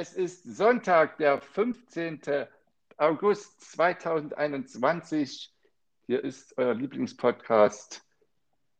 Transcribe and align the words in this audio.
Es 0.00 0.14
ist 0.14 0.44
Sonntag, 0.44 1.18
der 1.18 1.42
15. 1.42 2.22
August 2.96 3.60
2021. 3.72 5.52
Hier 6.06 6.24
ist 6.24 6.56
euer 6.56 6.72
Lieblingspodcast, 6.72 8.02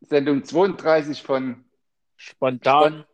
Sendung 0.01 0.43
32 0.43 1.23
von 1.23 1.67
Spontan. 2.17 3.05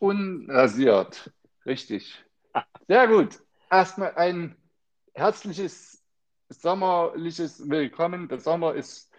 Unrasiert. 0.00 1.32
Richtig. 1.64 2.24
Sehr 2.88 3.06
gut. 3.06 3.38
Erstmal 3.70 4.16
ein 4.16 4.56
herzliches 5.12 6.02
sommerliches 6.48 7.70
Willkommen. 7.70 8.26
Der 8.26 8.40
Sommer 8.40 8.74
ist 8.74 9.12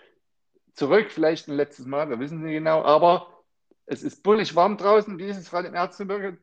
zurück, 0.74 1.10
vielleicht 1.10 1.48
ein 1.48 1.56
letztes 1.56 1.86
Mal, 1.86 2.10
wir 2.10 2.20
wissen 2.20 2.44
nicht 2.44 2.56
genau, 2.56 2.84
aber 2.84 3.46
es 3.86 4.04
ist 4.04 4.24
bullig 4.24 4.54
warm 4.58 4.76
draußen. 4.76 5.18
Wie 5.20 5.24
ist 5.24 5.38
es 5.38 5.50
gerade 5.50 5.70
im 5.70 5.74
Erzgebirge? 5.74 6.38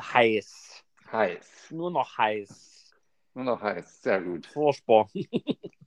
Heiß. 0.00 0.71
Heiß. 1.12 1.68
Nur 1.70 1.90
noch 1.90 2.16
heiß. 2.16 2.94
Nur 3.34 3.44
noch 3.44 3.60
heiß. 3.60 4.02
Sehr 4.02 4.20
gut. 4.22 4.46
Furchtbar. 4.46 5.08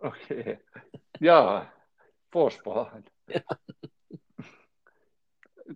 Okay. 0.00 0.58
Ja, 1.18 1.72
furchtbar. 2.30 3.02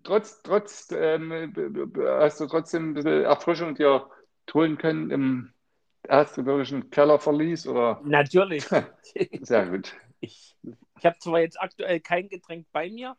Trotz, 0.03 0.43
trotz 0.43 0.93
ähm, 0.93 1.55
hast 1.97 2.41
du 2.41 2.47
trotzdem 2.47 2.91
ein 2.91 2.95
bisschen 2.95 3.23
Erfrischung 3.23 3.75
dir 3.75 4.11
holen 4.53 4.77
können 4.77 5.11
im 5.11 5.55
erzgebirgischen 6.03 6.91
Kellerverlies 6.91 7.67
oder? 7.67 8.03
Natürlich. 8.05 8.65
Sehr 9.41 9.67
gut. 9.67 9.97
Ich, 10.21 10.57
ich 10.99 11.07
habe 11.07 11.17
zwar 11.21 11.41
jetzt 11.41 11.59
aktuell 11.59 12.01
kein 12.01 12.29
Getränk 12.29 12.67
bei 12.71 12.91
mir, 12.91 13.17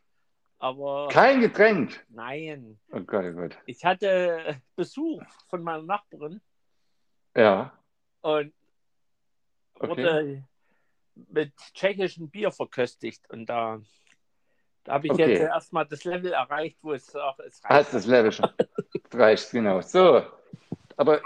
aber 0.60 1.08
Kein 1.10 1.42
Getränk. 1.42 2.06
nein. 2.10 2.80
Oh 2.92 3.00
Gott, 3.02 3.26
oh. 3.36 3.50
Ich 3.66 3.84
hatte 3.84 4.62
Besuch 4.76 5.24
von 5.50 5.64
meiner 5.64 5.84
Nachbarin 5.84 6.42
Ja, 7.36 7.74
und 8.22 8.54
okay. 9.76 9.90
wurde 9.90 10.44
mit 11.16 11.54
tschechischem 11.74 12.30
Bier 12.30 12.52
verköstigt. 12.52 13.30
Und 13.30 13.46
da, 13.48 13.80
da 14.84 14.94
habe 14.94 15.08
ich 15.08 15.14
Okay. 15.14 15.30
jetzt 15.32 15.42
erstmal 15.42 15.86
das 15.86 16.04
Level 16.04 16.32
erreicht, 16.34 16.78
wo 16.82 16.94
es 16.94 17.14
auch 17.16 17.40
es 17.40 17.64
reicht. 17.64 17.74
Hast 17.74 17.94
das 17.94 18.06
Level 18.06 18.32
schon. 18.32 18.50
Reicht, 19.14 19.52
genau. 19.52 19.82
So, 19.82 20.24
aber 20.98 21.22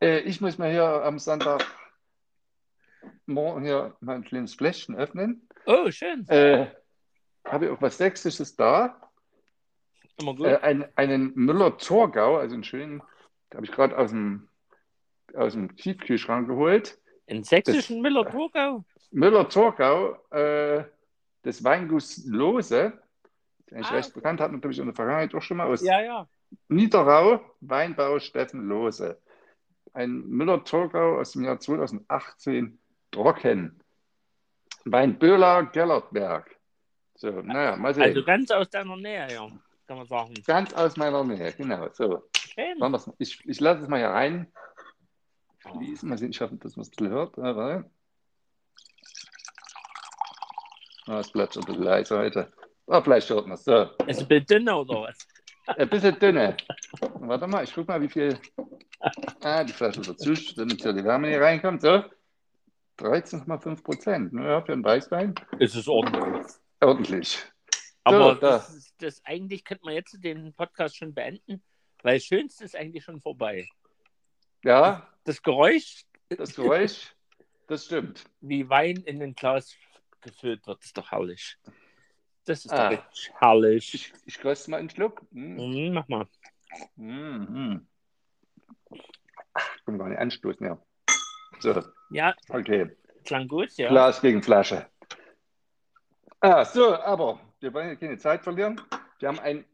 äh, 0.00 0.20
ich 0.20 0.40
muss 0.40 0.58
mal 0.58 0.70
hier 0.70 0.84
am 0.84 1.18
Sonntag 1.18 1.64
morgen 3.26 3.64
hier 3.64 3.96
mal 4.00 4.16
ein 4.16 4.24
kleines 4.24 4.54
Fläschchen 4.54 4.96
öffnen. 4.96 5.48
Oh, 5.66 5.90
schön. 5.90 6.26
Äh, 6.28 6.70
habe 7.52 7.66
ich 7.66 7.70
auch 7.70 7.82
was 7.82 7.98
Sächsisches 7.98 8.56
da. 8.56 9.00
Immer 10.20 10.34
gut. 10.34 10.46
Äh, 10.46 10.58
ein, 10.58 10.84
einen 10.96 11.32
Müller-Thurgau, 11.34 12.36
also 12.36 12.54
einen 12.54 12.64
schönen, 12.64 13.02
habe 13.54 13.64
ich 13.64 13.72
gerade 13.72 13.96
aus 13.96 14.10
dem, 14.10 14.48
aus 15.34 15.52
dem 15.52 15.76
Tiefkühlschrank 15.76 16.48
geholt. 16.48 16.98
In 17.26 17.44
sächsischen 17.44 18.00
Müller-Thurgau? 18.00 18.84
Müller-Thurgau, 19.10 20.14
äh, 20.30 20.84
das 21.42 21.62
Weinguss 21.62 22.24
Lose, 22.26 22.92
eigentlich 23.70 23.86
Ah, 23.86 23.94
recht 23.94 24.14
bekannt, 24.14 24.40
hat 24.40 24.50
man, 24.50 24.60
glaube 24.60 24.72
ich, 24.72 24.78
in 24.78 24.86
der 24.86 24.94
Vergangenheit 24.94 25.34
auch 25.34 25.42
schon 25.42 25.58
mal 25.58 25.66
aus 25.66 25.82
Ja, 25.82 26.00
ja. 26.00 26.28
Niederau, 26.68 27.40
Weinbau 27.60 28.18
Steffen 28.18 28.66
Lose. 28.68 29.20
Ein 29.92 30.26
Müller-Thurgau 30.28 31.18
aus 31.18 31.32
dem 31.32 31.44
Jahr 31.44 31.60
2018, 31.60 32.78
trocken. 33.10 33.80
Weinböhler 34.84 35.64
Gellertberg. 35.66 36.57
So, 37.18 37.30
naja, 37.42 37.74
mal 37.76 37.92
sehen. 37.92 38.04
Also 38.04 38.24
ganz 38.24 38.48
aus 38.52 38.70
deiner 38.70 38.96
Nähe, 38.96 39.26
ja, 39.32 39.48
kann 39.88 39.96
man 39.96 40.06
sagen. 40.06 40.34
Ganz 40.46 40.72
aus 40.72 40.96
meiner 40.96 41.24
Nähe, 41.24 41.52
genau. 41.52 41.88
So, 41.92 42.22
Schön. 42.36 42.78
ich, 43.18 43.44
ich 43.44 43.58
lasse 43.60 43.82
es 43.82 43.88
mal 43.88 43.98
hier 43.98 44.10
rein. 44.10 44.52
Fließen, 45.58 46.08
mal 46.08 46.16
sehen, 46.16 46.30
ich 46.30 46.40
hoffe, 46.40 46.54
dass 46.56 46.76
man 46.76 46.82
es 46.82 46.88
ein 46.88 46.90
bisschen 46.92 47.10
hört. 47.10 47.36
Warte. 47.36 47.90
Ah, 51.08 51.18
es 51.18 51.32
bleibt 51.32 51.54
schon 51.54 51.64
ein 51.64 51.66
bisschen 51.66 51.82
leise 51.82 52.16
heute. 52.18 52.52
Ah, 52.86 53.02
vielleicht 53.02 53.28
hört 53.30 53.48
man 53.48 53.54
es. 53.56 53.64
So, 53.64 53.90
Ist 54.06 54.20
ein 54.20 54.28
bisschen 54.28 54.46
dünner 54.46 54.80
oder 54.80 55.02
was? 55.02 55.18
ein 55.66 55.88
bisschen 55.88 56.16
dünne. 56.20 56.56
Warte 57.00 57.48
mal, 57.48 57.64
ich 57.64 57.74
gucke 57.74 57.90
mal, 57.90 58.00
wie 58.00 58.08
viel. 58.08 58.38
Ah, 59.42 59.64
die 59.64 59.72
Flasche 59.72 60.02
dazu, 60.02 60.34
damit 60.56 60.82
hier 60.82 60.92
die 60.92 61.04
Wärme 61.04 61.30
hier 61.30 61.40
reinkommt. 61.40 61.82
So, 61.82 62.04
13,5 63.00 63.82
Prozent. 63.82 64.32
Ja, 64.34 64.62
für 64.62 64.72
einen 64.72 64.84
Weißwein. 64.84 65.34
Ist 65.58 65.74
es 65.74 65.88
ordentlich. 65.88 66.46
Ordentlich. 66.80 67.38
Aber 68.04 68.34
da. 68.36 68.58
das, 68.58 68.74
ist- 68.74 68.94
das 68.98 69.24
eigentlich 69.24 69.64
könnte 69.64 69.84
man 69.84 69.94
jetzt 69.94 70.16
den 70.22 70.52
Podcast 70.54 70.96
schon 70.96 71.12
beenden, 71.14 71.62
weil 72.02 72.16
das 72.18 72.24
Schönste 72.24 72.64
ist 72.64 72.76
eigentlich 72.76 73.04
schon 73.04 73.20
vorbei. 73.20 73.68
Ja, 74.64 75.06
Das 75.24 75.42
Geräusch, 75.42 76.04
das 76.28 76.54
Geräusch, 76.54 77.14
das 77.66 77.84
stimmt. 77.86 78.24
wie 78.40 78.68
Wein 78.68 78.96
in 78.98 79.22
ein 79.22 79.34
Glas 79.34 79.74
gefüllt 80.20 80.66
wird, 80.66 80.82
ist 80.82 80.96
doch 80.96 81.10
herrlich. 81.12 81.56
Das 82.44 82.64
ist 82.64 82.72
Ah. 82.72 82.90
doch 82.90 83.02
herrlich. 83.40 83.94
Ich, 83.94 84.12
ich 84.24 84.40
koste 84.40 84.70
mal 84.70 84.78
einen 84.78 84.90
Schluck. 84.90 85.22
Hm. 85.32 85.56
Mhm, 85.56 85.92
mach 85.92 86.08
mal. 86.08 86.26
Mhm. 86.96 87.86
Ach, 89.52 89.76
ich 89.76 89.84
kann 89.84 89.98
gar 89.98 90.08
nicht 90.08 90.18
anstoßen, 90.18 90.66
ja. 90.66 90.82
So, 91.60 91.82
Ja, 92.10 92.34
okay. 92.48 92.96
klang 93.24 93.48
gut, 93.48 93.72
ja. 93.76 93.88
Glas 93.88 94.20
gegen 94.20 94.42
Flasche. 94.42 94.88
Ah, 96.40 96.64
so, 96.64 96.94
aber 96.96 97.40
wir 97.60 97.74
wollen 97.74 97.88
ja 97.88 97.94
keine 97.96 98.16
Zeit 98.16 98.42
verlieren. 98.44 98.80
Wir 99.18 99.28
haben 99.28 99.40
ein 99.40 99.64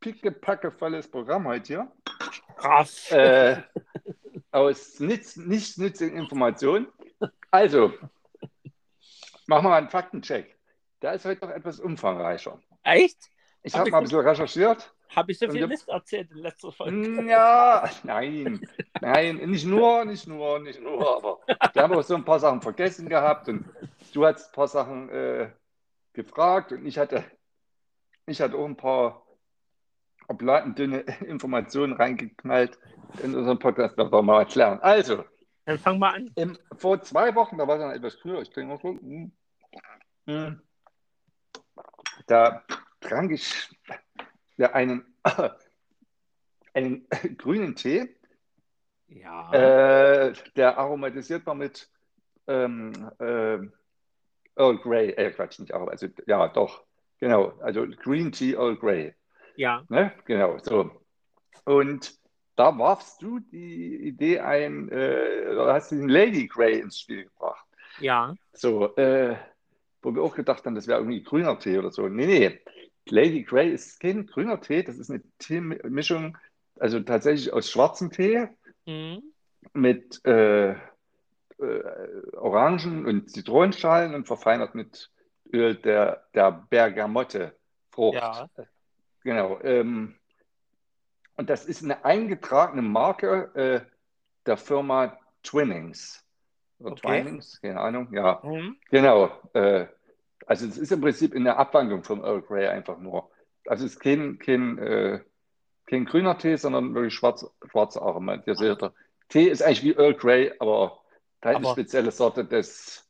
pickepackevolles 0.00 1.10
Programm 1.10 1.46
heute 1.46 1.66
hier. 1.66 1.92
Brav. 2.56 3.10
Äh, 3.10 3.62
aus 4.50 5.00
nichts, 5.00 5.36
nichts 5.36 5.78
nützlichen 5.78 6.18
Informationen. 6.18 6.86
Also, 7.50 7.94
machen 9.46 9.64
wir 9.64 9.70
mal 9.70 9.78
einen 9.78 9.88
Faktencheck. 9.88 10.54
Der 11.00 11.14
ist 11.14 11.24
heute 11.24 11.46
noch 11.46 11.52
etwas 11.54 11.80
umfangreicher. 11.80 12.60
Echt? 12.82 13.30
Ich 13.62 13.72
Hab 13.72 13.80
habe 13.80 13.88
ich 13.88 13.92
mal 13.92 13.98
ein 13.98 14.04
bisschen 14.04 14.20
recherchiert. 14.20 14.92
Habe 15.14 15.32
ich 15.32 15.38
so 15.38 15.48
viel 15.50 15.66
Mist 15.66 15.88
erzählt 15.88 16.30
in 16.30 16.38
letzter 16.38 16.72
Folge? 16.72 16.96
Hm, 16.96 17.28
Ja, 17.28 17.88
nein, 18.02 18.66
nein, 19.00 19.36
nicht 19.36 19.66
nur, 19.66 20.04
nicht 20.04 20.26
nur, 20.26 20.58
nicht 20.58 20.80
nur, 20.80 21.16
aber 21.16 21.40
wir 21.72 21.82
haben 21.82 21.94
auch 21.94 22.02
so 22.02 22.14
ein 22.14 22.24
paar 22.24 22.40
Sachen 22.40 22.62
vergessen 22.62 23.08
gehabt 23.08 23.48
und 23.48 23.64
du 24.12 24.24
hast 24.26 24.46
ein 24.48 24.52
paar 24.52 24.68
Sachen 24.68 25.08
äh, 25.10 25.50
gefragt 26.12 26.72
und 26.72 26.86
ich 26.86 26.98
hatte, 26.98 27.24
ich 28.26 28.40
hatte 28.40 28.56
auch 28.56 28.64
ein 28.66 28.76
paar 28.76 29.26
oblatendünne 30.28 31.00
Informationen 31.26 31.94
reingeknallt 31.94 32.78
in 33.22 33.34
unseren 33.34 33.58
Podcast, 33.58 33.98
das 33.98 34.10
wollen 34.10 34.26
wir 34.26 34.32
mal 34.34 34.40
erklären. 34.40 34.78
Also, 34.80 35.24
Dann 35.64 35.78
fang 35.78 35.98
mal 35.98 36.14
an. 36.14 36.30
im, 36.36 36.58
vor 36.76 37.00
zwei 37.02 37.34
Wochen, 37.34 37.58
da 37.58 37.66
war 37.66 37.76
es 37.76 37.82
dann 37.82 37.90
etwas 37.92 38.14
früher, 38.16 38.40
ich 38.40 38.50
trinke 38.50 38.74
mal 38.74 38.80
so, 38.80 38.88
hm, 39.00 39.32
hm, 40.26 40.62
da 42.26 42.62
trank 43.00 43.32
ich 43.32 43.70
ja, 44.56 44.72
einen, 44.72 45.04
einen 46.74 47.06
grünen 47.38 47.74
Tee, 47.74 48.14
Ja. 49.08 49.52
äh, 49.52 50.32
der 50.56 50.78
aromatisiert 50.78 51.44
war 51.46 51.54
mit 51.54 51.90
ähm, 52.46 52.92
äh, 53.18 53.58
Earl 54.56 54.78
Grey, 54.78 55.10
äh, 55.10 55.30
Quatsch, 55.30 55.58
nicht 55.58 55.72
Aroma, 55.74 55.92
also 55.92 56.08
ja, 56.26 56.48
doch, 56.48 56.84
genau, 57.18 57.52
also 57.60 57.86
Green 57.86 58.32
Tea 58.32 58.54
Earl 58.54 58.76
Grey, 58.76 59.14
ja. 59.56 59.84
ne? 59.88 60.12
genau, 60.24 60.58
so. 60.58 60.90
Und 61.64 62.14
da 62.56 62.76
warfst 62.78 63.22
du 63.22 63.38
die 63.40 63.96
Idee 63.96 64.40
ein, 64.40 64.88
äh, 64.90 65.48
oder 65.52 65.74
hast 65.74 65.92
du 65.92 65.96
den 65.96 66.08
Lady 66.08 66.46
Grey 66.46 66.80
ins 66.80 67.00
Spiel 67.00 67.24
gebracht. 67.24 67.64
Ja. 67.98 68.34
So, 68.52 68.94
äh, 68.96 69.36
wo 70.02 70.14
wir 70.14 70.22
auch 70.22 70.34
gedacht 70.34 70.64
haben, 70.66 70.74
das 70.74 70.86
wäre 70.86 70.98
irgendwie 70.98 71.22
grüner 71.22 71.58
Tee 71.58 71.78
oder 71.78 71.90
so. 71.90 72.08
Nee, 72.08 72.26
nee. 72.26 72.60
Lady 73.08 73.42
Grey 73.42 73.70
ist 73.70 74.00
kein 74.00 74.26
grüner 74.26 74.60
Tee, 74.60 74.82
das 74.82 74.98
ist 74.98 75.10
eine 75.10 75.22
Teemischung, 75.38 76.36
also 76.78 77.00
tatsächlich 77.00 77.52
aus 77.52 77.70
schwarzem 77.70 78.10
Tee 78.10 78.48
Mhm. 78.86 79.22
mit 79.74 80.24
äh, 80.26 80.74
äh, 81.62 82.36
Orangen 82.36 83.06
und 83.06 83.30
Zitronenschalen 83.30 84.14
und 84.14 84.26
verfeinert 84.26 84.74
mit 84.74 85.10
Öl 85.52 85.74
der, 85.76 86.24
der 86.34 86.66
Bergamotte-Frucht. 86.70 88.14
Ja. 88.14 88.48
Genau. 89.22 89.60
Ähm, 89.62 90.16
und 91.36 91.48
das 91.50 91.64
ist 91.66 91.82
eine 91.82 92.04
eingetragene 92.04 92.82
Marke 92.82 93.50
äh, 93.54 93.80
der 94.46 94.56
Firma 94.56 95.18
Twinnings. 95.42 96.24
Oder 96.78 96.92
Okay. 96.92 97.22
Twinings, 97.22 97.60
keine 97.60 97.80
Ahnung. 97.80 98.08
Ja, 98.12 98.40
Mhm. 98.42 98.76
genau. 98.90 99.30
Äh, 99.52 99.86
also 100.46 100.66
es 100.66 100.76
ist 100.76 100.90
im 100.90 101.00
Prinzip 101.00 101.34
eine 101.34 101.56
Abwandlung 101.56 102.02
vom 102.02 102.24
Earl 102.24 102.42
Grey 102.42 102.66
einfach 102.66 102.98
nur. 102.98 103.30
Also 103.66 103.84
es 103.84 103.92
ist 103.92 104.00
kein, 104.00 104.38
kein, 104.38 104.78
äh, 104.78 105.20
kein 105.86 106.04
grüner 106.04 106.36
Tee, 106.38 106.56
sondern 106.56 106.94
wirklich 106.94 107.14
schwarz, 107.14 107.46
schwarzer 107.70 108.02
aromatisierter 108.02 108.92
Tee. 109.28 109.44
Ist 109.48 109.62
eigentlich 109.62 109.84
wie 109.84 109.94
Earl 109.94 110.14
Grey, 110.14 110.52
aber 110.58 111.01
da 111.42 111.50
ist 111.50 111.56
eine 111.56 111.66
Aber- 111.66 111.72
spezielle 111.74 112.10
Sorte 112.10 112.44
des, 112.46 113.06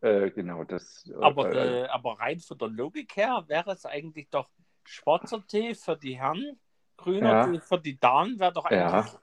äh, 0.00 0.30
genau, 0.30 0.64
des. 0.64 1.06
äh, 1.10 1.22
Aber, 1.22 1.52
äh, 1.52 1.82
äh, 1.82 1.86
aber 1.88 2.18
rein 2.18 2.38
von 2.38 2.56
der 2.56 2.68
Logik 2.68 3.14
her 3.16 3.44
wäre 3.48 3.72
es 3.72 3.84
eigentlich 3.84 4.30
doch 4.30 4.48
schwarzer 4.86 5.46
Tee 5.46 5.74
für 5.74 5.96
die 5.96 6.18
Herren, 6.18 6.58
grüner 6.96 7.30
Ja. 7.30 7.46
Tee 7.46 7.60
für 7.60 7.78
die 7.78 7.98
Damen, 8.00 8.38
wäre 8.38 8.52
doch 8.54 8.64
eigentlich. 8.64 9.12
Ja. 9.12 9.20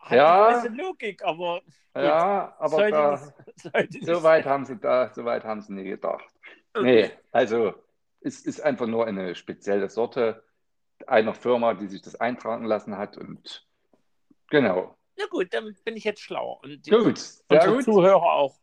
Hat 0.00 0.12
Ja. 0.12 0.64
Logik, 0.66 1.22
aber 1.24 1.62
Ja, 1.94 2.54
aber 2.58 2.90
da, 2.90 3.32
nicht 3.80 4.04
so 4.06 4.22
weit 4.22 4.44
haben 4.46 4.64
sie 4.64 4.76
da, 4.78 5.12
so 5.12 5.24
weit 5.24 5.44
haben 5.44 5.60
sie 5.62 5.72
nie 5.72 5.84
gedacht. 5.84 6.24
Nee, 6.80 7.10
also 7.32 7.74
es 8.20 8.40
ist 8.44 8.60
einfach 8.60 8.86
nur 8.86 9.06
eine 9.06 9.34
spezielle 9.34 9.88
Sorte 9.88 10.42
einer 11.06 11.34
Firma, 11.34 11.74
die 11.74 11.86
sich 11.88 12.02
das 12.02 12.14
eintragen 12.20 12.64
lassen 12.64 12.96
hat 12.98 13.16
und 13.16 13.66
genau. 14.48 14.96
Na 15.20 15.26
gut, 15.28 15.52
dann 15.52 15.76
bin 15.84 15.96
ich 15.96 16.04
jetzt 16.04 16.22
schlauer. 16.22 16.62
Und 16.62 16.86
die, 16.86 16.90
Gut, 16.90 17.18
sehr 17.18 17.42
unsere 17.50 17.74
gut. 17.74 17.84
Zuhörer 17.84 18.22
auch. 18.22 18.56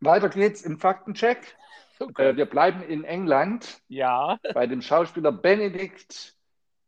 Weiter 0.00 0.28
geht's 0.28 0.62
im 0.62 0.78
Faktencheck. 0.78 1.56
Äh, 2.18 2.36
wir 2.36 2.46
bleiben 2.46 2.82
in 2.82 3.04
England 3.04 3.80
Ja, 3.88 4.38
bei 4.54 4.66
dem 4.66 4.82
Schauspieler 4.82 5.32
Benedict 5.32 6.34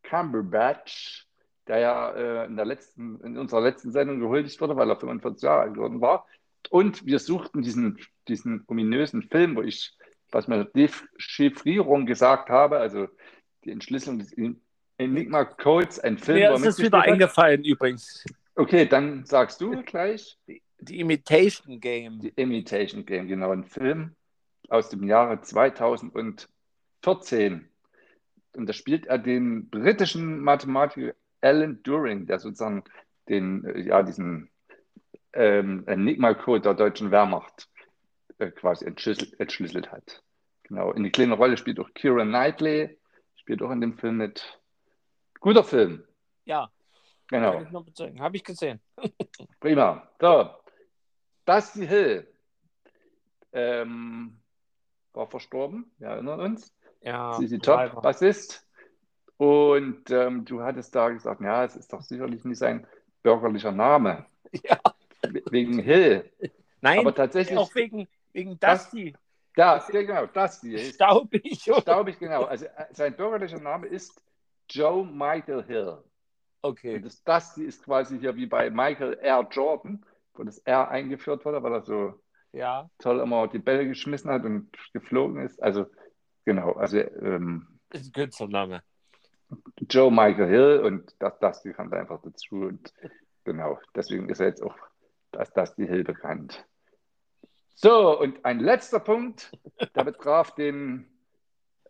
Cumberbatch, 0.02 1.26
der 1.66 1.78
ja 1.78 2.10
äh, 2.10 2.46
in, 2.46 2.56
der 2.56 2.66
letzten, 2.66 3.20
in 3.20 3.38
unserer 3.38 3.60
letzten 3.60 3.92
Sendung 3.92 4.20
gehuldigt 4.20 4.60
wurde, 4.60 4.76
weil 4.76 4.90
er 4.90 4.96
45 4.96 5.42
Jahre 5.42 5.62
alt 5.62 5.74
geworden 5.74 6.00
war. 6.00 6.26
Und 6.70 7.06
wir 7.06 7.18
suchten 7.18 7.62
diesen, 7.62 7.98
diesen 8.26 8.64
ominösen 8.66 9.22
Film, 9.22 9.56
wo 9.56 9.62
ich, 9.62 9.96
was 10.30 10.48
mir 10.48 10.64
Dechiffrierung 10.64 12.04
gesagt 12.06 12.50
habe, 12.50 12.78
also 12.78 13.08
die 13.64 13.70
Entschlüsselung 13.70 14.18
des 14.18 14.34
Enigma 14.98 15.44
Codes, 15.44 16.00
ein 16.00 16.18
Film, 16.18 16.38
mir 16.38 16.54
ist 16.54 16.66
es 16.66 16.78
wieder 16.78 16.98
hat. 16.98 17.08
eingefallen 17.08 17.64
übrigens. 17.64 18.24
Okay, 18.58 18.86
dann 18.86 19.24
sagst 19.24 19.60
du 19.60 19.82
gleich. 19.84 20.36
Die 20.80 20.98
Imitation 20.98 21.78
Game. 21.78 22.18
Die 22.18 22.30
Imitation 22.30 23.06
Game, 23.06 23.28
genau, 23.28 23.52
ein 23.52 23.62
Film 23.62 24.16
aus 24.68 24.88
dem 24.88 25.04
Jahre 25.04 25.40
2014. 25.40 27.68
Und 28.54 28.66
da 28.66 28.72
spielt 28.72 29.06
er 29.06 29.18
den 29.18 29.70
britischen 29.70 30.40
Mathematiker 30.40 31.14
Alan 31.40 31.80
Turing, 31.84 32.26
der 32.26 32.40
sozusagen 32.40 32.82
den, 33.28 33.64
äh, 33.64 33.82
ja, 33.82 34.02
diesen 34.02 34.50
ähm, 35.34 35.84
Enigma-Code 35.86 36.62
der 36.62 36.74
deutschen 36.74 37.12
Wehrmacht 37.12 37.68
äh, 38.38 38.50
quasi 38.50 38.86
entschlüsselt, 38.86 39.38
entschlüsselt 39.38 39.92
hat. 39.92 40.24
Genau, 40.64 40.90
in 40.90 41.04
die 41.04 41.12
kleine 41.12 41.34
Rolle 41.34 41.56
spielt 41.56 41.78
auch 41.78 41.94
Keira 41.94 42.24
Knightley, 42.24 42.98
spielt 43.36 43.62
auch 43.62 43.70
in 43.70 43.80
dem 43.80 43.96
Film 43.96 44.16
mit. 44.16 44.60
Guter 45.38 45.62
Film, 45.62 46.02
Ja, 46.44 46.72
kann 47.28 47.42
genau. 47.42 47.62
ich 47.62 47.70
nur 47.70 47.84
bezeugen. 47.84 48.20
Habe 48.20 48.36
ich 48.36 48.44
gesehen. 48.44 48.80
Prima. 49.60 50.08
So, 50.20 50.50
Dusty 51.44 51.86
Hill 51.86 52.26
ähm, 53.52 54.38
war 55.12 55.26
verstorben, 55.26 55.90
wir 55.98 56.08
erinnern 56.08 56.40
uns. 56.40 56.74
Ja, 57.00 57.32
CC 57.32 57.58
Top, 57.58 57.76
leider. 57.76 58.00
Bassist. 58.00 58.66
Und 59.36 60.10
ähm, 60.10 60.44
du 60.44 60.62
hattest 60.62 60.94
da 60.94 61.08
gesagt, 61.10 61.40
ja, 61.40 61.64
es 61.64 61.76
ist 61.76 61.92
doch 61.92 62.02
sicherlich 62.02 62.44
nicht 62.44 62.58
sein 62.58 62.86
bürgerlicher 63.22 63.72
Name, 63.72 64.26
Ja. 64.64 64.78
we- 65.22 65.42
wegen 65.50 65.78
Hill. 65.78 66.30
Nein, 66.80 66.98
Aber 67.00 67.14
tatsächlich, 67.14 67.56
auch 67.58 67.72
wegen, 67.74 68.08
wegen 68.32 68.58
Das- 68.58 68.84
Dusty. 68.90 69.14
ja, 69.56 69.78
genau, 69.90 70.26
Dusty 70.26 70.74
ist 70.74 70.94
Staubig. 70.96 71.60
staubig, 71.62 72.18
genau. 72.18 72.44
Also 72.44 72.66
äh, 72.66 72.86
sein 72.92 73.16
bürgerlicher 73.16 73.60
Name 73.60 73.86
ist 73.86 74.20
Joe 74.68 75.04
Michael 75.06 75.64
Hill. 75.64 75.98
Okay. 76.62 76.96
Und 76.96 77.04
das 77.04 77.22
Dusty 77.22 77.64
ist 77.64 77.84
quasi 77.84 78.18
hier 78.18 78.34
wie 78.36 78.46
bei 78.46 78.70
Michael 78.70 79.14
R. 79.14 79.46
Jordan, 79.50 80.04
wo 80.34 80.42
das 80.44 80.58
R 80.58 80.88
eingeführt 80.88 81.44
wurde, 81.44 81.62
weil 81.62 81.72
er 81.72 81.82
so 81.82 82.14
Ja, 82.52 82.90
toll 82.98 83.20
immer 83.20 83.48
die 83.48 83.58
Bälle 83.58 83.86
geschmissen 83.86 84.30
hat 84.30 84.44
und 84.44 84.70
geflogen 84.92 85.44
ist. 85.44 85.62
Also 85.62 85.86
genau, 86.44 86.72
also 86.72 86.98
ähm, 86.98 87.80
ist 87.90 88.06
ein 88.06 88.12
Künstlername. 88.12 88.82
Joe 89.88 90.10
Michael 90.10 90.48
Hill 90.48 90.80
und 90.84 91.14
das, 91.20 91.38
das 91.38 91.62
die 91.62 91.72
kommt 91.72 91.94
einfach 91.94 92.20
dazu 92.22 92.56
und 92.56 92.92
genau, 93.44 93.78
deswegen 93.94 94.28
ist 94.28 94.40
er 94.40 94.48
jetzt 94.48 94.62
auch 94.62 94.76
das 95.30 95.74
die 95.76 95.86
Hill 95.86 96.04
bekannt. 96.04 96.66
So, 97.74 98.18
und 98.18 98.44
ein 98.44 98.58
letzter 98.58 98.98
Punkt, 98.98 99.52
der 99.94 100.04
betraf 100.04 100.54
den 100.54 101.08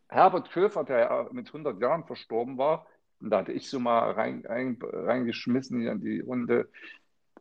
Herbert 0.09 0.51
Köfer, 0.51 0.85
der 0.85 0.99
ja 0.99 1.29
mit 1.33 1.47
100 1.49 1.81
Jahren 1.81 2.05
verstorben 2.05 2.59
war. 2.59 2.87
Und 3.21 3.31
da 3.31 3.39
hatte 3.39 3.53
ich 3.53 3.69
so 3.69 3.81
mal 3.81 4.13
rein, 4.13 4.45
rein, 4.47 4.79
reingeschmissen 4.83 5.81
hier 5.81 5.93
in 5.93 6.01
die 6.01 6.21
Runde, 6.21 6.69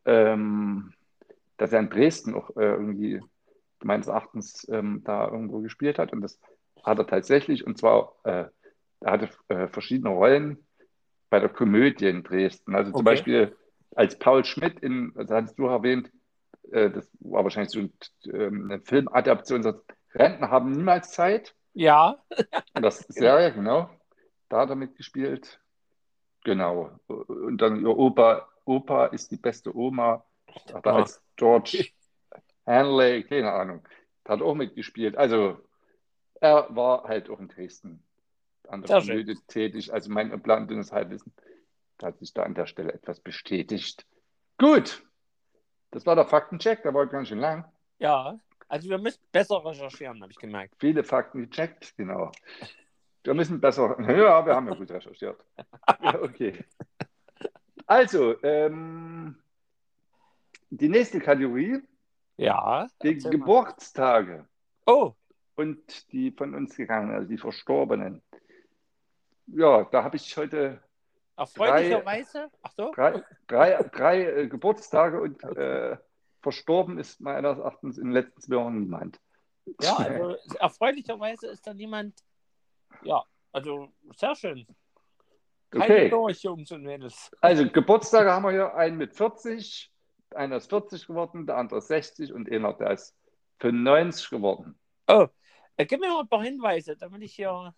ähm, 0.06 0.94
dass 1.57 1.74
er 1.74 1.79
in 1.79 1.89
Dresden 1.89 2.35
auch 2.35 2.50
äh, 2.57 2.65
irgendwie 2.65 3.21
meines 3.83 4.07
Erachtens 4.07 4.68
ähm, 4.71 5.03
da 5.03 5.27
irgendwo 5.27 5.59
gespielt 5.62 6.00
hat. 6.00 6.13
Und 6.13 6.21
das 6.21 6.39
hat 6.83 7.00
er 7.00 7.07
tatsächlich, 7.07 7.65
und 7.65 7.77
zwar, 7.77 8.13
äh, 8.24 8.45
er 9.01 9.12
hatte 9.12 9.29
äh, 9.50 9.68
verschiedene 9.68 10.09
Rollen 10.09 10.65
bei 11.29 11.39
der 11.39 11.50
Komödie 11.50 12.07
in 12.07 12.24
Dresden. 12.24 12.75
Also 12.75 12.91
zum 12.91 13.06
Okay. 13.06 13.06
Beispiel 13.06 13.56
als 13.95 14.18
Paul 14.18 14.45
Schmidt 14.45 14.79
in, 14.79 15.13
das 15.15 15.29
hattest 15.29 15.59
du 15.59 15.68
erwähnt, 15.68 16.12
äh, 16.71 16.89
das 16.89 17.09
war 17.19 17.44
wahrscheinlich 17.44 17.71
so 17.71 17.79
ein, 17.79 17.94
ähm, 18.33 18.65
eine 18.71 18.81
Filmadaption, 18.81 19.62
das 19.62 19.75
Rentner 20.15 20.50
haben 20.50 20.71
niemals 20.71 21.12
Zeit. 21.12 21.56
Ja, 21.74 22.18
Und 22.74 22.81
das 22.81 23.01
ist 23.01 23.13
Serie, 23.18 23.53
genau. 23.53 23.89
Da 24.50 24.62
hat 24.62 24.69
er 24.69 24.75
mitgespielt. 24.75 25.59
Genau. 26.48 26.98
Und 27.08 27.58
dann 27.58 27.82
ihr 27.82 27.90
Opa, 27.98 28.48
Opa 28.64 29.08
ist 29.08 29.32
die 29.32 29.36
beste 29.38 29.76
Oma. 29.76 30.24
Er 30.68 30.86
Ah. 30.86 30.96
als 30.96 31.22
George 31.36 31.90
Hanley, 32.66 33.24
keine 33.24 33.52
Ahnung, 33.52 33.86
hat 34.26 34.42
auch 34.42 34.56
mitgespielt. 34.56 35.18
Also 35.18 35.58
er 36.40 36.74
war 36.74 37.04
halt 37.04 37.30
auch 37.30 37.42
in 37.42 37.50
Dresden 37.50 38.02
an 38.70 38.82
der. 38.84 39.02
Komödie 39.02 39.38
tätig. 39.48 39.92
Also 39.94 40.10
mein 40.10 40.42
Plan, 40.42 40.70
dünnes 40.70 40.94
Halbwissen 40.94 41.34
hat 42.02 42.18
sich 42.20 42.34
da 42.34 42.44
an 42.44 42.54
der 42.56 42.66
Stelle 42.66 42.94
etwas 42.94 43.20
bestätigt. 43.20 44.06
Gut. 44.58 45.04
Das 45.92 46.06
war 46.06 46.16
der 46.16 46.26
Faktencheck, 46.28 46.82
der 46.82 46.94
war 46.94 47.08
ganz 47.08 47.28
schön 47.28 47.40
lang. 47.40 47.66
ja. 48.00 48.40
Also 48.70 48.90
wir 48.90 48.98
müssen 48.98 49.22
besser 49.32 49.64
recherchieren, 49.64 50.22
habe 50.22 50.32
ich 50.34 50.38
gemerkt. 50.38 50.76
Viele 50.80 51.06
Fakten 51.06 51.44
gecheckt, 51.50 51.96
genau. 51.96 52.34
Wir 53.27 53.34
müssen 53.34 53.60
besser. 53.60 53.98
Ja, 54.07 54.46
wir 54.46 54.55
haben 54.55 54.69
ja 54.69 54.74
gut 54.74 54.89
recherchiert. 54.89 55.43
Ja, 56.01 56.22
okay. 56.22 56.53
Also, 57.86 58.41
ähm, 58.41 59.36
die 60.69 60.88
nächste 60.88 61.19
Kategorie, 61.19 61.81
Ja. 62.38 62.88
die 63.03 63.15
erzähl 63.15 63.31
mal. 63.31 63.38
Geburtstage 63.38 64.48
Oh, 64.86 65.12
und 65.57 66.10
die 66.13 66.31
von 66.31 66.55
uns 66.55 66.77
gegangen, 66.77 67.13
also 67.13 67.27
die 67.27 67.38
Verstorbenen. 67.38 68.22
Ja, 69.48 69.84
da 69.84 70.05
habe 70.05 70.15
ich 70.15 70.38
heute 70.38 70.81
erfreulicherweise. 71.36 72.50
Ach 72.62 72.72
so. 72.72 72.91
drei, 72.96 73.24
drei, 73.48 73.84
drei 73.91 74.24
äh, 74.24 74.48
Geburtstage 74.48 75.19
und 75.19 75.43
äh, 75.43 75.98
verstorben 76.41 76.98
ist 76.98 77.19
meines 77.19 77.57
Erachtens 77.57 77.98
in 77.98 78.05
den 78.05 78.13
letzten 78.13 78.39
zwei 78.39 78.55
Jahren 78.55 78.79
niemand. 78.79 79.19
Ja, 79.81 79.98
also 79.98 80.38
erfreulicherweise 80.60 81.48
ist 81.48 81.67
da 81.67 81.74
niemand. 81.74 82.13
Ja, 83.03 83.24
also 83.51 83.89
sehr 84.15 84.36
schön. 84.36 84.65
Keine 85.72 85.84
Okay. 85.84 86.10
durch, 86.10 86.44
Jungs 86.44 86.72
und 86.72 86.84
Mädels. 86.84 87.29
Also 87.41 87.67
Geburtstage 87.70 88.32
haben 88.32 88.44
wir 88.44 88.51
hier 88.51 88.74
einen 88.75 88.98
mit 88.98 89.13
40, 89.15 89.91
einer 90.34 90.58
ist 90.58 90.70
40 90.70 91.08
geworden, 91.08 91.46
der 91.46 91.58
andere 91.58 91.79
ist 91.79 91.88
60 91.88 92.32
und 92.34 92.50
einer, 92.51 92.74
der 92.74 92.91
ist 92.91 93.15
95 93.60 94.29
geworden. 94.29 94.79
Oh, 95.08 95.27
äh, 95.75 95.86
gib 95.86 96.00
mir 96.00 96.08
mal 96.10 96.22
ein 96.22 96.27
paar 96.29 96.44
Hinweise, 96.44 96.96
damit 96.96 97.22
ich 97.24 97.34
hier. 97.36 97.74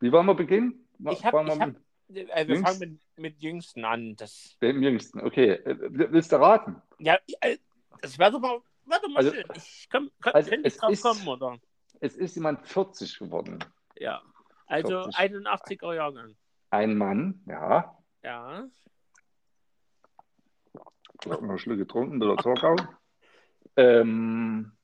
Wie 0.00 0.12
wollen 0.12 0.26
wir 0.26 0.34
beginnen? 0.34 0.86
Ich 1.10 1.24
hab- 1.24 1.32
Fangen 1.32 1.46
wir 1.48 1.54
ich 1.54 1.60
hab- 1.60 1.68
mit 1.68 2.30
Äh, 2.30 2.46
wir 2.46 2.60
fangen 2.60 2.78
mit, 2.78 3.00
mit 3.16 3.42
Jüngsten 3.42 3.84
an. 3.84 4.14
Das, 4.16 4.56
dem 4.62 4.80
Jüngsten. 4.82 5.20
Okay, 5.20 5.52
äh, 5.52 5.76
willst 5.80 6.30
du 6.32 6.36
raten? 6.36 6.80
ja, 6.98 7.18
äh, 7.40 7.56
das 8.02 8.16
wäre 8.18 8.30
doch 8.30 8.40
mal, 8.40 8.60
wär 8.84 8.98
doch 9.00 9.08
mal 9.08 9.16
Also- 9.16 9.32
schön. 9.32 9.44
Ich 9.56 9.88
komm, 9.90 10.10
komm, 10.22 10.32
also 10.34 10.50
es 10.62 10.76
drauf 10.76 10.90
ist- 10.92 11.02
kommen, 11.02 11.26
oder? 11.26 11.58
Es 12.00 12.14
ist 12.16 12.36
jemand 12.36 12.64
40 12.68 13.18
geworden. 13.18 13.58
Ja. 13.98 14.22
Also 14.66 15.02
40. 15.10 15.16
81er 15.16 15.94
Jahrgang. 15.94 16.36
Ein 16.70 16.96
Mann, 16.96 17.42
ja. 17.46 17.96
Ja. 18.22 18.66
Ich 20.74 21.30
habe 21.30 21.42
noch 21.42 21.50
einen 21.50 21.58
Schluck 21.58 21.78
getrunken, 21.78 22.20
der 22.20 22.36
Zorgau. 22.38 22.76
Ähm, 23.76 24.76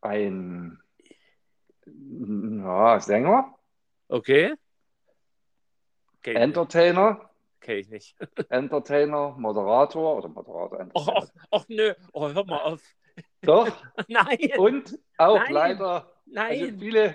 ein 0.00 0.80
ja, 1.86 3.00
Sänger, 3.00 3.58
Okay. 4.08 4.54
Okay, 6.18 6.34
Entertainer, 6.34 7.30
okay 7.60 7.78
ich 7.78 7.88
nicht. 7.90 8.16
Entertainer, 8.48 9.36
Moderator 9.38 10.16
oder 10.16 10.28
Moderator, 10.28 10.80
Entertainer. 10.80 11.22
och, 11.50 11.60
och 11.60 11.64
nö, 11.68 11.94
oh, 12.12 12.28
hör 12.28 12.44
mal 12.44 12.60
auf. 12.62 12.82
Doch, 13.42 13.68
Nein, 14.08 14.52
und 14.58 14.98
auch 15.18 15.38
Nein. 15.44 15.52
leider, 15.52 15.94
also 15.94 16.08
nein, 16.26 16.78
viele, 16.78 17.14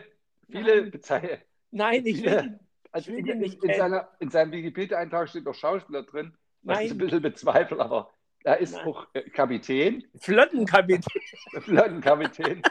viele 0.53 0.81
Nein. 0.81 0.91
Bezeichnen. 0.91 1.39
nein, 1.71 2.05
ich 2.05 2.23
will. 2.23 2.59
Also 2.91 3.11
Ich 3.11 3.17
will 3.17 3.29
in, 3.29 3.39
nicht 3.39 3.63
in, 3.63 3.73
seiner, 3.73 4.09
in 4.19 4.29
seinem 4.29 4.51
Wikipedia-Eintrag 4.51 5.27
steht 5.29 5.45
noch 5.45 5.55
Schauspieler 5.55 6.03
drin, 6.03 6.37
was 6.61 6.79
ich 6.79 6.91
ein 6.91 6.97
Nein, 6.97 6.97
bisschen 6.99 7.21
bezweifle, 7.21 7.79
aber 7.79 8.13
er 8.43 8.59
ist 8.59 8.73
Nein. 8.73 8.85
auch 8.87 9.07
äh, 9.13 9.29
Kapitän, 9.29 10.03
Flottenkapitän. 10.19 11.01
Flottenkapitän 11.61 12.61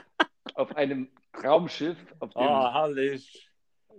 auf 0.55 0.77
einem 0.77 1.09
Traumschiff, 1.33 1.97
auf 2.21 2.31
dem 2.35 2.43
Oh, 2.43 2.73
herrlich. 2.73 3.49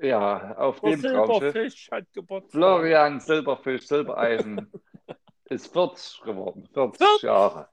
Ja, 0.01 0.55
auf 0.57 0.79
Der 0.81 0.91
dem 0.91 1.01
Traumschiff. 1.01 1.53
Silberfisch 1.53 1.91
hat 1.91 2.13
Geburtstag. 2.13 2.51
Florian 2.51 3.19
Silberfisch, 3.19 3.87
Silbereisen 3.87 4.71
ist 5.45 5.71
40 5.73 6.21
geworden. 6.21 6.67
40 6.73 6.97
40? 7.05 7.23
Jahre. 7.23 7.69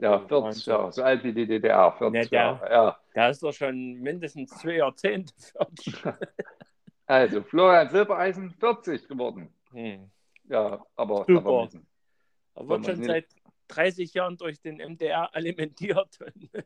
Ja, 0.00 0.16
Oh, 0.16 0.28
40 0.28 0.30
Wahnsinn. 0.44 0.72
Jahre. 0.72 0.92
So 0.92 1.02
alt 1.02 1.24
wie 1.24 1.32
die 1.32 1.46
DDR. 1.46 1.92
40 1.98 2.30
Ja, 2.30 2.38
Jahre. 2.52 2.70
Ja. 2.70 3.00
Da 3.14 3.28
ist 3.30 3.42
doch 3.42 3.52
schon 3.52 3.94
mindestens 3.94 4.50
zwei 4.50 4.76
Jahrzehnte. 4.76 5.32
fertig. 5.38 5.94
Also, 7.10 7.42
Florian 7.42 7.88
Silbereisen, 7.88 8.50
40 8.60 9.08
geworden. 9.08 9.50
Hm. 9.70 10.10
Ja, 10.44 10.84
aber 10.94 11.24
Super. 11.26 11.68
Er 12.54 12.68
wird 12.68 12.86
wir 12.86 12.94
schon 12.94 13.04
seit 13.04 13.26
30 13.68 14.12
Jahren 14.12 14.36
durch 14.36 14.60
den 14.60 14.76
MDR 14.76 15.34
alimentiert. 15.34 16.18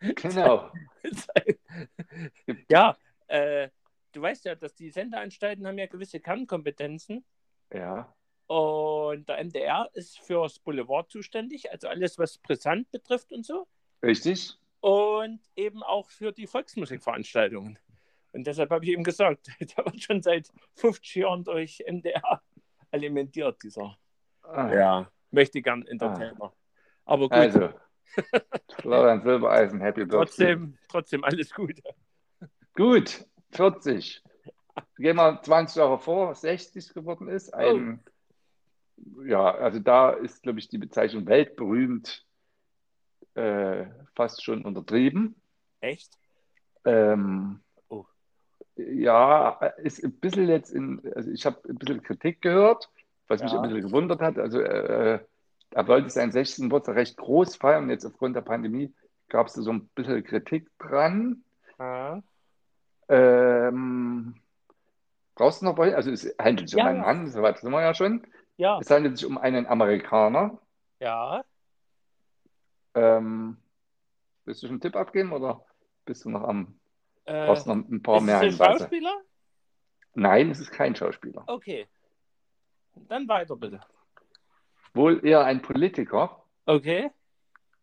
Genau. 0.00 0.70
ja, 2.70 2.96
äh, 3.26 3.68
du 4.12 4.22
weißt 4.22 4.46
ja, 4.46 4.54
dass 4.54 4.74
die 4.74 4.90
Sendeanstalten 4.90 5.66
haben 5.66 5.76
ja 5.76 5.86
gewisse 5.86 6.20
Kernkompetenzen. 6.20 7.24
Ja. 7.72 8.10
Und 8.50 9.28
der 9.28 9.44
MDR 9.44 9.88
ist 9.92 10.18
fürs 10.18 10.58
Boulevard 10.58 11.08
zuständig, 11.08 11.70
also 11.70 11.86
alles, 11.86 12.18
was 12.18 12.36
brisant 12.38 12.90
betrifft 12.90 13.30
und 13.30 13.46
so. 13.46 13.68
Richtig? 14.02 14.58
Und 14.80 15.38
eben 15.54 15.84
auch 15.84 16.10
für 16.10 16.32
die 16.32 16.48
Volksmusikveranstaltungen. 16.48 17.78
Und 18.32 18.48
deshalb 18.48 18.70
habe 18.70 18.84
ich 18.84 18.90
eben 18.90 19.04
gesagt, 19.04 19.46
der 19.60 19.84
wird 19.84 20.02
schon 20.02 20.20
seit 20.20 20.48
50 20.74 21.14
Jahren 21.14 21.44
durch 21.44 21.84
MDR 21.86 22.42
alimentiert, 22.90 23.62
dieser 23.62 23.96
Ah, 24.42 24.74
ja, 24.74 25.12
möchte 25.30 25.62
gern 25.62 25.86
Entertainer. 25.86 26.52
Aber 27.04 27.28
gut, 27.28 27.32
Also, 27.32 27.72
Florian 28.80 29.22
Silbereisen, 29.22 29.80
Happy 29.80 30.04
Birthday. 30.04 30.16
trotzdem, 30.24 30.78
trotzdem 30.88 31.22
alles 31.22 31.54
Gute. 31.54 31.84
Gut, 32.74 33.24
40. 33.52 34.24
Gehen 34.96 35.14
wir 35.14 35.40
20 35.40 35.76
Jahre 35.76 36.00
vor, 36.00 36.34
60 36.34 36.92
geworden 36.94 37.28
ist. 37.28 37.54
Ein, 37.54 38.02
Ja, 39.24 39.54
also 39.54 39.78
da 39.78 40.10
ist, 40.10 40.42
glaube 40.42 40.58
ich, 40.58 40.68
die 40.68 40.78
Bezeichnung 40.78 41.26
weltberühmt 41.26 42.24
äh, 43.34 43.86
fast 44.14 44.42
schon 44.44 44.64
untertrieben. 44.64 45.34
Echt? 45.80 46.18
Ähm, 46.84 47.60
Oh. 47.88 48.06
Ja, 48.76 49.50
ist 49.78 50.02
ein 50.04 50.12
bisschen 50.12 50.48
jetzt 50.48 50.70
in, 50.70 51.00
also 51.14 51.30
ich 51.30 51.44
habe 51.46 51.60
ein 51.68 51.76
bisschen 51.76 52.02
Kritik 52.02 52.40
gehört, 52.42 52.90
was 53.28 53.42
mich 53.42 53.52
Ja. 53.52 53.60
ein 53.60 53.68
bisschen 53.68 53.82
gewundert 53.86 54.20
hat. 54.20 54.38
Also 54.38 54.60
äh, 54.60 55.20
er 55.72 55.88
wollte 55.88 56.10
seinen 56.10 56.32
16. 56.32 56.64
Geburtstag 56.64 56.96
recht 56.96 57.16
groß 57.16 57.56
feiern. 57.56 57.90
Jetzt 57.90 58.04
aufgrund 58.04 58.34
der 58.36 58.40
Pandemie 58.42 58.92
gab 59.28 59.46
es 59.46 59.54
da 59.54 59.62
so 59.62 59.72
ein 59.72 59.88
bisschen 59.94 60.24
Kritik 60.24 60.68
dran. 60.78 61.44
Ja. 61.78 62.22
Ähm, 63.08 64.34
brauchst 65.34 65.62
du 65.62 65.66
noch 65.66 65.74
bei? 65.76 65.94
Also 65.94 66.10
es 66.10 66.34
handelt 66.40 66.68
sich 66.68 66.78
Ja, 66.78 66.84
um 66.84 66.90
einen. 66.90 67.00
Mann, 67.02 67.30
soweit 67.30 67.58
sind 67.58 67.70
wir 67.70 67.82
ja 67.82 67.94
schon. 67.94 68.26
Ja, 68.60 68.78
Es 68.78 68.90
handelt 68.90 69.16
sich 69.16 69.26
um 69.26 69.38
einen 69.38 69.66
Amerikaner. 69.66 70.58
ja. 71.00 71.42
Ähm, 72.92 73.56
willst 74.44 74.62
du 74.62 74.66
schon 74.66 74.74
einen 74.74 74.80
Tipp 74.82 74.96
abgeben 74.96 75.32
oder 75.32 75.64
bist 76.04 76.24
du 76.24 76.28
noch 76.30 76.42
am, 76.42 76.78
Äh, 77.24 77.46
brauchst 77.46 77.66
du 77.66 77.74
noch 77.74 77.88
ein 77.88 78.02
paar 78.02 78.18
ist 78.18 78.24
mehr 78.24 78.36
es 78.36 78.42
ein 78.42 78.50
Hinweise? 78.50 78.78
Schauspieler? 78.80 79.20
Nein, 80.14 80.50
es 80.50 80.60
ist 80.60 80.72
kein 80.72 80.94
Schauspieler. 80.96 81.44
Okay. 81.46 81.86
Dann 83.08 83.26
weiter 83.28 83.56
bitte. 83.56 83.80
Wohl 84.92 85.24
eher 85.24 85.44
ein 85.44 85.62
Politiker. 85.62 86.44
Okay. 86.66 87.10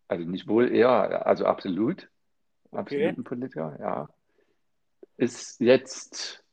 Also 0.06 0.24
nicht 0.24 0.46
wohl 0.46 0.70
eher, 0.70 1.26
also 1.26 1.46
absolut. 1.46 2.08
Okay. 2.70 2.78
Absolut 2.78 3.18
ein 3.18 3.24
Politiker, 3.24 3.76
ja. 3.80 4.08
Ist 5.16 5.58
jetzt 5.58 6.44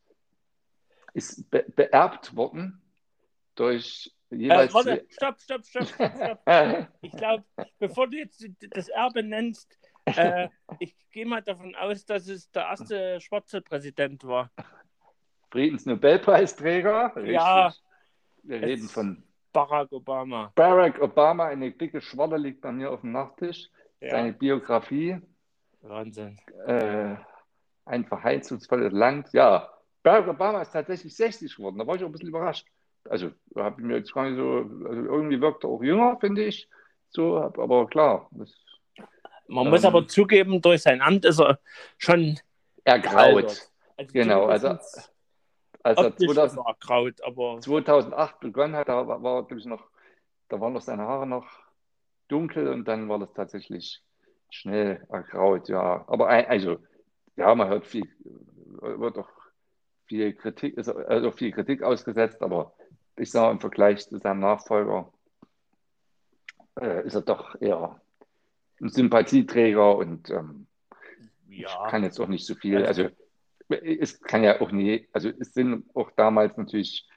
ist 1.14 1.50
be 1.52 1.66
beerbt 1.76 2.36
worden 2.38 2.82
durch 3.56 4.15
Äh, 4.32 4.36
jeweils 4.36 4.74
warte, 4.74 5.06
stopp, 5.10 5.40
stopp, 5.40 5.66
stopp, 5.66 5.88
stopp, 5.88 6.12
stopp. 6.16 6.40
Ich 7.02 7.12
glaube, 7.12 7.44
bevor 7.80 8.08
du 8.08 8.18
jetzt 8.18 8.46
das 8.72 8.90
Erbe 8.90 9.24
nennst, 9.24 9.78
äh, 10.06 10.50
ich 10.80 10.96
gehe 11.12 11.26
mal 11.26 11.42
davon 11.42 11.76
aus, 11.76 12.06
dass 12.06 12.28
es 12.28 12.52
der 12.52 12.64
erste 12.64 13.20
schwarze 13.22 13.62
Präsident 13.62 14.24
war. 14.24 14.52
Friedensnobelpreisträger. 15.52 17.14
Ja. 17.26 17.74
Wir 18.44 18.62
reden 18.62 18.88
von 18.88 19.24
Barack 19.52 19.92
Obama. 19.92 20.52
Barack 20.56 21.02
Obama. 21.02 21.46
Eine 21.46 21.72
dicke 21.72 22.02
Schwalle 22.02 22.38
liegt 22.38 22.62
bei 22.62 22.72
mir 22.72 22.92
auf 22.92 23.02
dem 23.02 23.14
Nachttisch. 23.14 23.70
Ja. 24.02 24.12
Seine 24.12 24.34
Biografie. 24.34 25.18
Wahnsinn. 25.82 26.38
Äh, 26.68 27.16
ein 27.86 28.06
verheißungsvolles 28.06 28.92
Land. 28.92 29.32
Ja, 29.34 29.72
Barack 30.04 30.28
Obama 30.28 30.62
ist 30.62 30.72
tatsächlich 30.72 31.16
60 31.16 31.56
geworden. 31.56 31.78
Da 31.80 31.88
war 31.88 31.96
ich 31.96 32.04
auch 32.04 32.08
ein 32.08 32.12
bisschen 32.12 32.30
überrascht. 32.30 32.68
Also, 33.10 33.32
habe 33.56 33.82
ich 33.82 33.86
mir 33.88 33.98
jetzt 33.98 34.14
gar 34.14 34.30
nicht 34.30 34.38
so. 34.38 34.70
Also 34.88 35.02
irgendwie 35.04 35.40
wirkt 35.42 35.64
er 35.64 35.70
auch 35.70 35.84
jünger, 35.84 36.18
finde 36.20 36.44
ich. 36.46 36.68
So, 37.10 37.38
aber 37.38 37.88
klar, 37.88 38.30
das 38.32 38.54
Man 39.48 39.66
Ähm, 39.66 39.72
muss 39.72 39.86
aber 39.86 40.08
zugeben, 40.08 40.62
durch 40.62 40.82
sein 40.82 41.02
Amt 41.02 41.26
ist 41.26 41.40
er 41.40 41.60
schon 41.98 42.40
ergraut. 42.84 43.46
Also 43.98 44.12
Genau, 44.12 44.46
also 44.46 44.68
Als 45.84 45.98
er 45.98 46.08
optisch 46.08 46.28
ist 46.28 46.36
2000, 46.36 46.60
er 46.60 46.68
ergraut, 46.68 47.22
aber 47.24 47.60
2008 47.62 48.40
begonnen 48.40 48.76
hat, 48.76 48.90
da 48.90 49.08
war, 49.08 49.24
war 49.24 49.48
ich, 49.50 49.66
noch, 49.66 49.90
da 50.50 50.60
waren 50.60 50.74
noch 50.74 50.82
seine 50.82 51.04
Haare 51.04 51.28
noch 51.28 51.48
dunkel 52.28 52.68
und 52.68 52.88
dann 52.88 53.08
war 53.08 53.20
das 53.20 53.32
tatsächlich 53.34 54.02
schnell 54.50 55.06
ergraut, 55.10 55.70
ja. 55.70 56.04
Aber 56.08 56.28
also, 56.28 56.78
ja, 57.36 57.54
man 57.56 57.70
hört 57.70 57.86
viel, 57.86 58.10
wird 58.82 59.18
doch 59.18 59.30
viel 60.06 60.34
Kritik, 60.34 60.78
ist 60.78 60.90
also 60.90 61.32
viel 61.32 61.52
Kritik 61.52 61.84
ausgesetzt, 61.84 62.42
aber 62.42 62.74
ich 63.18 63.32
sage 63.32 63.52
im 63.52 63.60
Vergleich 63.60 64.08
zu 64.08 64.20
seinem 64.20 64.40
Nachfolger 64.40 65.12
äh, 66.80 67.06
ist 67.06 67.16
er 67.16 67.22
doch 67.22 67.60
eher 67.62 68.02
ein 68.82 68.90
Sympathieträger 68.90 69.96
und 69.98 70.30
ähm, 70.30 70.68
ja. 71.48 71.88
kann 71.90 72.04
jetzt 72.04 72.20
auch 72.20 72.28
nicht 72.28 72.46
so 72.46 72.56
viel. 72.56 72.86
Also 72.86 73.10
es 73.70 74.22
kann 74.22 74.44
ja 74.44 74.62
auch 74.62 74.72
nie, 74.72 75.08
also 75.14 75.30
es 75.40 75.54
sind 75.54 75.86
auch 75.96 76.12
damals 76.12 76.58
natürlich 76.58 77.10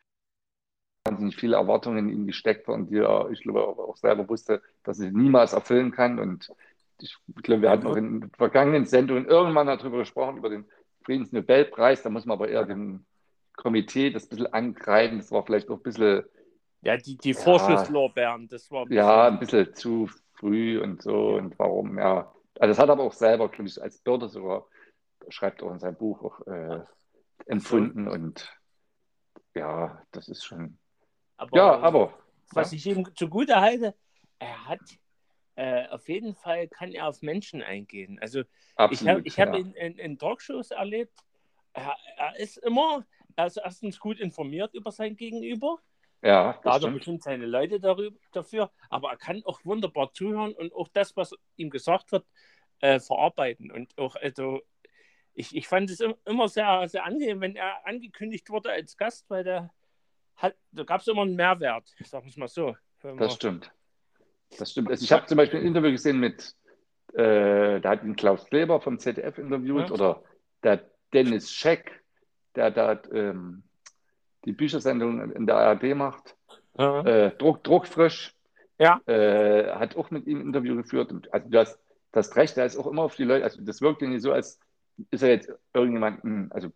wahnsinnig 1.04 1.36
viele 1.36 1.56
Erwartungen 1.56 2.08
in 2.08 2.20
ihn 2.20 2.26
gesteckt 2.26 2.68
worden, 2.68 2.86
die 2.86 2.98
er, 2.98 3.30
ich 3.30 3.42
glaube, 3.42 3.66
auch 3.66 3.96
selber 3.96 4.28
wusste, 4.28 4.62
dass 4.84 5.00
er 5.00 5.10
niemals 5.10 5.52
erfüllen 5.52 5.90
kann. 5.90 6.18
Und 6.18 6.52
ich 7.00 7.16
glaube, 7.42 7.62
wir 7.62 7.70
hatten 7.70 7.86
auch 7.86 7.96
in 7.96 8.30
vergangenen 8.36 8.84
Sendungen 8.84 9.26
irgendwann 9.26 9.66
darüber 9.66 9.98
gesprochen, 9.98 10.38
über 10.38 10.50
den 10.50 10.64
Friedensnobelpreis. 11.02 12.02
Da 12.02 12.10
muss 12.10 12.26
man 12.26 12.36
aber 12.36 12.48
eher 12.48 12.64
dem 12.64 13.04
Komitee 13.58 14.10
das 14.10 14.24
ein 14.24 14.28
bisschen 14.30 14.52
angreifen. 14.52 15.18
Das 15.18 15.30
war 15.32 15.44
vielleicht 15.44 15.68
auch 15.68 15.76
ein 15.76 15.82
bisschen, 15.82 16.22
Ja, 16.80 16.96
die, 16.96 17.16
die 17.18 17.34
Vorschusslorbeeren, 17.34 18.48
das 18.48 18.70
war 18.70 18.90
ja, 18.90 19.26
ein 19.26 19.38
bisschen 19.40 19.74
zu 19.74 20.08
früh 20.34 20.80
und 20.80 21.02
so. 21.02 21.34
Und 21.34 21.58
warum, 21.58 21.98
ja. 21.98 22.32
Also 22.60 22.70
das 22.70 22.78
hat 22.78 22.88
er 22.88 22.92
aber 22.92 23.02
auch 23.02 23.12
selber, 23.12 23.48
glaube 23.48 23.68
ich, 23.68 23.82
als 23.82 23.98
Bürde 23.98 24.28
sogar, 24.28 24.66
schreibt 25.28 25.62
auch 25.62 25.72
in 25.72 25.80
seinem 25.80 25.96
Buch 25.96 26.22
auch 26.22 26.46
äh, 26.46 26.80
empfunden. 27.46 28.08
Und 28.08 28.48
ja, 29.54 30.02
das 30.12 30.28
ist 30.28 30.44
schon. 30.44 30.78
aber, 31.36 31.56
Ja, 31.56 31.78
aber. 31.80 32.14
was 32.52 32.72
ich 32.72 32.86
ihm 32.86 33.08
zugute 33.16 33.60
halte, 33.60 33.94
er 34.38 34.66
hat 34.66 34.80
äh, 35.56 35.88
auf 35.88 36.08
jeden 36.08 36.36
Fall 36.36 36.68
kann 36.68 36.92
er 36.92 37.08
auf 37.08 37.22
Menschen 37.22 37.62
eingehen. 37.62 38.20
Also 38.20 38.42
ich 38.42 38.46
Absolut. 38.76 39.14
habe 39.16 39.22
ich 39.26 39.40
hab 39.40 39.48
ja. 39.48 39.58
ihn 39.58 39.72
in, 39.72 39.98
in 39.98 40.16
Talkshows 40.16 40.70
erlebt, 40.70 41.18
er, 41.72 41.96
er 42.16 42.38
ist 42.38 42.58
immer, 42.58 43.04
er 43.38 43.46
ist 43.46 43.56
erstens 43.56 44.00
gut 44.00 44.18
informiert 44.18 44.74
über 44.74 44.90
sein 44.90 45.16
Gegenüber, 45.16 45.78
ja, 46.22 46.52
da 46.52 46.56
hat 46.58 46.64
er 46.64 46.78
stimmt. 46.80 46.94
bestimmt 46.96 47.22
seine 47.22 47.46
Leute 47.46 47.78
darüber, 47.78 48.18
dafür, 48.32 48.72
aber 48.90 49.10
er 49.10 49.16
kann 49.16 49.42
auch 49.44 49.64
wunderbar 49.64 50.12
zuhören 50.12 50.52
und 50.54 50.72
auch 50.74 50.88
das, 50.88 51.16
was 51.16 51.32
ihm 51.56 51.70
gesagt 51.70 52.10
wird, 52.10 52.26
äh, 52.80 52.98
verarbeiten. 52.98 53.70
Und 53.70 53.96
auch, 53.96 54.16
also, 54.16 54.60
ich, 55.34 55.54
ich 55.54 55.68
fand 55.68 55.88
es 55.88 56.00
im- 56.00 56.16
immer 56.24 56.48
sehr, 56.48 56.88
sehr 56.88 57.04
angenehm, 57.04 57.40
wenn 57.40 57.54
er 57.54 57.86
angekündigt 57.86 58.50
wurde 58.50 58.72
als 58.72 58.96
Gast, 58.96 59.30
weil 59.30 59.44
der 59.44 59.70
hat, 60.34 60.56
da 60.72 60.82
gab 60.82 61.00
es 61.00 61.06
immer 61.06 61.22
einen 61.22 61.36
Mehrwert, 61.36 61.88
sagen 62.04 62.24
wir 62.26 62.30
es 62.30 62.36
mal 62.36 62.48
so. 62.48 62.76
Das 63.16 63.34
stimmt. 63.34 63.70
Das 64.58 64.72
stimmt. 64.72 64.90
Also 64.90 65.04
ich 65.04 65.12
habe 65.12 65.26
zum 65.26 65.36
Beispiel 65.36 65.60
ein 65.60 65.66
Interview 65.66 65.92
gesehen 65.92 66.18
mit, 66.18 66.56
äh, 67.14 67.80
da 67.80 67.90
hat 67.90 68.02
ihn 68.02 68.16
Klaus 68.16 68.46
Kleber 68.46 68.80
vom 68.80 68.98
ZDF 68.98 69.38
interviewt 69.38 69.88
Ja. 69.88 69.94
oder 69.94 70.24
der 70.64 70.90
Dennis 71.12 71.52
Scheck, 71.52 72.02
der 72.58 72.70
da 72.70 73.00
ähm, 73.12 73.62
die 74.44 74.52
Büchersendung 74.52 75.32
in 75.32 75.46
der 75.46 75.56
ARD 75.56 75.94
macht. 75.94 76.36
Ja. 76.76 77.02
Äh, 77.02 77.36
Druck, 77.36 77.64
Druckfrisch 77.64 78.34
Ja. 78.78 79.00
äh, 79.06 79.72
hat 79.74 79.96
auch 79.96 80.10
mit 80.10 80.26
ihm 80.26 80.38
ein 80.40 80.46
Interview 80.46 80.76
geführt. 80.76 81.12
Also 81.30 81.48
du 81.48 81.58
hast, 81.58 81.80
du 82.12 82.18
hast 82.18 82.36
recht, 82.36 82.56
er 82.56 82.66
ist 82.66 82.76
auch 82.76 82.86
immer 82.86 83.02
auf 83.02 83.16
die 83.16 83.24
Leute, 83.24 83.44
also 83.44 83.60
das 83.62 83.80
wirkt 83.80 84.02
ja 84.02 84.08
nicht 84.08 84.22
so, 84.22 84.32
als 84.32 84.60
ist 85.10 85.22
er 85.22 85.30
jetzt 85.30 85.50
irgendjemanden, 85.72 86.50
also 86.52 86.68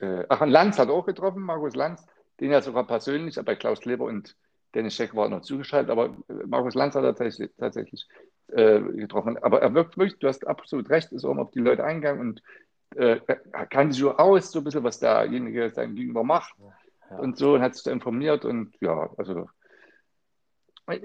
äh, 0.00 0.24
ach, 0.28 0.40
und 0.40 0.50
Lanz 0.50 0.78
hat 0.78 0.88
er 0.88 0.94
auch 0.94 1.06
getroffen, 1.06 1.42
Markus 1.42 1.76
Lanz, 1.76 2.04
den 2.40 2.50
ja 2.50 2.60
sogar 2.60 2.86
persönlich, 2.86 3.38
aber 3.38 3.54
Klaus 3.56 3.80
Kleber 3.80 4.04
und 4.04 4.36
Dennis 4.74 4.94
Scheck 4.94 5.14
war 5.14 5.28
noch 5.28 5.42
zugeschaltet, 5.42 5.90
aber 5.90 6.16
äh, 6.28 6.46
Markus 6.46 6.74
Lanz 6.74 6.94
hat 6.94 7.04
er 7.04 7.14
tatsächlich, 7.14 7.50
tatsächlich 7.58 8.08
äh, 8.48 8.80
getroffen. 8.80 9.38
Aber 9.42 9.60
er 9.62 9.74
wirkt 9.74 9.96
wirklich, 9.98 10.18
du 10.18 10.28
hast 10.28 10.46
absolut 10.46 10.88
recht, 10.90 11.12
ist 11.12 11.24
auch 11.24 11.30
immer 11.30 11.42
auf 11.42 11.50
die 11.50 11.60
Leute 11.60 11.84
eingegangen 11.84 12.20
und 12.20 12.42
äh, 12.96 13.20
kannte 13.70 13.94
sich 13.94 14.04
aus, 14.04 14.50
so 14.50 14.60
ein 14.60 14.64
bisschen, 14.64 14.84
was 14.84 14.98
derjenige 15.00 15.70
sein 15.70 15.94
Gegenüber 15.94 16.24
macht 16.24 16.54
Ja. 17.10 17.18
und 17.18 17.36
so 17.36 17.54
und 17.54 17.62
hat 17.62 17.74
sich 17.74 17.84
da 17.84 17.90
informiert 17.90 18.44
und 18.44 18.74
ja, 18.80 19.10
also 19.16 19.48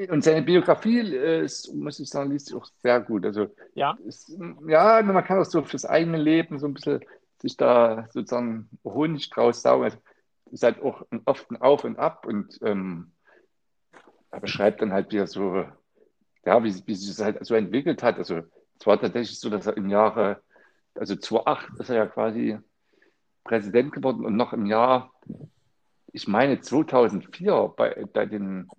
und 0.10 0.24
seine 0.24 0.41
Biografie 0.41 1.00
äh, 1.00 1.44
ist, 1.46 1.74
muss 1.74 2.00
ich 2.00 2.10
sagen, 2.10 2.32
liest 2.32 2.48
sich 2.48 2.56
auch 2.56 2.65
sehr 2.82 3.00
gut. 3.00 3.25
Also 3.25 3.48
Ja. 3.75 3.98
ist, 4.06 4.36
ja, 4.67 5.01
man 5.03 5.24
kann 5.24 5.39
auch 5.39 5.46
so 5.46 5.63
fürs 5.63 5.86
eigene 5.86 6.17
Leben 6.17 6.60
so 6.60 6.67
ein 6.67 6.74
bisschen 6.74 7.01
sich 7.39 7.56
da 7.56 8.08
sozusagen 8.12 8.70
Honig 8.84 9.29
draus 9.29 9.62
saugen. 9.62 9.84
Also, 9.84 9.98
ist 10.51 10.63
halt 10.63 10.82
auch 10.82 11.03
ein, 11.12 11.22
oft 11.25 11.51
ein 11.51 11.62
Auf 11.62 11.84
und 11.84 12.00
Ab 12.00 12.25
und 12.25 12.58
ähm, 12.63 13.12
er 14.32 14.39
beschreibt 14.39 14.82
dann 14.82 14.94
halt 14.94 15.12
wieder 15.12 15.27
so, 15.27 15.65
ja, 16.46 16.63
wie, 16.63 16.74
wie 16.86 16.96
sich 16.96 17.10
das 17.15 17.24
halt 17.24 17.46
so 17.46 17.53
entwickelt 17.53 18.01
hat. 18.01 18.17
Also 18.17 18.41
es 18.79 18.86
war 18.88 19.00
tatsächlich 19.00 19.39
so, 19.39 19.50
dass 19.50 19.67
er 19.67 19.77
im 19.77 19.89
Jahre, 19.89 20.41
also 20.98 21.16
2008 21.16 21.80
ist 21.80 21.89
er 21.89 21.96
ja 21.98 22.06
quasi 22.08 22.58
Präsident 23.44 23.92
geworden 23.94 24.25
und 24.25 24.36
noch 24.36 24.54
im 24.54 24.66
Jahr, 24.66 25.13
ich 26.12 26.27
meine 26.27 26.60
2004 26.62 27.74
bei, 27.77 28.06
bei 28.13 28.25
den 28.25 28.70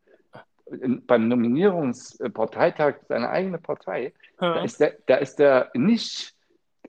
in, 0.67 1.07
beim 1.07 1.29
Nominierungsparteitag 1.29 2.97
seiner 3.09 3.31
eigenen 3.31 3.63
Partei, 3.63 4.13
da 4.39 4.57
Ja. 4.57 4.65
ist 4.65 4.81
der, 4.81 4.97
da 5.07 5.17
ist 5.17 5.37
der 5.37 5.71
nicht 5.75 6.35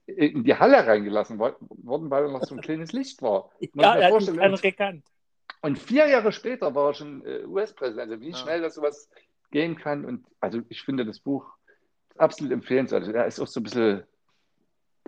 in 0.05 0.43
die 0.43 0.55
Halle 0.55 0.85
reingelassen 0.85 1.39
wo- 1.39 1.55
worden, 1.83 2.09
weil 2.09 2.25
er 2.25 2.31
noch 2.31 2.43
so 2.43 2.55
ein 2.55 2.61
kleines 2.61 2.91
Licht 2.91 3.21
war. 3.21 3.51
Muss 3.59 3.69
Ja, 3.75 3.89
man 3.93 4.01
er 4.01 4.13
hat 4.13 4.51
Und, 4.53 4.61
gekannt. 4.61 5.05
und 5.61 5.77
vier 5.79 6.07
Jahre 6.07 6.31
später 6.31 6.73
war 6.75 6.89
er 6.89 6.93
schon 6.93 7.25
äh, 7.25 7.45
US-Präsident. 7.45 8.11
Also 8.11 8.21
wie 8.21 8.29
Ja. 8.31 8.35
schnell 8.35 8.61
das 8.61 8.75
sowas 8.75 9.09
gehen 9.51 9.77
kann. 9.77 10.03
Und 10.03 10.25
also 10.41 10.59
ich 10.67 10.81
finde 10.81 11.05
das 11.05 11.19
Buch 11.19 11.45
absolut 12.17 12.51
empfehlenswert. 12.51 13.03
Also 13.03 13.13
er 13.13 13.27
ist 13.27 13.39
auch 13.39 13.47
so 13.47 13.59
ein 13.61 13.63
bisschen, 13.63 14.03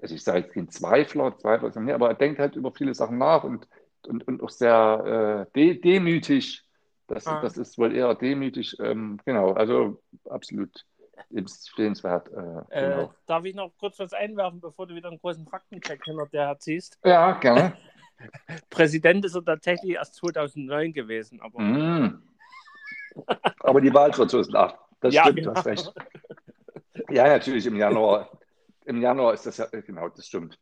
also 0.01 0.15
ich 0.15 0.23
sage 0.23 0.39
jetzt 0.39 0.53
kein 0.53 0.69
Zweifler, 0.69 1.37
Zweifler 1.37 1.69
ist 1.69 1.75
nicht, 1.77 1.93
aber 1.93 2.09
er 2.09 2.15
denkt 2.15 2.39
halt 2.39 2.55
über 2.55 2.71
viele 2.71 2.93
Sachen 2.93 3.17
nach 3.17 3.43
und, 3.43 3.67
und, 4.07 4.27
und 4.27 4.41
auch 4.43 4.49
sehr 4.49 5.47
äh, 5.47 5.51
de 5.55 5.79
demütig. 5.79 6.63
Das, 7.07 7.27
Ah. 7.27 7.41
das 7.41 7.57
ist 7.57 7.77
wohl 7.77 7.93
eher 7.95 8.15
demütig. 8.15 8.77
Ähm, 8.79 9.19
genau, 9.25 9.51
also 9.53 10.01
absolut 10.29 10.85
empfehlenswert. 11.33 12.29
Äh, 12.29 12.61
Äh, 12.69 12.85
genau. 12.89 13.13
darf 13.25 13.43
ich 13.45 13.53
noch 13.53 13.71
kurz 13.77 13.99
was 13.99 14.13
einwerfen, 14.13 14.61
bevor 14.61 14.87
du 14.87 14.95
wieder 14.95 15.09
einen 15.09 15.19
großen 15.19 15.45
Faktencheck 15.45 16.03
hinter 16.05 16.25
dir 16.27 16.41
herziehst? 16.47 16.97
Ja, 17.03 17.33
gerne. 17.33 17.73
Präsident 18.69 19.25
ist 19.25 19.35
er 19.35 19.43
tatsächlich 19.43 19.93
erst 19.95 20.15
2009 20.15 20.93
gewesen, 20.93 21.41
aber 21.41 21.59
Mm. 21.59 22.23
Aber 23.59 23.81
die 23.81 23.93
Wahl 23.93 24.13
2008, 24.13 24.75
das 25.01 25.13
Ja, 25.13 25.23
stimmt, 25.23 25.39
genau. 25.39 25.51
du 25.51 25.57
hast 25.57 25.65
recht. 25.65 25.93
Ja, 27.09 27.27
natürlich 27.27 27.65
im 27.65 27.75
Januar. 27.75 28.29
Im 28.91 29.01
Januar 29.01 29.33
ist 29.33 29.45
das 29.45 29.57
ja, 29.57 29.65
äh, 29.71 29.81
genau, 29.81 30.09
das 30.09 30.27
stimmt. 30.27 30.59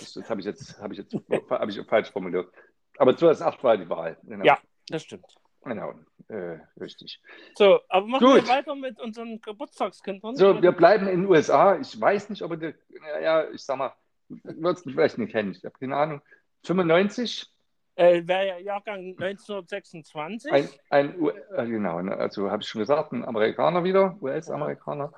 Das, 0.00 0.14
das 0.14 0.28
habe 0.28 0.40
ich 0.40 0.46
jetzt, 0.46 0.80
habe 0.80 0.94
ich 0.94 0.98
jetzt 0.98 1.14
habe 1.50 1.70
ich 1.70 1.80
falsch 1.86 2.10
formuliert. 2.10 2.52
Aber 2.98 3.16
2008 3.16 3.62
war 3.62 3.76
die 3.76 3.88
Wahl. 3.88 4.18
Genau. 4.24 4.44
Ja. 4.44 4.58
das 4.88 5.04
stimmt. 5.04 5.26
Genau, 5.64 5.94
äh, 6.26 6.58
richtig. 6.80 7.20
So, 7.54 7.78
aber 7.88 8.06
machen 8.08 8.26
Gut. 8.26 8.42
wir 8.42 8.48
weiter 8.48 8.74
mit 8.74 8.98
unseren 9.00 9.40
Geburtstagskindern. 9.40 10.34
So, 10.34 10.60
wir 10.60 10.72
bleiben 10.72 11.06
in 11.06 11.20
den 11.22 11.30
USA. 11.30 11.78
Ich 11.78 11.98
weiß 12.00 12.30
nicht, 12.30 12.42
ob 12.42 12.60
ihr, 12.60 12.74
ja, 13.22 13.48
ich 13.50 13.62
sag 13.64 13.78
mal, 13.78 13.92
würdest 14.28 14.86
mich 14.86 14.96
vielleicht 14.96 15.18
nicht 15.18 15.30
kennen. 15.30 15.52
Ich 15.52 15.64
habe 15.64 15.78
keine 15.78 15.96
Ahnung. 15.96 16.20
95, 16.64 17.46
äh, 17.94 18.26
Wäre 18.26 18.46
ja 18.48 18.58
Jahrgang 18.58 19.14
1926. 19.20 20.50
ein, 20.52 20.68
ein 20.90 21.20
U- 21.20 21.28
äh, 21.28 21.66
genau, 21.66 22.00
ne, 22.00 22.16
also 22.16 22.50
habe 22.50 22.62
ich 22.62 22.68
schon 22.68 22.80
gesagt, 22.80 23.12
ein 23.12 23.24
Amerikaner 23.24 23.84
wieder, 23.84 24.16
US-Amerikaner, 24.20 25.12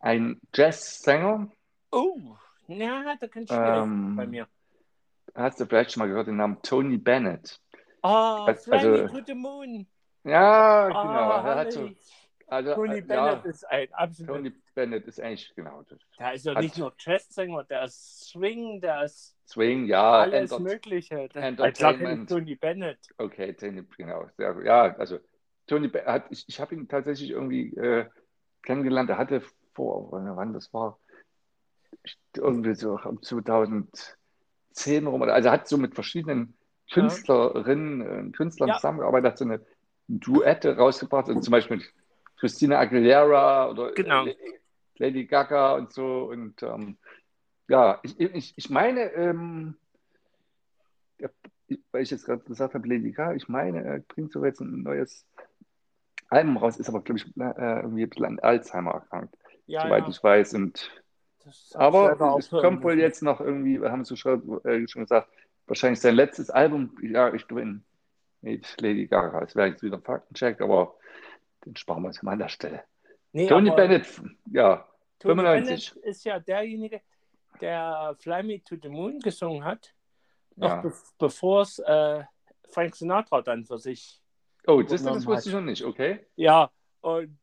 ein 0.00 0.40
Jazzsänger. 0.54 1.50
Oh, 1.94 2.36
ja, 2.68 3.14
da 3.20 3.26
kann 3.28 3.42
ich 3.44 3.50
Ähm, 3.50 4.16
bei 4.16 4.26
mir. 4.26 4.46
Hast 5.34 5.60
du 5.60 5.66
vielleicht 5.66 5.92
schon 5.92 6.00
mal 6.00 6.06
gehört 6.08 6.26
den 6.28 6.36
Namen 6.36 6.58
Tony 6.62 6.96
Bennett? 6.98 7.60
Ah, 8.02 8.44
also- 8.46 8.70
also- 8.72 9.08
to 9.08 9.20
the 9.26 9.34
Moon. 9.34 9.86
Ja, 10.24 10.88
genau. 10.88 11.42
Herrlich. 11.42 11.96
also, 12.46 12.74
Tony 12.74 12.98
äh, 12.98 13.00
Bennett 13.02 13.44
ja, 13.44 13.50
ist 13.50 13.64
ein 13.68 13.92
absolut. 13.92 14.36
Tony 14.36 14.52
Bennett 14.74 15.06
ist 15.06 15.20
eigentlich 15.20 15.54
genau 15.54 15.82
das. 15.82 15.98
Der 16.18 16.32
ist 16.32 16.46
ja 16.46 16.60
nicht 16.60 16.78
nur 16.78 16.94
Jazzsänger, 16.98 17.64
der 17.64 17.84
ist 17.84 18.28
Swing, 18.30 18.80
der 18.80 19.04
ist 19.04 19.36
Swing, 19.46 19.86
ja, 19.86 20.20
alles 20.20 20.50
Enter- 20.52 20.62
Mögliche. 20.62 21.28
Entertainment. 21.34 22.28
Tony 22.30 22.54
Bennett. 22.54 22.98
Okay, 23.18 23.52
Tony, 23.52 23.82
genau, 23.98 24.26
sehr 24.38 24.54
gut. 24.54 24.64
Ja, 24.64 24.94
also 24.96 25.18
Tony 25.66 25.88
Be- 25.88 26.04
hat, 26.06 26.26
ich, 26.30 26.44
ich 26.48 26.58
habe 26.60 26.74
ihn 26.74 26.88
tatsächlich 26.88 27.30
irgendwie 27.30 27.74
äh, 27.76 28.06
kennengelernt. 28.62 29.10
Er 29.10 29.18
hatte 29.18 29.42
vor, 29.74 30.08
wann 30.12 30.52
das 30.54 30.72
war, 30.72 30.98
irgendwie 32.36 32.74
so 32.74 32.98
um 33.04 33.22
2010 33.22 35.06
rum. 35.06 35.22
Also 35.22 35.50
hat 35.50 35.68
so 35.68 35.76
mit 35.78 35.94
verschiedenen 35.94 36.56
Künstlerinnen 36.92 38.02
und 38.02 38.36
Künstlern 38.36 38.68
Ja. 38.70 38.74
zusammengearbeitet, 38.76 39.30
hat 39.32 39.38
so 39.38 39.44
eine 39.44 39.60
Duette 40.08 40.76
rausgebracht, 40.76 41.28
also 41.28 41.40
zum 41.40 41.52
Beispiel 41.52 41.78
mit 41.78 41.92
Christina 42.36 42.78
Aguilera 42.78 43.70
oder 43.70 43.92
Genau. 43.92 44.26
äh, 44.26 44.34
Lady 44.98 45.24
Gaga 45.26 45.76
und 45.76 45.92
so. 45.92 46.24
Und 46.30 46.62
ähm, 46.62 46.98
ja, 47.68 48.00
ich, 48.02 48.18
ich, 48.20 48.52
ich 48.56 48.68
meine, 48.70 49.12
ähm, 49.14 49.76
weil 51.92 52.02
ich 52.02 52.10
jetzt 52.10 52.26
gerade 52.26 52.42
gesagt 52.44 52.74
habe, 52.74 52.86
Lady 52.86 53.12
Gaga, 53.12 53.34
ich 53.34 53.48
meine, 53.48 53.82
er 53.82 54.00
bringt 54.00 54.32
sogar 54.32 54.48
jetzt 54.48 54.60
ein 54.60 54.82
neues 54.82 55.26
Album 56.28 56.56
raus, 56.58 56.76
ist 56.76 56.88
aber, 56.88 57.02
glaube 57.02 57.18
ich, 57.18 57.26
äh, 57.38 57.80
irgendwie 57.80 58.02
ein 58.02 58.10
bisschen 58.10 58.24
an 58.26 58.38
Alzheimer 58.40 58.92
erkrankt, 58.92 59.34
Ja, 59.66 59.82
soweit 59.82 60.04
ja. 60.04 60.10
ich 60.10 60.22
weiß. 60.22 60.54
Und, 60.54 60.90
aber 61.74 62.36
es 62.38 62.50
kommt 62.50 62.82
wohl 62.82 62.98
jetzt 62.98 63.22
noch 63.22 63.40
irgendwie, 63.40 63.80
wir 63.80 63.90
haben 63.90 64.02
es 64.02 64.18
schon, 64.18 64.64
äh, 64.64 64.86
schon 64.88 65.02
gesagt, 65.02 65.28
wahrscheinlich 65.66 66.00
sein 66.00 66.14
letztes 66.14 66.50
Album, 66.50 66.96
ja, 67.02 67.32
ich 67.32 67.46
bin 67.46 67.84
mit 68.42 68.80
Lady 68.80 69.06
Gaga. 69.06 69.40
Das 69.40 69.56
wäre 69.56 69.68
jetzt 69.68 69.82
wieder 69.82 69.96
ein 69.96 70.02
Faktencheck, 70.02 70.60
aber 70.60 70.96
den 71.64 71.76
sparen 71.76 72.02
wir 72.02 72.08
uns 72.08 72.22
mal 72.22 72.32
an 72.32 72.38
der 72.38 72.48
Stelle. 72.48 72.84
Nee, 73.32 73.46
Tony 73.46 73.70
Bennett, 73.70 74.06
ja, 74.52 74.86
Tony 75.18 75.42
95. 75.42 75.94
Bennett 75.94 76.06
ist 76.06 76.24
ja 76.24 76.38
derjenige, 76.38 77.00
der 77.60 78.14
Fly 78.20 78.42
Me 78.42 78.62
to 78.62 78.76
the 78.80 78.88
Moon 78.88 79.18
gesungen 79.20 79.64
hat, 79.64 79.94
noch 80.56 80.68
Ja. 80.68 80.80
be 80.82 80.92
bevor 81.18 81.62
es 81.62 81.78
äh, 81.78 82.24
Frank 82.70 82.94
Sinatra 82.94 83.42
dann 83.42 83.64
für 83.64 83.78
sich. 83.78 84.20
Oh, 84.66 84.82
das, 84.82 85.02
das 85.02 85.26
wusste 85.26 85.48
ich 85.48 85.54
noch 85.54 85.62
nicht, 85.62 85.84
okay. 85.84 86.26
Ja, 86.36 86.70
und 87.00 87.38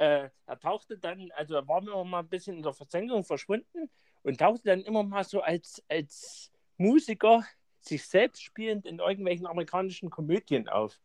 äh, 0.00 0.30
er 0.46 0.58
tauchte 0.58 0.98
dann, 0.98 1.30
also 1.32 1.54
er 1.54 1.68
war 1.68 1.82
immer 1.82 2.04
mal 2.04 2.20
ein 2.20 2.28
bisschen 2.28 2.56
in 2.56 2.62
der 2.62 2.72
Versenkung 2.72 3.22
verschwunden 3.22 3.90
und 4.22 4.40
tauchte 4.40 4.68
dann 4.70 4.80
immer 4.82 5.02
mal 5.02 5.24
so 5.24 5.42
als, 5.42 5.84
als 5.88 6.50
Musiker 6.78 7.44
sich 7.80 8.06
selbst 8.06 8.42
spielend 8.42 8.86
in 8.86 8.98
irgendwelchen 8.98 9.46
amerikanischen 9.46 10.08
Komödien 10.08 10.68
auf. 10.68 10.98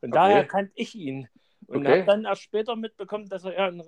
Und 0.00 0.14
Okay. 0.14 0.16
daher 0.16 0.46
kannte 0.46 0.72
ich 0.76 0.94
ihn. 0.94 1.28
Und 1.66 1.78
Okay. 1.78 2.02
habe 2.02 2.06
dann 2.06 2.24
erst 2.24 2.42
später 2.42 2.76
mitbekommen, 2.76 3.28
dass 3.28 3.44
er 3.44 3.54
ja 3.54 3.84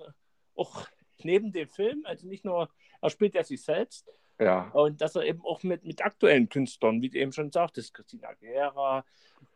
auch 0.55 0.87
neben 1.23 1.53
dem 1.53 1.69
Film, 1.69 2.05
also 2.05 2.27
nicht 2.27 2.43
nur, 2.43 2.69
er 3.01 3.09
spielt 3.09 3.35
ja 3.35 3.43
sich 3.45 3.63
selbst, 3.63 4.09
Ja, 4.39 4.73
und 4.73 4.99
dass 4.99 5.15
er 5.15 5.23
eben 5.23 5.41
auch 5.45 5.63
mit, 5.63 5.85
mit 5.85 6.03
aktuellen 6.03 6.49
Künstlern, 6.49 7.01
wie 7.01 7.09
du 7.09 7.17
eben 7.17 7.31
schon 7.31 7.51
sagtest, 7.51 7.93
Christina 7.93 8.27
Aguilera, 8.29 9.05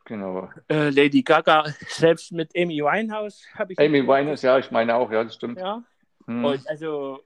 genau. 0.04 0.50
äh, 0.68 0.90
Lady 0.90 1.22
Gaga, 1.22 1.64
selbst 1.88 2.32
mit 2.32 2.50
Amy 2.56 2.78
Winehouse 2.82 3.44
habe 3.54 3.72
ich. 3.72 3.78
Amy 3.78 4.06
Winehouse, 4.06 4.42
ja, 4.42 4.58
ich 4.58 4.70
meine 4.70 4.94
auch, 4.94 5.10
ja, 5.10 5.24
das 5.24 5.34
stimmt. 5.34 5.58
Ja, 5.58 5.82
Hm. 6.26 6.44
und 6.44 6.68
also 6.68 7.20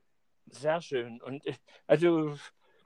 sehr 0.46 0.80
schön. 0.80 1.20
Und 1.22 1.46
äh, 1.46 1.54
also 1.86 2.36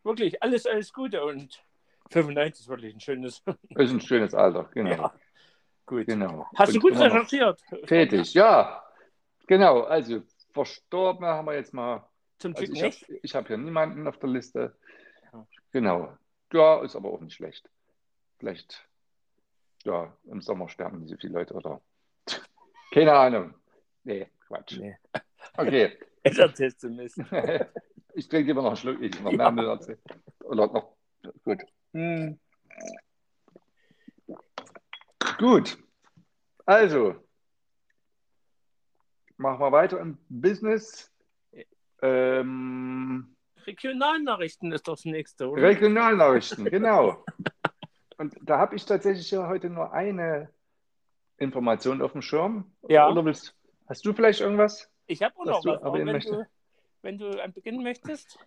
wirklich 0.03 0.43
alles, 0.43 0.67
alles 0.67 0.93
Gute. 0.93 1.25
Und 1.25 1.63
95 2.11 2.61
ist 2.65 2.69
wirklich 2.69 2.95
ein 2.95 3.01
schönes. 3.01 3.43
Ist 3.71 3.93
ein 3.93 4.01
schönes 4.01 4.35
Alter, 4.35 4.69
genau. 4.75 4.91
Ja, 4.91 5.15
gut. 5.87 6.07
genau. 6.07 6.47
Hast 6.57 6.73
du 6.73 6.77
Und 6.77 6.83
gut 6.83 6.93
immer 6.93 7.09
noch 7.09 7.15
recherchiert? 7.15 7.63
Tätig, 7.87 8.35
ja. 8.35 8.83
Genau, 9.47 9.83
also 9.83 10.23
verstorben 10.53 11.25
haben 11.25 11.47
wir 11.47 11.55
jetzt 11.55 11.73
mal. 11.73 12.07
Zum 12.39 12.53
Glück 12.53 12.69
Also 12.71 12.75
ich 12.75 12.83
nicht. 12.83 13.03
habe 13.09 13.19
ich 13.23 13.35
hab 13.35 13.47
hier 13.47 13.57
niemanden 13.57 14.07
auf 14.07 14.19
der 14.19 14.29
Liste. 14.29 14.77
Genau. 15.71 16.13
Ja, 16.53 16.83
ist 16.83 16.97
aber 16.97 17.09
auch 17.11 17.21
nicht 17.21 17.35
schlecht. 17.37 17.71
Vielleicht, 18.39 18.87
ja, 19.85 20.17
im 20.25 20.41
Sommer 20.41 20.69
sterben 20.69 21.01
nicht 21.01 21.11
so 21.11 21.17
viele 21.17 21.35
Leute 21.35 21.55
oder. 21.55 21.81
Keine 22.93 23.13
Ahnung. 23.13 23.55
Nee, 24.05 24.29
Quatsch. 24.47 24.79
Nee. 24.79 24.97
Okay. 25.55 25.99
Es 26.23 26.39
erzählst 26.39 26.83
du 26.83 26.89
Mist. 26.89 27.19
ich 28.15 28.29
trinke 28.29 28.53
immer 28.53 28.63
noch 28.63 28.69
einen 28.69 28.77
Schluck, 28.77 29.03
ich 29.03 29.21
noch 29.21 29.33
Ja. 29.33 29.37
mehr 29.37 29.51
Müll 29.51 29.67
erzählen. 29.69 29.99
Oder 30.45 30.67
noch. 30.69 30.97
Gut. 31.45 31.63
Hm. 31.93 32.39
Gut. 35.39 35.77
Also, 36.65 37.17
machen 39.37 39.61
wir 39.61 39.73
weiter 39.73 40.01
im 40.01 40.17
Business. 40.29 41.13
Ähm, 42.01 43.37
Regionalnachrichten 43.67 44.73
ist 44.73 44.89
das 44.89 45.05
nächste, 45.05 45.49
oder? 45.49 45.63
Regionalnachrichten, 45.63 46.65
genau. 46.67 47.25
Und 48.23 48.37
da 48.41 48.57
habe 48.57 48.77
ich 48.77 48.87
tatsächlich 48.87 49.29
ja 49.33 49.49
heute 49.49 49.69
nur 49.69 49.93
eine 49.93 50.49
Information 51.39 52.01
auf 52.01 52.13
dem 52.13 52.23
Schirm. 52.23 52.73
Ja. 52.89 53.11
Oder 53.11 53.25
willst, 53.25 53.57
hast 53.89 54.07
du 54.07 54.13
vielleicht 54.13 54.41
irgendwas? 54.41 54.89
Ich 55.07 55.25
habe 55.25 55.35
auch 55.39 55.45
noch 55.45 55.65
was. 55.65 55.93
Wenn 55.93 56.05
möchtest. 56.05 56.33
du, 56.33 56.47
wenn 57.03 57.19
du 57.19 57.53
beginnen 57.53 57.83
möchtest. 57.83 58.39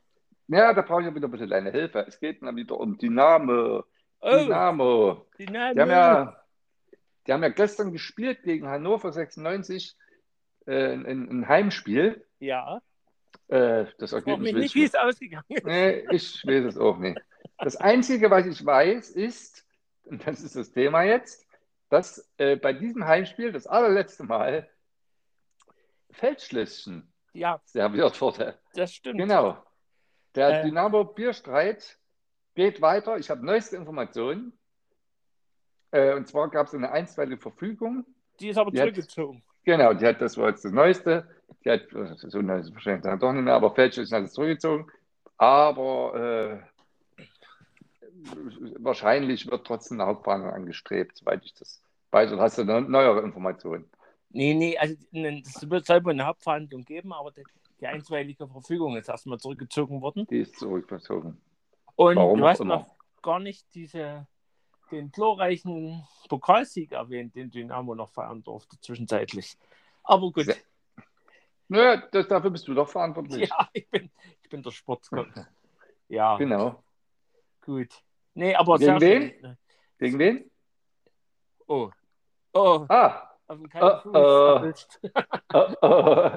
Ja, 0.48 0.74
da 0.74 0.82
brauche 0.82 1.02
ich 1.02 1.08
ja 1.08 1.14
wieder 1.14 1.28
ein 1.28 1.32
bisschen 1.32 1.50
deine 1.50 1.72
Hilfe. 1.72 2.06
Es 2.08 2.18
geht 2.22 2.42
dann 2.42 2.56
wieder 2.56 2.80
um 2.80 2.98
Dynamo. 2.98 3.84
Oh, 4.22 4.32
Dynamo. 4.32 5.26
Dynamo. 5.38 5.74
Die 5.74 5.82
haben 5.82 5.90
ja, 5.90 6.42
die 7.28 7.34
haben 7.34 7.44
ja 7.44 7.50
gestern 7.50 7.92
gespielt 7.92 8.44
gegen 8.44 8.70
Hannover 8.70 9.12
96, 9.12 9.98
äh, 10.68 10.94
ein, 10.94 11.06
ein 11.06 11.50
Heimspiel. 11.50 12.26
Ja, 12.40 12.82
Äh, 13.50 13.88
das 13.98 14.14
Ergebnis 14.14 14.40
mich 14.40 14.54
will 14.54 14.62
nicht, 14.62 14.74
ich 14.74 14.82
wie 14.82 14.86
es 14.86 14.96
ausgegangen 14.96 15.44
ist. 15.50 15.66
Nee, 15.66 16.06
ich 16.12 16.46
weiß 16.48 16.64
es 16.64 16.78
auch 16.78 16.98
nicht. 16.98 17.20
Das 17.58 17.76
Einzige, 17.76 18.32
was 18.32 18.46
ich 18.46 18.66
weiß, 18.66 19.10
ist, 19.10 19.65
und 20.08 20.26
das 20.28 20.42
ist 20.42 20.56
das 20.56 20.72
Thema 20.72 21.04
jetzt, 21.04 21.46
dass 21.90 22.30
äh, 22.38 22.56
bei 22.56 22.74
diesem 22.74 23.06
Heimspiel 23.06 23.52
das 23.52 23.68
allerletzte 23.68 24.24
Mal 24.24 24.70
Feldschlösschen 26.12 27.12
Ja, 27.34 27.60
serviert 27.66 28.20
wurde. 28.22 28.58
das 28.74 28.94
stimmt. 28.94 29.20
Genau. 29.20 29.58
Der 30.36 30.62
Äh. 30.62 30.64
Dynamo 30.66 31.04
Bierstreit 31.06 31.98
geht 32.56 32.82
weiter. 32.82 33.18
Ich 33.18 33.30
habe 33.30 33.46
neueste 33.46 33.76
Informationen. 33.76 34.58
Äh, 35.92 36.14
und 36.14 36.28
zwar 36.28 36.50
gab 36.50 36.68
es 36.68 36.74
eine 36.74 36.92
einstweilige 36.92 37.38
Verfügung. 37.42 38.06
Die 38.40 38.50
ist 38.50 38.58
aber 38.58 38.72
Die 38.72 38.80
hat- 38.80 38.88
zurückgezogen. 38.88 39.44
Genau, 39.64 39.94
die 39.94 40.06
hat, 40.06 40.22
das 40.22 40.38
war 40.38 40.50
jetzt 40.50 40.64
das 40.64 40.72
Neueste. 40.72 41.28
Die 41.64 41.72
hat, 41.72 41.88
so 41.90 42.40
neu 42.42 42.60
ist 42.60 42.68
es 42.68 42.74
wahrscheinlich 42.74 43.04
dann 43.04 43.20
doch 43.20 43.32
nicht 43.34 43.44
mehr, 43.44 43.56
aber 43.56 43.74
Feldschlösschen 43.74 44.18
hat 44.18 44.24
es 44.26 44.34
zurückgezogen. 44.34 44.92
Aber 45.38 46.62
äh, 46.62 46.75
wahrscheinlich 48.80 49.50
wird 49.50 49.66
trotzdem 49.68 50.00
eine 50.00 50.10
Hauptverhandlung 50.10 50.54
angestrebt, 50.54 51.18
soweit 51.18 51.44
ich 51.46 51.54
das 51.54 51.82
weiß. 52.12 52.32
Und 52.32 52.40
hast 52.40 52.58
du 52.58 52.62
eine 52.64 52.82
neuere 52.82 53.22
Informationen? 53.22 53.90
Nee, 54.30 54.54
nee, 54.54 54.78
also 54.78 54.96
es 55.14 55.70
wird 55.70 55.86
selber 55.86 56.12
eine 56.12 56.26
Hauptverhandlung 56.26 56.84
geben, 56.84 57.14
aber 57.14 57.32
die, 57.32 57.44
die 57.80 57.88
einstweilige 57.88 58.48
Verfügung 58.48 58.98
ist 58.98 59.08
erstmal 59.08 59.40
zurückgezogen 59.40 60.02
worden. 60.02 60.28
Die 60.28 60.40
ist 60.40 60.58
zurückgezogen. 60.58 61.42
Und 61.96 62.18
Warum 62.18 62.40
du 62.40 62.48
hast 62.48 62.60
immer. 62.60 62.78
noch 62.80 62.96
gar 63.22 63.40
nicht 63.40 63.66
diese, 63.74 64.28
den 64.92 65.12
glorreichen 65.12 66.06
Pokalsieg 66.28 66.92
erwähnt, 66.92 67.36
den 67.36 67.50
Dynamo 67.50 67.96
noch 67.96 68.10
feiern 68.10 68.44
durfte 68.44 68.80
zwischenzeitlich. 68.82 69.58
Aber 70.04 70.32
gut, 70.32 70.46
Sehr- 70.46 70.58
Naja, 71.68 72.04
das, 72.12 72.28
dafür 72.28 72.50
bist 72.52 72.68
du 72.68 72.74
doch 72.74 72.90
verantwortlich. 72.90 73.50
ja, 73.50 73.70
ich 73.74 73.90
bin, 73.90 74.12
ich 74.44 74.50
bin 74.50 74.62
der 74.64 74.72
Sportgott. 74.72 75.28
Ja, 76.08 76.38
Genau. 76.38 76.84
gut. 77.62 78.04
Nee, 78.36 78.54
aber 78.56 78.78
Gegen 78.78 79.02
wen? 79.02 79.22
schön. 79.40 79.58
Gegen 79.98 80.20
wen? 80.20 80.52
Oh, 81.68 81.90
oh, 82.54 82.86
Ah, 82.90 83.32
auf 83.48 83.58
den 83.58 83.70
Oh, 83.82 84.00
oh. 84.14 84.74
oh, 85.54 85.76
oh. 85.82 86.32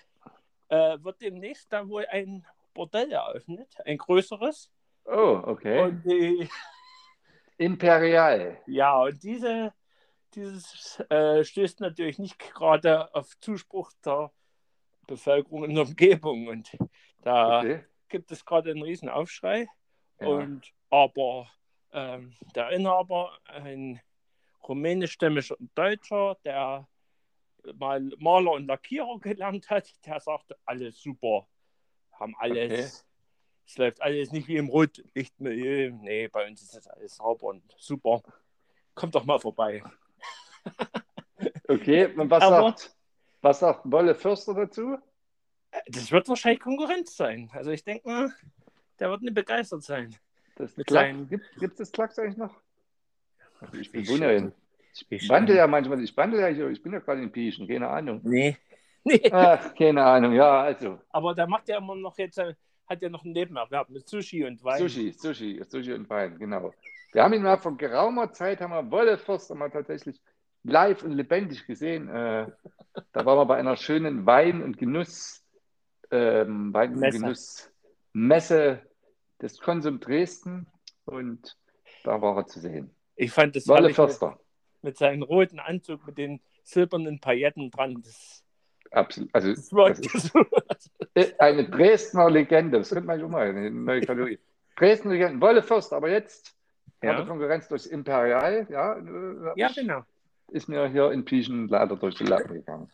äh, 0.69 0.97
wird 1.01 1.21
demnächst 1.21 1.71
da 1.73 1.87
wohl 1.89 2.05
ein 2.05 2.45
Bordell 2.73 3.11
eröffnet, 3.11 3.67
ein 3.85 3.97
größeres. 3.97 4.71
oh, 5.05 5.41
okay. 5.45 5.81
Und 5.83 6.03
die, 6.05 6.47
Imperial. 7.59 8.57
ja, 8.67 9.01
und 9.01 9.21
diese, 9.21 9.73
dieses 10.33 10.99
äh, 11.09 11.43
stößt 11.43 11.81
natürlich 11.81 12.17
nicht 12.17 12.39
gerade 12.39 13.13
auf 13.13 13.37
Zuspruch 13.39 13.91
der 14.03 14.31
Bevölkerung 15.07 15.65
in 15.65 15.75
der 15.75 15.85
Umgebung. 15.85 16.47
Und 16.47 16.77
da 17.21 17.59
Okay. 17.59 17.85
gibt 18.07 18.31
es 18.31 18.45
gerade 18.45 18.71
einen 18.71 18.81
riesen 18.81 19.09
Aufschrei. 19.09 19.67
Ja. 20.19 20.27
Und 20.27 20.71
aber 20.89 21.49
ähm, 21.91 22.35
der 22.55 22.69
Inhaber, 22.69 23.37
ein 23.45 23.99
rumänischstämmiger 24.67 25.55
Deutscher, 25.75 26.37
der 26.43 26.87
mal 27.75 28.01
Maler 28.17 28.51
und 28.51 28.67
Lackierer 28.67 29.19
gelernt 29.19 29.69
hat, 29.69 29.93
der 30.05 30.19
sagte, 30.19 30.57
alles 30.65 31.01
super. 31.01 31.47
Haben 32.13 32.35
alles. 32.37 33.05
Es 33.69 33.77
läuft 33.77 34.01
alles 34.01 34.31
nicht 34.31 34.47
wie 34.47 34.57
im 34.57 34.67
Rotlichtmilieu. 34.67 35.91
Nee, 36.01 36.27
bei 36.27 36.47
uns 36.47 36.63
ist 36.63 36.75
das 36.75 36.87
alles 36.87 37.17
sauber 37.17 37.49
und 37.49 37.61
super. 37.77 38.23
Kommt 38.95 39.13
doch 39.13 39.25
mal 39.25 39.37
vorbei. 39.37 39.83
Okay, 41.67 42.05
und 42.17 42.31
was 42.31 42.41
Aber- 42.41 42.61
sagt, 42.71 42.95
was 43.43 43.59
sagt 43.59 43.81
Wolle 43.91 44.15
Förster 44.15 44.55
dazu? 44.55 44.97
Das 45.87 46.11
wird 46.11 46.27
wahrscheinlich 46.27 46.61
Konkurrenz 46.61 47.15
sein. 47.15 47.47
Also 47.53 47.69
ich 47.69 47.83
denke 47.83 48.07
mal, 48.09 48.33
der 48.99 49.11
wird 49.11 49.21
nicht 49.21 49.35
begeistert 49.35 49.83
sein. 49.83 50.15
Das 50.55 50.75
Mit 50.75 50.87
Klack, 50.87 51.05
seinen- 51.05 51.29
gibt 51.29 51.45
es 51.61 51.75
das 51.75 51.91
Klacks 51.91 52.17
eigentlich 52.17 52.37
noch? 52.37 52.55
Ich 53.79 53.91
bin 53.91 54.07
wunderhin. 54.07 54.51
Ich 55.11 55.29
wandel 55.29 55.57
ja 55.57 55.67
manchmal, 55.67 56.01
ich 56.03 56.17
wandel 56.17 56.39
ja 56.39 56.47
hier, 56.47 56.69
ich 56.69 56.81
bin 56.81 56.91
ja 56.93 56.99
gerade 56.99 57.21
in 57.21 57.31
Pieschen, 57.31 57.67
keine 57.67 57.87
Ahnung. 57.87 58.21
Nee. 58.23 58.57
Nee. 59.05 59.29
Ach, 59.31 59.73
keine 59.75 60.03
Ahnung, 60.03 60.33
ja, 60.33 60.59
also. 60.61 60.99
Aber 61.09 61.33
der 61.33 61.47
macht 61.47 61.69
ja 61.69 61.77
immer 61.77 61.95
noch 61.95 62.17
jetzt, 62.17 62.37
äh, 62.37 62.53
hat 62.89 63.01
ja 63.01 63.09
noch 63.09 63.23
einen 63.23 63.33
Nebenerwerb 63.33 63.89
mit 63.89 64.07
Sushi 64.07 64.43
und 64.45 64.63
Wein. 64.63 64.79
Sushi, 64.79 65.11
Sushi, 65.11 65.63
Sushi 65.63 65.93
und 65.93 66.09
Wein, 66.09 66.37
genau. 66.37 66.73
Wir 67.11 67.23
haben 67.23 67.33
ihn 67.33 67.43
mal 67.43 67.57
vor 67.57 67.77
geraumer 67.77 68.31
Zeit, 68.33 68.61
haben 68.61 68.71
wir 68.71 68.91
Wolle 68.91 69.17
Förster 69.17 69.55
mal 69.55 69.69
tatsächlich 69.69 70.19
live 70.63 71.03
und 71.03 71.11
lebendig 71.11 71.65
gesehen. 71.65 72.09
Äh, 72.09 72.47
da 73.11 73.25
waren 73.25 73.37
wir 73.37 73.45
bei 73.45 73.57
einer 73.57 73.75
schönen 73.75 74.25
Wein- 74.25 74.61
und 74.61 74.77
Genuss, 74.77 75.45
ähm, 76.11 76.73
Wein- 76.73 76.93
und 76.93 76.99
Messe. 76.99 77.19
Genuss 77.19 77.71
Messe 78.13 78.81
des 79.41 79.59
Konsum 79.59 79.99
Dresden 79.99 80.67
und 81.05 81.57
da 82.03 82.21
war 82.21 82.37
er 82.37 82.47
zu 82.47 82.59
sehen. 82.59 82.93
Ich 83.15 83.31
fand 83.31 83.55
das 83.55 83.67
Wolle 83.67 83.81
herrlich 83.81 83.97
mit, 83.97 84.07
Förster, 84.07 84.39
mit 84.81 84.97
seinem 84.97 85.23
roten 85.23 85.59
Anzug 85.59 86.05
mit 86.05 86.17
den 86.17 86.41
silbernen 86.63 87.19
Pailletten 87.19 87.71
dran. 87.71 88.01
Das, 88.01 88.43
absolut. 88.91 89.29
Also, 89.33 89.49
das 89.53 89.69
das 89.69 90.31
ist 91.15 91.39
eine 91.41 91.69
Dresdner 91.69 92.29
Legende, 92.29 92.77
das 92.79 92.89
könnte 92.89 93.05
man 93.05 93.19
schon 93.19 93.31
mal, 93.31 93.47
eine 93.49 93.69
neue 93.71 94.01
Kategorie. 94.01 94.39
Dresdner 94.75 95.11
Legende, 95.13 95.41
Wolle 95.41 95.61
Förster, 95.63 95.97
aber 95.97 96.09
jetzt 96.09 96.55
Ja. 97.01 97.11
hat 97.13 97.19
er 97.19 97.25
Konkurrenz 97.25 97.67
durchs 97.67 97.85
Imperial, 97.85 98.67
ja, 98.69 98.93
äh, 98.95 99.53
ja, 99.59 99.69
genau. 99.73 100.03
ist 100.49 100.67
mir 100.69 100.87
hier 100.87 101.11
in 101.11 101.25
Pieschen 101.25 101.67
leider 101.67 101.95
durch 101.95 102.15
die 102.15 102.25
Lappen 102.25 102.53
gegangen. 102.53 102.89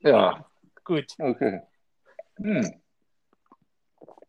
Ja, 0.00 0.44
Gut. 0.84 1.06
okay. 1.18 1.62
Hm. 2.36 2.80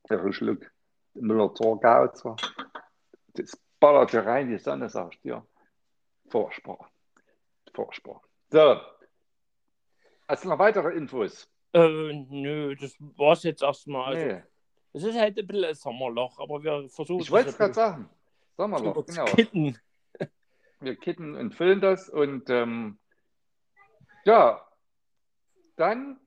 Der 0.09 0.31
Schluck 0.31 0.71
Müller-Thurgau. 1.13 2.07
zwar. 2.09 2.37
Das 3.33 3.51
ballert 3.79 4.13
ja 4.13 4.21
rein, 4.21 4.49
die 4.49 4.57
Sonne, 4.57 4.89
sag 4.89 5.13
ich 5.13 5.21
dir. 5.21 5.45
Furchtbar. 6.29 6.89
Furchtbar. 7.73 8.21
So, 8.49 8.79
Hast 10.27 10.43
du 10.43 10.49
noch 10.49 10.59
weitere 10.59 10.93
Infos? 10.93 11.49
Äh, 11.73 12.13
nö, 12.29 12.75
das 12.75 12.95
war 12.99 13.33
es 13.33 13.43
jetzt 13.43 13.61
erstmal. 13.61 14.15
Also, 14.15 14.25
Nee. 14.25 14.43
Es 14.93 15.03
ist 15.03 15.17
halt 15.17 15.37
ein 15.37 15.45
bisschen 15.45 15.65
ein 15.65 15.75
Sommerloch, 15.75 16.39
aber 16.39 16.63
wir 16.63 16.89
versuchen 16.89 17.21
Ich 17.21 17.29
wollte 17.29 17.49
es 17.49 17.57
gerade 17.57 17.73
sagen. 17.73 18.09
Sommerloch, 18.55 19.05
genau. 19.05 19.25
kitten. 19.25 19.77
Wir 20.79 20.95
kitten 20.95 21.35
und 21.35 21.55
füllen 21.55 21.81
das 21.81 22.07
und 22.07 22.51
ähm, 22.51 22.99
ja, 24.25 24.61
dann 25.75 26.19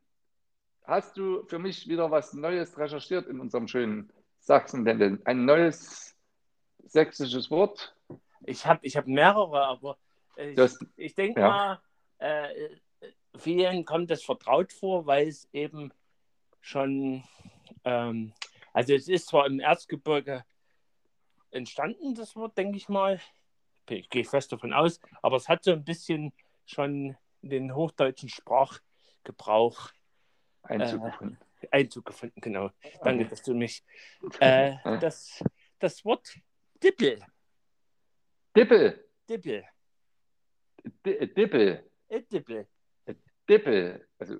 hast 0.85 1.17
du 1.17 1.45
für 1.47 1.61
mich 1.61 1.89
wieder 1.89 2.11
was 2.11 2.33
Neues 2.33 2.77
recherchiert 2.77 3.29
in 3.29 3.39
unserem 3.39 3.69
schönen 3.69 4.13
Sachsen-Ländle. 4.41 5.21
Ein 5.25 5.45
neues 5.45 6.17
sächsisches 6.85 7.51
Wort. 7.51 7.95
Ich 8.45 8.67
habe 8.67 8.81
ich 8.83 8.97
hab 8.97 9.07
mehrere, 9.07 9.65
aber 9.67 9.99
äh, 10.37 10.51
ich, 10.51 10.57
Das, 10.57 10.79
ich 10.97 11.15
denke 11.15 11.41
ja. 11.41 11.49
mal, 11.49 11.83
äh, 12.19 12.77
vielen 13.37 13.85
kommt 13.85 14.11
das 14.11 14.23
vertraut 14.23 14.73
vor, 14.73 15.07
weil 15.07 15.29
es 15.29 15.49
eben 15.53 15.93
schon, 16.61 17.25
ähm, 17.85 18.33
also 18.73 18.95
es 18.95 19.09
ist 19.09 19.29
zwar 19.29 19.47
im 19.47 19.61
Erzgebirge 19.61 20.45
entstanden, 21.51 22.14
das 22.14 22.37
Wort, 22.37 22.57
denke 22.57 22.77
ich 22.77 22.88
mal, 22.88 23.21
ich 23.88 24.09
gehe 24.09 24.25
fest 24.25 24.53
davon 24.53 24.73
aus, 24.73 25.01
aber 25.23 25.37
es 25.37 25.49
hat 25.49 25.64
so 25.64 25.73
ein 25.73 25.85
bisschen 25.85 26.33
schon 26.64 27.16
den 27.43 27.75
hochdeutschen 27.75 28.29
Sprachgebrauch 28.29 29.90
Einzug 30.62 31.01
Äh, 31.03 31.11
gefunden. 31.11 31.38
Einzug 31.73 32.05
gefunden, 32.05 32.40
genau. 32.40 32.71
Danke, 33.03 33.27
dass 33.27 33.43
du 33.43 33.55
mich. 33.55 33.83
Äh, 34.40 34.77
das, 35.01 35.43
das 35.79 36.05
Wort 36.05 36.35
Dippel, 36.83 37.21
Dippel, 38.57 39.09
Dippel, 39.29 39.64
Di- 41.05 41.35
Dippel, 41.35 41.90
äh, 42.09 42.23
Dippel. 42.23 42.69
Dippel. 43.51 44.07
Also, 44.19 44.37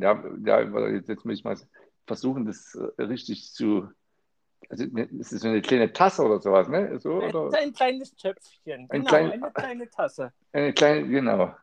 ja, 0.00 0.22
ja, 0.44 0.88
jetzt, 0.88 1.08
jetzt 1.08 1.24
muss 1.24 1.38
ich 1.38 1.44
mal 1.44 1.56
versuchen, 2.06 2.44
das 2.46 2.74
äh, 2.74 3.02
richtig 3.02 3.52
zu. 3.52 3.88
Also, 4.68 4.84
ne, 4.86 5.08
es 5.20 5.32
ist 5.32 5.42
so 5.42 5.48
eine 5.48 5.62
kleine 5.62 5.92
Tasse 5.92 6.22
oder 6.24 6.40
sowas, 6.40 6.68
ne? 6.68 6.98
So, 6.98 7.20
Ein, 7.20 7.34
oder? 7.34 7.56
ein 7.58 7.72
kleines 7.72 8.14
Töpfchen, 8.16 8.82
Ein 8.82 8.88
genau, 8.88 9.08
klein- 9.08 9.30
eine 9.32 9.50
kleine 9.52 9.88
Tasse. 9.88 10.32
Eine 10.52 10.72
kleine, 10.72 11.06
genau. 11.08 11.54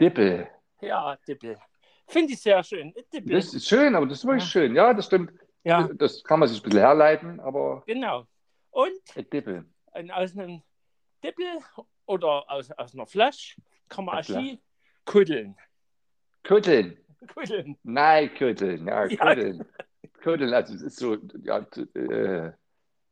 Dippel. 0.00 0.48
Ja, 0.80 1.16
Dippel. 1.28 1.56
Finde 2.06 2.32
ich 2.32 2.40
sehr 2.40 2.62
schön. 2.64 2.94
Äh, 2.96 3.02
Dippel. 3.12 3.34
Das 3.36 3.52
ist 3.54 3.68
schön, 3.68 3.94
aber 3.94 4.06
das 4.06 4.18
ist 4.18 4.24
wirklich 4.24 4.44
Ja. 4.44 4.50
schön. 4.50 4.74
Ja, 4.74 4.94
das 4.94 5.06
stimmt. 5.06 5.32
ja, 5.64 5.88
Das 5.94 6.22
kann 6.24 6.40
man 6.40 6.48
sich 6.48 6.58
ein 6.60 6.62
bisschen 6.64 6.80
herleiten, 6.80 7.40
aber 7.40 7.82
genau. 7.86 8.26
Und 8.70 8.92
Dippel. 9.32 9.64
aus 9.92 10.36
einem 10.36 10.62
Dippel 11.22 11.44
oder 12.06 12.50
aus, 12.50 12.70
aus 12.72 12.94
einer 12.94 13.06
Flasche 13.06 13.60
kann 13.88 14.06
man. 14.06 14.24
Ski 14.24 14.58
kuddeln. 15.04 15.56
Kuddeln. 16.46 16.96
Kuddeln. 17.32 17.76
Nein, 17.82 18.30
kuddeln. 18.36 18.86
Ja, 18.86 19.06
Ja. 19.06 19.34
kuddeln. 20.22 20.52
Also 20.54 20.74
es 20.74 20.82
ist 20.82 20.96
so, 20.96 21.16
ja, 21.42 21.58
äh, 21.94 22.52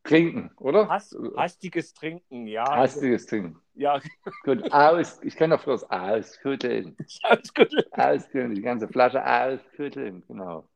trinken, 0.03 0.51
oder? 0.57 0.87
Hast, 0.89 1.15
hastiges 1.37 1.93
Trinken, 1.93 2.45
ja. 2.47 2.63
Hastiges 2.75 3.25
Trinken. 3.25 3.59
Ja, 3.75 3.99
Gut, 4.43 4.71
aus, 4.71 5.19
ich 5.23 5.35
kenne 5.35 5.55
doch 5.57 5.63
bloß 5.63 5.89
auskuddeln. 5.89 6.95
auskuddeln. 7.23 7.83
Auskuddeln, 7.91 8.55
die 8.55 8.61
ganze 8.61 8.87
Flasche 8.87 9.25
auskuddeln, 9.25 10.23
genau. 10.27 10.67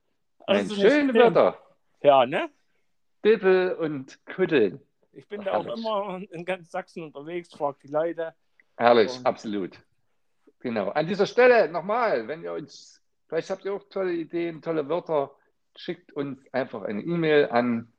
Also 0.48 0.76
schöne 0.76 1.12
schön. 1.12 1.14
Wörter. 1.14 1.62
Ja, 2.02 2.26
ne? 2.26 2.50
Dippel 3.26 3.74
und 3.74 4.18
kuddeln. 4.26 4.80
Ich 5.12 5.28
bin 5.28 5.42
da 5.44 5.54
auch 5.58 5.66
Herrlich. 5.66 5.86
immer 5.86 6.22
in 6.32 6.46
ganz 6.46 6.72
Sachsen 6.72 7.04
unterwegs, 7.04 7.50
frage 7.54 7.78
die 7.84 7.92
Leute. 7.92 8.34
Herrlich, 8.78 9.16
Und- 9.18 9.26
absolut. 9.26 9.80
Genau. 10.60 10.90
An 10.90 11.08
dieser 11.08 11.26
Stelle 11.26 11.70
nochmal, 11.70 12.28
wenn 12.28 12.44
ihr 12.44 12.54
uns, 12.54 13.02
vielleicht 13.28 13.50
habt 13.50 13.66
ihr 13.66 13.74
auch 13.74 13.84
tolle 13.90 14.14
Ideen, 14.14 14.62
tolle 14.62 14.88
Wörter, 14.90 15.32
schickt 15.76 16.12
uns 16.14 16.40
einfach 16.52 16.84
eine 16.84 17.02
E-Mail 17.02 17.50
an 17.50 17.92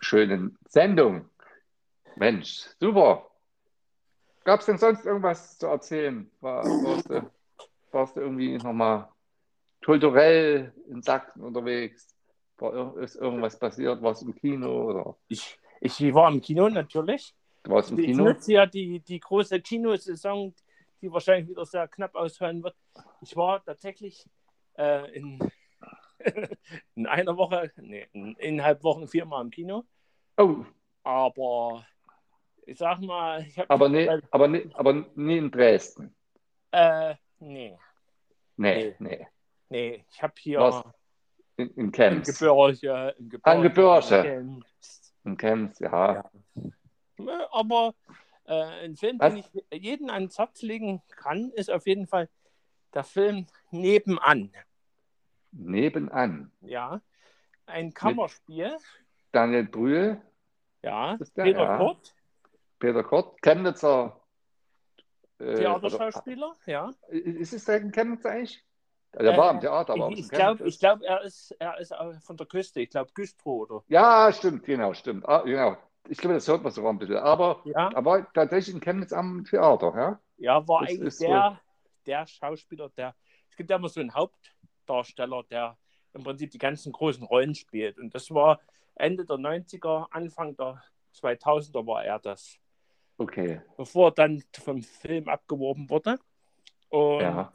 schönen 0.00 0.58
Sendung. 0.68 1.28
Mensch, 2.16 2.66
super. 2.78 3.30
Gab 4.44 4.60
es 4.60 4.66
denn 4.66 4.78
sonst 4.78 5.06
irgendwas 5.06 5.58
zu 5.58 5.66
erzählen? 5.66 6.30
War, 6.40 6.64
warst, 6.64 7.08
du, 7.08 7.30
warst 7.92 8.16
du 8.16 8.20
irgendwie 8.20 8.56
nochmal 8.58 9.08
kulturell 9.84 10.72
in 10.88 11.02
Sachsen 11.02 11.42
unterwegs? 11.42 12.14
War, 12.58 12.96
ist 12.98 13.16
irgendwas 13.16 13.58
passiert? 13.58 14.02
Warst 14.02 14.22
du 14.22 14.26
im 14.26 14.34
Kino 14.34 14.90
oder 14.90 15.16
Ich, 15.28 15.58
ich 15.80 16.14
war 16.14 16.30
im 16.30 16.40
Kino 16.40 16.68
natürlich. 16.68 17.34
du 17.62 17.72
warst 17.72 17.90
im 17.90 17.98
Ich 17.98 18.06
Kino? 18.06 18.24
nutze 18.24 18.52
ja 18.52 18.66
die, 18.66 19.00
die 19.00 19.18
große 19.18 19.60
Kinosaison, 19.60 20.54
die 21.00 21.10
wahrscheinlich 21.10 21.48
wieder 21.48 21.64
sehr 21.64 21.88
knapp 21.88 22.14
ausfallen 22.14 22.62
wird. 22.62 22.76
Ich 23.22 23.34
war 23.36 23.64
tatsächlich 23.64 24.26
äh, 24.76 25.10
in, 25.16 25.38
in 26.94 27.06
einer 27.06 27.36
Woche, 27.36 27.72
nee, 27.76 28.06
in 28.12 28.36
eineinhalb 28.38 28.84
Wochen 28.84 29.08
viermal 29.08 29.42
im 29.42 29.50
Kino. 29.50 29.84
Oh, 30.36 30.64
Aber 31.02 31.86
ich 32.66 32.78
sag 32.78 33.00
mal, 33.00 33.42
ich 33.46 33.58
habe. 33.58 33.70
aber 33.70 33.88
nee, 33.88 34.08
aber 34.30 34.48
nee, 34.48 34.68
aber 34.74 34.92
nie 35.14 35.38
in 35.38 35.50
Dresden. 35.50 36.14
Äh, 36.72 37.14
nee, 37.38 37.78
Nee, 38.56 38.94
nee. 38.98 39.26
nee, 39.68 40.04
ich 40.10 40.22
habe 40.22 40.34
hier 40.38 40.60
Was? 40.60 40.84
In, 41.56 41.68
in 41.70 41.74
im 41.86 41.92
Chemnitz. 41.92 42.38
Gebirge, 42.38 43.14
im 43.18 43.28
Gebirge. 43.30 43.44
Ah, 43.44 43.52
im 43.54 43.62
Gebirge. 43.62 44.16
in. 44.34 44.64
In 45.24 45.36
Chemnitz, 45.36 45.78
ja. 45.80 46.30
Ja. 47.18 47.48
Aber 47.52 47.94
äh, 48.44 48.84
ein 48.84 48.96
Film, 48.96 49.18
Was? 49.18 49.32
den 49.34 49.44
ich 49.70 49.82
jeden 49.82 50.10
ans 50.10 50.38
Herz 50.38 50.62
legen 50.62 51.00
kann, 51.16 51.50
ist 51.54 51.70
auf 51.70 51.86
jeden 51.86 52.06
Fall 52.06 52.28
der 52.92 53.04
Film 53.04 53.46
Nebenan. 53.70 54.52
Nebenan. 55.52 56.50
Ja, 56.60 57.00
ein 57.66 57.92
Kammerspiel. 57.94 58.76
Daniel 59.32 59.64
Brühl, 59.64 60.20
Ja, 60.82 61.16
Peter 61.34 61.62
ja. 61.64 61.76
Kurt, 61.78 62.14
Peter 62.78 63.02
Kort, 63.04 63.40
Chemnitzer. 63.42 64.20
Äh, 65.38 65.54
Theaterschauspieler. 65.56 66.52
Ja. 66.66 66.86
oder- 66.88 66.96
ist 67.12 67.52
es 67.52 67.64
der 67.64 67.78
in 67.78 67.92
Chemnitz 67.92 68.24
eigentlich? 68.26 68.64
Der 69.18 69.36
war 69.36 69.50
im 69.52 69.58
Äh, 69.58 69.60
Theater, 69.60 69.92
aber 69.92 70.10
Ich, 70.10 70.20
ich 70.20 70.28
glaube, 70.28 70.68
glaub, 70.78 71.02
er, 71.02 71.22
ist, 71.22 71.52
er 71.60 71.78
ist 71.78 71.92
auch 71.94 72.12
von 72.22 72.36
der 72.36 72.46
Küste. 72.46 72.80
Ich 72.80 72.90
glaube, 72.90 73.12
Güstrow 73.14 73.62
oder. 73.62 73.84
Ja, 73.86 74.32
stimmt, 74.32 74.64
genau, 74.64 74.92
stimmt. 74.92 75.28
Ah, 75.28 75.42
genau. 75.42 75.76
Ich 76.08 76.18
glaube, 76.18 76.34
das 76.34 76.48
hört 76.48 76.62
man 76.64 76.72
sogar 76.72 76.92
ein 76.92 76.98
bisschen. 76.98 77.18
Aber 77.18 77.62
Ja, 77.64 77.90
er 77.94 78.04
war 78.04 78.30
tatsächlich 78.32 78.74
in 78.74 78.80
Chemnitz 78.80 79.12
am 79.12 79.44
Theater, 79.44 79.92
ja? 79.96 80.20
ja 80.36 80.68
war 80.68 80.80
Das 80.80 80.90
eigentlich 80.90 81.06
ist 81.08 81.18
so. 81.18 81.26
der, 81.28 81.60
der 82.06 82.26
Schauspieler, 82.26 82.88
der. 82.90 83.14
Es 83.50 83.56
gibt 83.56 83.70
ja 83.70 83.76
immer 83.76 83.88
so 83.88 84.00
einen 84.00 84.12
Hauptdarsteller, 84.14 85.44
der 85.44 85.78
im 86.12 86.24
Prinzip 86.24 86.50
die 86.50 86.58
ganzen 86.58 86.92
großen 86.92 87.24
Rollen 87.24 87.54
spielt. 87.54 87.98
Und 87.98 88.14
das 88.14 88.30
war 88.32 88.60
Ende 88.96 89.24
der 89.24 89.36
90er, 89.36 90.08
Anfang 90.10 90.56
der 90.56 90.82
2000er 91.14 91.86
war 91.86 92.04
er 92.04 92.18
das. 92.18 92.56
Okay. 93.16 93.60
bevor 93.76 94.08
er 94.08 94.12
dann 94.12 94.42
vom 94.62 94.82
Film 94.82 95.28
abgeworben 95.28 95.88
wurde. 95.88 96.18
Und 96.88 97.20
Ja. 97.20 97.52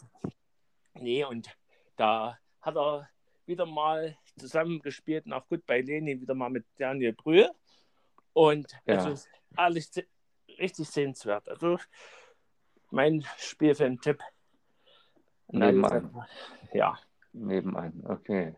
nee, 0.93 1.23
und 1.25 1.49
da 1.97 2.37
hat 2.61 2.75
er 2.75 3.09
wieder 3.45 3.65
mal 3.65 4.17
zusammengespielt 4.37 5.25
und 5.25 5.33
auch 5.33 5.47
gut 5.47 5.65
bei 5.65 5.81
Leni 5.81 6.19
wieder 6.21 6.33
mal 6.35 6.49
mit 6.49 6.65
Daniel 6.77 7.13
Brühl. 7.13 7.49
Und 8.33 8.71
Ja. 8.85 8.95
also 9.03 9.15
se- 9.15 10.05
richtig 10.59 10.87
sehenswert. 10.89 11.49
Also 11.49 11.77
mein 12.91 13.25
Spielfilm-Tipp. 13.37 14.19
Nebenan. 15.47 16.25
Ja, 16.73 16.97
Nebenan, 17.33 18.03
okay. 18.07 18.55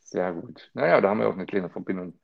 Sehr 0.00 0.32
gut. 0.32 0.70
Naja, 0.74 1.00
da 1.00 1.10
haben 1.10 1.20
wir 1.20 1.28
auch 1.28 1.32
eine 1.34 1.46
kleine 1.46 1.68
Verbindung 1.68 2.18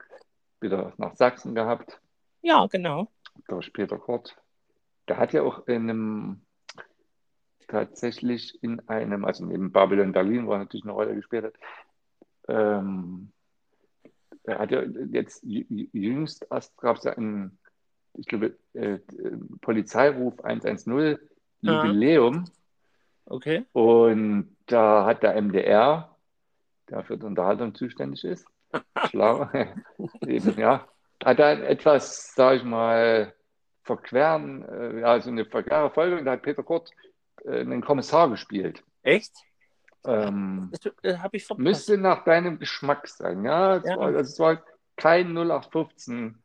wieder 0.60 0.92
nach 0.96 1.14
Sachsen 1.16 1.54
gehabt. 1.54 2.00
ja, 2.42 2.66
genau. 2.66 3.08
Durch 3.48 3.72
Peter 3.72 3.98
Kort. 3.98 4.36
Der 5.08 5.18
hat 5.18 5.32
ja 5.32 5.42
auch 5.42 5.66
in 5.66 5.90
einem, 5.90 6.46
tatsächlich 7.68 8.62
in 8.62 8.80
einem, 8.88 9.24
also 9.24 9.44
neben 9.44 9.72
Babylon 9.72 10.12
Berlin, 10.12 10.46
wo 10.46 10.52
er 10.52 10.58
natürlich 10.58 10.84
eine 10.84 10.92
Rolle 10.92 11.14
gespielt 11.14 11.44
hat, 11.44 11.54
ähm, 12.48 13.32
er 14.44 14.58
hat 14.58 14.70
ja 14.70 14.82
jetzt 14.82 15.42
jü- 15.44 15.88
jüngst 15.92 16.46
erst 16.50 16.76
gab 16.76 16.98
es 16.98 17.04
ja 17.04 17.12
ein, 17.16 17.58
ich 18.14 18.26
glaube, 18.26 18.56
äh, 18.74 18.98
Polizeiruf 19.62 20.38
110 20.44 21.18
Ja. 21.62 21.72
Jubiläum 21.72 22.44
Okay. 23.26 23.64
und 23.72 24.54
da 24.66 25.06
hat 25.06 25.22
der 25.22 25.34
MDR, 25.40 26.14
der 26.90 27.02
für 27.04 27.16
die 27.16 27.24
Unterhaltung 27.24 27.74
zuständig 27.74 28.22
ist, 28.24 28.46
schlau, 29.08 29.48
eben, 30.20 30.58
ja, 30.58 30.86
hat 31.22 31.38
er 31.38 31.68
etwas, 31.68 32.34
sage 32.34 32.56
ich 32.58 32.64
mal, 32.64 33.34
verqueren, 33.82 34.64
äh, 34.68 35.00
ja, 35.00 35.20
so 35.20 35.30
eine 35.30 35.44
verquere 35.44 35.90
Folge, 35.90 36.24
da 36.24 36.32
hat 36.32 36.42
Peter 36.42 36.62
Kurt 36.62 36.90
äh, 37.44 37.60
einen 37.60 37.82
Kommissar 37.82 38.30
gespielt. 38.30 38.82
Echt? 39.02 39.32
Ähm, 40.06 40.70
Das 40.72 40.92
äh, 41.02 41.18
habe 41.18 41.36
ich 41.36 41.46
verpasst. 41.46 41.62
müsste 41.62 41.98
nach 41.98 42.24
deinem 42.24 42.58
Geschmack 42.58 43.06
sein, 43.08 43.44
ja. 43.44 43.76
Es, 43.76 43.84
Ja. 43.84 43.96
War, 43.98 44.06
also 44.06 44.20
es 44.20 44.38
war 44.38 44.62
kein 44.96 45.36
0815 45.36 46.38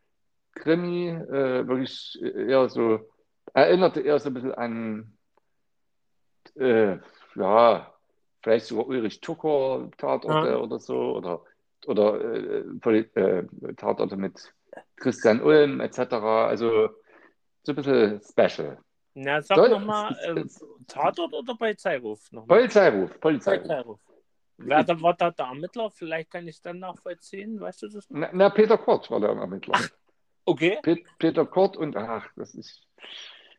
Krimi, 0.56 1.08
äh, 1.10 1.68
wirklich 1.68 2.20
eher 2.22 2.68
so, 2.70 3.10
erinnerte 3.54 4.02
eher 4.02 4.20
so 4.20 4.30
ein 4.30 4.34
bisschen 4.34 4.54
an, 4.56 5.14
äh, 6.56 6.98
ja, 7.36 7.94
vielleicht 8.42 8.66
sogar 8.66 8.88
Ulrich 8.88 9.22
Tucker 9.22 9.90
Tatorte 9.98 10.50
Ja. 10.50 10.58
oder 10.58 10.80
so, 10.80 11.16
oder, 11.16 11.42
oder 11.86 12.22
äh, 12.22 13.00
äh, 13.16 13.48
Tatorte 13.76 14.18
mit 14.18 14.54
Christian 14.98 15.42
Ulm 15.42 15.80
etc. 15.82 16.00
Also 16.14 16.90
so 17.64 17.72
ein 17.72 17.76
bisschen 17.76 18.22
special. 18.22 18.78
Na, 19.14 19.42
sag 19.42 19.58
Soll- 19.58 19.70
nochmal, 19.70 20.16
es- 20.38 20.64
Tatort 20.88 21.34
oder 21.34 21.56
Polizeiruf? 21.56 22.32
Nochmal. 22.32 22.58
Polizeiruf, 22.60 23.20
Polizeiruf. 23.20 23.62
Polizeiruf. 23.68 24.00
Wer 24.62 24.84
da, 24.84 25.02
war 25.02 25.14
da 25.14 25.32
der 25.32 25.46
Ermittler? 25.46 25.90
Vielleicht 25.90 26.32
kann 26.32 26.48
ich 26.48 26.56
es 26.58 26.62
dann 26.62 26.80
nachvollziehen, 26.80 27.60
weißt 27.62 27.84
du 27.84 27.88
das? 27.88 28.06
Na, 28.10 28.30
na, 28.34 28.50
Peter 28.50 28.78
Kurt 28.78 29.10
war 29.10 29.20
der 29.22 29.30
Ermittler. 29.30 29.80
Okay. 30.46 30.80
Pet, 30.84 31.06
Peter 31.18 31.46
Kurt 31.46 31.78
und, 31.78 31.96
ach, 31.96 32.28
das 32.36 32.54
ist, 32.56 32.86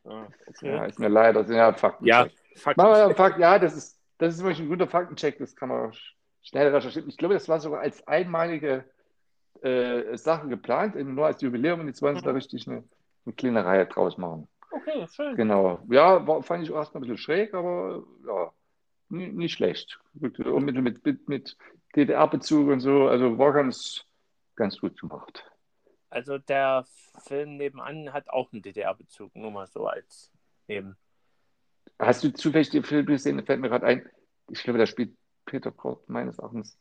Ah, 0.04 0.26
ja, 0.62 0.74
okay. 0.76 0.88
ist 0.88 0.98
mir 0.98 1.08
leider, 1.08 1.44
sind 1.44 1.56
ja 1.56 1.72
Fakten. 1.74 2.06
Ja, 2.06 2.26
Fakt. 2.56 3.38
Ja, 3.38 3.58
das 3.58 3.74
ist, 3.76 3.98
das 4.18 4.34
ist 4.34 4.42
wirklich 4.42 4.60
ein 4.60 4.68
guter 4.68 4.86
Faktencheck, 4.88 5.38
das 5.38 5.54
kann 5.56 5.68
man 5.68 5.90
sch- 5.92 6.12
schnell 6.42 6.74
recherchieren. 6.74 7.08
Ich 7.08 7.16
glaube, 7.16 7.34
das 7.34 7.48
war 7.48 7.60
sogar 7.60 7.80
als 7.80 8.06
einmalige 8.08 8.84
äh, 9.62 10.16
Sache 10.16 10.48
geplant, 10.48 10.96
eben 10.96 11.14
nur 11.14 11.26
als 11.26 11.40
Jubiläum 11.42 11.80
und 11.80 11.86
jetzt 11.86 12.02
wollen 12.02 12.16
sie 12.16 12.22
da 12.22 12.32
richtig 12.32 12.66
eine, 12.66 12.84
eine 13.24 13.34
kleine 13.34 13.64
Reihe 13.64 13.86
draus 13.86 14.18
machen. 14.18 14.48
Okay, 14.70 15.06
schön. 15.12 15.36
Genau. 15.36 15.80
Ja, 15.90 16.26
war, 16.26 16.42
fand 16.42 16.64
ich 16.64 16.70
auch 16.70 16.76
erstmal 16.76 17.00
ein 17.00 17.02
bisschen 17.02 17.18
schräg, 17.18 17.54
aber 17.54 18.04
ja, 18.26 18.52
nicht 19.08 19.54
schlecht. 19.54 19.98
Und 20.20 20.64
mit, 20.64 20.76
mit, 20.76 21.04
mit, 21.04 21.28
mit 21.28 21.56
DDR-Bezug 21.96 22.68
und 22.68 22.80
so, 22.80 23.08
also 23.08 23.38
war 23.38 23.52
ganz, 23.52 24.04
ganz 24.54 24.78
gut 24.78 24.98
gemacht. 25.00 25.44
Also 26.08 26.38
der 26.38 26.84
Film 27.24 27.56
nebenan 27.56 28.12
hat 28.12 28.28
auch 28.30 28.52
einen 28.52 28.62
DDR-Bezug, 28.62 29.34
nur 29.34 29.50
mal 29.50 29.66
so 29.66 29.86
als 29.86 30.30
neben. 30.66 30.96
Hast 31.98 32.24
du 32.24 32.32
zufällig 32.32 32.70
den 32.70 32.82
Film 32.82 33.06
gesehen? 33.06 33.36
Da 33.36 33.44
fällt 33.44 33.60
mir 33.60 33.68
gerade 33.68 33.86
ein. 33.86 34.08
Ich 34.50 34.62
glaube, 34.62 34.78
da 34.78 34.86
spielt 34.86 35.16
Peter 35.44 35.70
Kurt 35.70 36.08
meines 36.08 36.38
Erachtens 36.38 36.78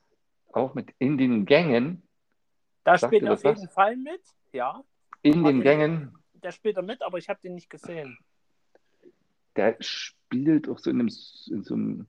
auch 0.51 0.73
mit 0.73 0.93
in 0.99 1.17
den 1.17 1.45
Gängen. 1.45 2.03
Da 2.83 2.97
Sagt 2.97 3.11
spielt 3.13 3.23
er 3.23 3.33
auf 3.33 3.41
das 3.41 3.53
was? 3.53 3.59
jeden 3.61 3.71
Fall 3.73 3.95
mit, 3.97 4.21
ja. 4.53 4.83
In 5.21 5.43
den. 5.43 5.61
Gängen. 5.61 6.15
Der 6.33 6.51
spielt 6.51 6.77
er 6.77 6.83
mit, 6.83 7.01
aber 7.01 7.17
ich 7.17 7.27
habe 7.29 7.39
den 7.43 7.55
nicht 7.55 7.69
gesehen. 7.69 8.17
Der 9.55 9.75
spielt 9.79 10.69
auch 10.69 10.79
so 10.79 10.89
in, 10.89 10.99
einem, 11.01 11.09
in 11.51 11.63
so 11.63 11.73
einem 11.73 12.07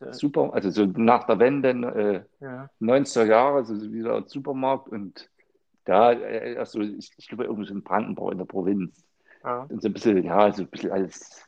Ja. 0.00 0.12
Super, 0.12 0.52
also 0.52 0.70
so 0.70 0.84
nach 0.86 1.24
der 1.26 1.38
Wende, 1.38 2.26
äh, 2.40 2.44
Ja. 2.44 2.68
90er 2.80 3.24
Jahre, 3.24 3.56
also 3.58 3.76
so 3.76 3.92
wieder 3.92 4.22
Supermarkt 4.28 4.88
und 4.88 5.28
da, 5.84 6.12
äh, 6.12 6.56
also 6.56 6.80
ich, 6.80 7.12
ich 7.16 7.28
glaube, 7.28 7.44
irgendwo 7.44 7.64
so 7.64 7.74
in 7.74 7.82
Brandenburg 7.82 8.32
in 8.32 8.38
der 8.38 8.44
Provinz. 8.44 9.04
ja. 9.44 9.62
Und 9.68 9.82
so 9.82 9.88
ein 9.88 9.92
bisschen, 9.92 10.22
ja, 10.24 10.52
so 10.52 10.62
ein 10.62 10.68
bisschen 10.68 10.90
alles 10.92 11.44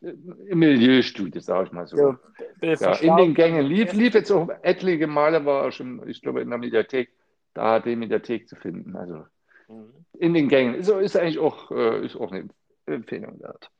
äh, 0.00 0.10
im 0.46 0.58
Milieustudie, 0.60 1.40
sage 1.40 1.66
ich 1.66 1.72
mal 1.72 1.86
so. 1.88 2.16
B- 2.60 2.74
Ja, 2.74 2.94
in 2.94 3.16
den 3.16 3.34
Gängen 3.34 3.66
lief, 3.66 3.92
lief 3.92 4.14
jetzt 4.14 4.30
auch 4.30 4.48
etliche 4.62 5.06
Male, 5.08 5.44
war 5.44 5.64
er 5.64 5.72
schon, 5.72 6.08
ich 6.08 6.20
glaube, 6.22 6.40
in 6.40 6.50
der 6.50 6.58
Mediathek, 6.58 7.10
da 7.58 7.64
ARD 7.74 7.96
Mediathek 7.96 8.48
zu 8.48 8.56
finden. 8.56 8.96
Also 8.96 9.26
Mhm. 9.68 10.04
in 10.14 10.32
den 10.34 10.48
Gängen. 10.48 10.74
Ist, 10.74 10.88
ist 10.88 11.16
eigentlich 11.16 11.38
auch, 11.38 11.70
äh, 11.70 12.06
ist 12.06 12.16
auch 12.16 12.32
eine 12.32 12.48
Empfehlung 12.86 13.38
wert. 13.40 13.70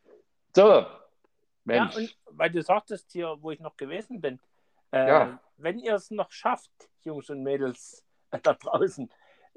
So, 0.55 0.69
Ja, 0.69 1.01
Mensch. 1.65 1.97
und 1.97 2.19
weil 2.27 2.51
du 2.51 2.63
sagtest 2.63 3.11
hier, 3.13 3.37
wo 3.41 3.51
ich 3.53 3.61
noch 3.61 3.77
gewesen 3.77 4.21
bin, 4.21 4.39
äh, 4.93 5.09
Ja. 5.09 5.41
wenn 5.57 5.79
ihr 5.79 5.95
es 5.95 6.11
noch 6.11 6.31
schafft, 6.31 6.71
Jungs 7.05 7.31
und 7.31 7.43
Mädels 7.43 8.05
da 8.43 8.53
draußen, 8.55 9.11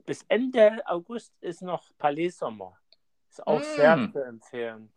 bis 0.05 0.23
Ende 0.29 0.81
August 0.85 1.33
ist 1.41 1.61
noch 1.61 1.91
Palais 1.97 2.29
Sommer. 2.29 2.77
Ist 3.29 3.45
auch 3.45 3.59
Mm. 3.59 3.63
sehr 3.63 4.09
zu 4.13 4.19
empfehlen. 4.23 4.91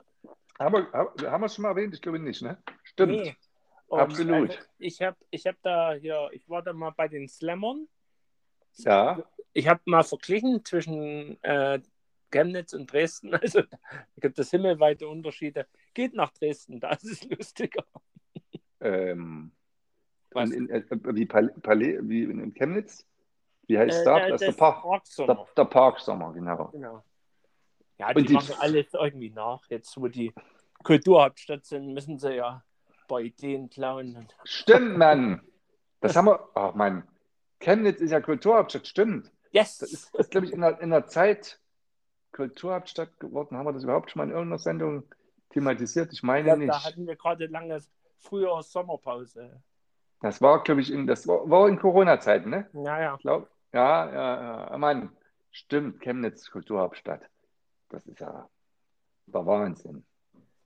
haben, 0.59 0.75
wir, 0.75 1.31
haben 1.33 1.41
wir 1.43 1.47
es 1.47 1.55
schon 1.57 1.63
mal 1.65 1.71
erwähnt? 1.71 1.95
Ich 1.95 2.01
glaube 2.01 2.19
nicht, 2.21 2.43
ne? 2.43 2.63
Stimmt. 2.85 3.11
Nee. 3.13 3.37
Absolut. 3.91 4.51
äh, 4.51 4.59
ich 4.79 5.03
habe 5.03 5.17
ich 5.31 5.47
hab 5.47 5.57
da 5.63 5.93
hier, 5.95 6.29
ich 6.33 6.49
war 6.49 6.63
da 6.63 6.73
mal 6.73 6.91
bei 6.91 7.09
den 7.09 7.29
Slammern. 7.29 7.89
Ja. 8.79 9.23
Ich 9.53 9.69
habe 9.69 9.81
mal 9.85 10.03
verglichen 10.03 10.65
zwischen 10.65 11.43
äh, 11.43 11.81
Chemnitz 12.31 12.73
und 12.75 12.93
Dresden. 12.93 13.33
Also 13.41 13.63
da 13.63 13.79
gibt 14.21 14.39
es 14.39 14.51
himmelweite 14.51 15.09
Unterschiede. 15.09 15.67
Geht 15.95 16.15
nach 16.15 16.31
Dresden, 16.33 16.81
da 16.81 16.91
ist 16.91 17.05
es 17.05 17.25
lustiger. 17.29 17.85
Ähm, 18.81 19.53
Was? 20.33 20.51
in, 20.51 20.69
in, 20.69 20.75
äh, 20.75 20.85
wie, 21.15 21.27
Palais, 21.27 21.99
wie 22.03 22.25
in 22.25 22.53
Chemnitz? 22.55 23.07
Wie 23.67 23.79
heißt 23.79 24.01
Äh, 24.01 24.05
da? 24.05 24.19
äh, 24.19 24.31
Das 24.31 24.33
ist 24.35 24.41
der, 24.41 24.49
das 24.49 24.57
Park, 24.57 24.83
Parksommer. 24.83 25.35
der, 25.35 25.47
der 25.57 25.65
Parksommer, 25.65 26.33
genau. 26.33 26.69
Genau. 26.73 27.05
Ja, 27.99 28.09
Und 28.09 28.17
die, 28.19 28.25
die- 28.25 28.33
machen 28.35 28.55
alles 28.59 28.93
irgendwie 28.93 29.31
nach. 29.31 29.63
Jetzt, 29.71 29.97
wo 29.97 30.09
die 30.09 30.35
Kulturhauptstadt 30.83 31.65
sind, 31.65 31.95
müssen 31.95 32.19
sie 32.19 32.35
ja 32.35 32.63
ein 32.89 33.07
paar 33.09 33.21
Ideen 33.21 33.71
klauen. 33.71 34.29
Stimmt, 34.45 34.99
Mann. 34.99 35.41
Das 36.01 36.17
haben 36.17 36.27
wir. 36.27 36.49
Ach, 36.55 36.75
Mann. 36.75 37.07
Chemnitz 37.65 38.01
ist 38.01 38.11
ja 38.11 38.21
Kulturhauptstadt, 38.21 38.87
stimmt. 38.87 39.33
Yes! 39.51 39.79
Das 39.79 39.93
ist, 39.93 40.15
ist 40.15 40.31
glaube 40.31 40.47
ich, 40.47 40.53
in 40.53 40.61
der, 40.61 40.81
in 40.81 40.91
der 40.91 41.07
Zeit 41.07 41.59
Kulturhauptstadt 42.33 43.19
geworden. 43.19 43.57
Haben 43.57 43.67
wir 43.67 43.73
das 43.73 43.85
überhaupt 43.85 44.11
schon 44.11 44.21
mal 44.21 44.25
in 44.25 44.33
irgendeiner 44.33 44.59
Sendung 44.59 45.05
thematisiert? 45.51 46.13
Ich 46.13 46.23
meine 46.23 46.49
ja, 46.49 46.57
nicht. 46.57 46.69
da 46.69 46.85
hatten 46.85 47.07
wir 47.07 47.17
gerade 47.17 47.47
lange 47.47 47.81
früher 48.19 48.63
Sommerpause. 48.63 49.63
Das 50.21 50.43
war, 50.43 50.63
glaube 50.63 50.83
ich, 50.83 50.93
in, 50.93 51.07
das 51.07 51.27
war, 51.27 51.49
war 51.49 51.69
in 51.69 51.79
Corona-Zeiten, 51.79 52.51
ne? 52.51 52.69
Naja, 52.73 53.17
Glaub, 53.21 53.49
ja, 53.73 54.13
ja, 54.13 54.71
ja. 54.71 54.79
Mann, 54.79 55.17
stimmt, 55.51 56.01
Chemnitz 56.01 56.51
Kulturhauptstadt. 56.51 57.23
Das 57.89 58.07
ist 58.07 58.21
ja 58.21 58.49
der 59.27 59.47
Wahnsinn. 59.47 60.05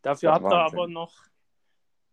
dafür 0.02 0.32
habt 0.32 0.46
ihr 0.46 0.52
aber 0.52 0.88
noch, 0.88 1.14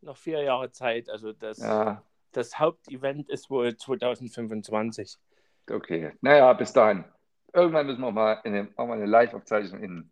noch 0.02 0.18
vier 0.18 0.44
Jahre 0.44 0.70
Zeit. 0.70 1.10
Also 1.10 1.34
das, 1.34 1.58
Ja, 1.60 2.04
das 2.36 2.60
Hauptevent 2.60 3.30
ist 3.30 3.50
wohl 3.50 3.76
2025. 3.76 5.18
okay. 5.70 6.12
Naja, 6.22 6.52
bis 6.54 6.74
dahin. 6.74 7.04
Irgendwann 7.54 7.86
müssen 7.88 8.02
wir 8.02 8.12
mal 8.12 8.42
eine, 8.44 8.68
auch 8.76 8.88
mal 8.88 8.96
eine 8.98 9.06
Live-Aufzeichnung 9.06 9.82
in, 9.82 10.12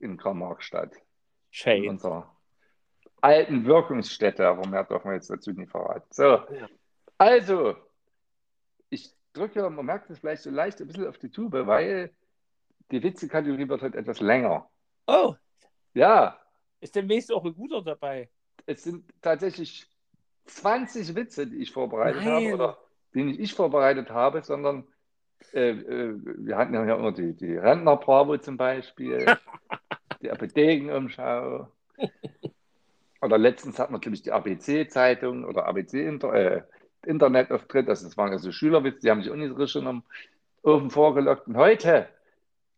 in 0.00 0.16
Karl-Marx-Stadt. 0.16 0.94
In 0.94 1.00
Shade. 1.50 1.90
unserer 1.90 2.34
alten 3.20 3.64
Wirkungsstätte, 3.66 4.46
aber 4.46 4.66
mehr 4.68 4.84
dürfen 4.84 5.08
wir 5.10 5.14
jetzt 5.14 5.28
dazu 5.30 5.52
nicht 5.52 5.70
verraten. 5.70 6.06
So, 6.10 6.22
Ja. 6.24 6.68
also, 7.18 7.76
ich 8.90 9.12
drücke, 9.32 9.68
man 9.68 9.84
merkt 9.84 10.08
es 10.10 10.18
vielleicht 10.20 10.42
so 10.42 10.50
leicht 10.50 10.80
ein 10.80 10.86
bisschen 10.86 11.06
auf 11.08 11.18
die 11.18 11.30
Tube, 11.30 11.66
weil 11.66 12.14
die 12.90 13.02
Witzekategorie 13.02 13.68
wird 13.68 13.82
heute 13.82 13.98
etwas 13.98 14.20
länger. 14.20 14.68
Oh, 15.06 15.34
Ja, 15.94 16.38
ist 16.80 16.94
demnächst 16.94 17.32
auch 17.32 17.44
ein 17.44 17.54
guter 17.54 17.82
dabei. 17.82 18.30
es 18.66 18.84
sind 18.84 19.04
tatsächlich 19.20 19.86
20 20.48 21.14
Witze, 21.14 21.46
die 21.46 21.58
ich 21.58 21.72
vorbereitet 21.72 22.24
Nein. 22.24 22.34
habe 22.34 22.54
oder 22.54 22.78
die 23.14 23.24
nicht 23.24 23.40
ich 23.40 23.54
vorbereitet 23.54 24.10
habe, 24.10 24.42
sondern 24.42 24.86
äh, 25.52 25.70
äh, 25.70 26.14
wir 26.16 26.56
hatten 26.56 26.74
ja 26.74 26.82
immer 26.82 27.12
die, 27.12 27.34
die 27.34 27.56
Rentner 27.56 27.96
Bravo 27.96 28.36
zum 28.38 28.56
Beispiel, 28.56 29.24
die 30.22 30.30
Apothekenumschau. 30.30 31.68
Oder 33.20 33.38
letztens 33.38 33.78
hatten 33.78 33.92
wir, 33.92 33.98
glaube 33.98 34.14
ich, 34.14 34.22
die 34.22 34.32
ABC-Zeitung 34.32 35.44
oder 35.44 35.66
ABC-Inter 35.66 36.34
äh. 36.34 36.62
Also 37.06 38.06
das 38.06 38.16
waren 38.16 38.32
also 38.32 38.52
Schülerwitze, 38.52 39.00
die 39.00 39.10
haben 39.10 39.22
sich 39.22 39.30
so 39.30 39.54
richtig 39.54 39.86
am 39.86 40.02
Ofen 40.62 40.90
vorgelockt. 40.90 41.46
Und 41.46 41.56
heute 41.56 42.08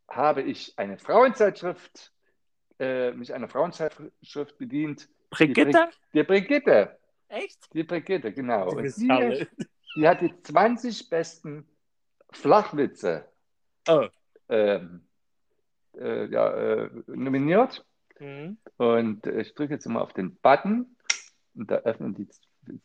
habe 0.09 0.43
ich 0.43 0.79
eine 0.79 0.99
Frauenzeitschrift, 0.99 2.13
äh, 2.79 3.13
mich 3.13 3.35
einer 3.35 3.49
Frauenzeitschrift 3.49 4.59
bedient. 4.59 5.09
Brigitte? 5.31 5.89
Die 6.13 6.23
Brigitte. 6.23 7.00
Echt? 7.31 7.73
Die 7.73 7.85
Brigitte, 7.85 8.33
genau. 8.33 8.75
Die, 8.75 9.09
herrlich. 9.09 9.49
die 9.97 10.09
hat 10.09 10.21
die 10.21 10.35
20 10.43 11.09
besten 11.09 11.67
Flachwitze 12.33 13.25
Oh. 13.89 14.09
ähm, 14.49 15.07
äh, 15.97 16.27
ja, 16.27 16.51
äh, 16.53 16.91
nominiert. 17.07 17.85
Mhm. 18.19 18.59
Und 18.77 19.27
ich 19.27 19.55
drücke 19.55 19.75
jetzt 19.75 19.87
mal 19.87 20.03
auf 20.03 20.13
den 20.13 20.37
Button 20.37 20.97
und 21.55 21.71
da 21.71 21.77
öffnen 21.77 22.15
die 22.15 22.29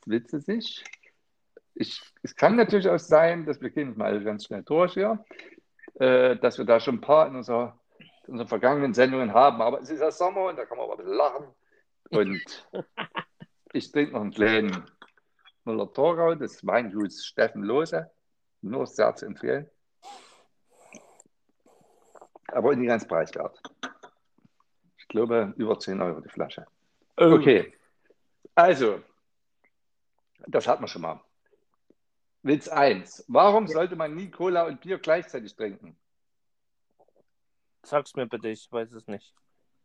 Witze 0.06 0.40
sich. 0.40 0.84
Ich, 1.74 2.02
es 2.24 2.36
kann 2.36 2.56
natürlich 2.56 2.88
auch 2.88 3.00
sein, 3.00 3.46
dass 3.46 3.62
wir 3.62 3.70
gehen 3.72 3.98
mal 3.98 4.24
ganz 4.24 4.46
schnell 4.46 4.64
durch 4.64 4.94
hier, 4.94 5.26
äh, 5.96 6.38
dass 6.38 6.58
wir 6.58 6.66
da 6.66 6.80
schon 6.80 6.96
ein 6.96 7.02
paar 7.02 7.28
in, 7.28 7.36
unserer, 7.36 7.80
in 8.28 8.34
unseren 8.34 8.48
vergangenen 8.48 8.94
Sendungen 8.94 9.34
haben. 9.34 9.62
Aber 9.62 9.82
es 9.82 9.90
ist 9.90 10.00
ja 10.00 10.12
Sommer 10.12 10.46
und 10.46 10.56
da 10.56 10.66
kann 10.66 10.78
man 10.78 10.86
aber 10.86 10.94
ein 10.94 10.98
bisschen 10.98 11.18
lachen. 11.18 11.48
Und 12.12 12.68
ich 13.76 13.92
trinke 13.92 14.14
noch 14.14 14.22
einen 14.22 14.32
kleinen 14.32 14.90
Müller-Thurgau 15.66 16.36
des 16.36 16.66
Weinguts 16.66 17.26
Steffen 17.26 17.64
Lose. 17.64 18.10
Nur 18.62 18.88
sehr 18.88 19.14
zu 19.16 19.26
empfehlen. 19.26 19.70
Aber 22.48 22.76
nicht 22.76 22.88
ganz 22.88 23.06
preiswert. 23.08 23.62
Ich 24.98 25.08
glaube, 25.08 25.54
über 25.58 25.78
10 25.78 26.02
Euro 26.02 26.22
die 26.22 26.30
Flasche. 26.30 26.66
Oh. 27.18 27.34
Okay. 27.34 27.74
Also, 28.56 29.04
das 30.48 30.68
hat 30.68 30.80
man 30.80 30.88
schon 30.88 31.02
mal. 31.02 31.22
Witz 32.44 32.68
1. 32.68 33.26
Warum 33.28 33.68
sollte 33.68 33.96
man 33.96 34.16
nie 34.16 34.32
Cola 34.32 34.68
und 34.68 34.82
Bier 34.82 35.00
gleichzeitig 35.00 35.56
trinken? 35.56 35.98
Sag's 37.84 38.16
mir 38.16 38.26
bitte, 38.26 38.50
ich 38.50 38.72
weiß 38.72 38.94
es 38.94 39.08
nicht. 39.08 39.36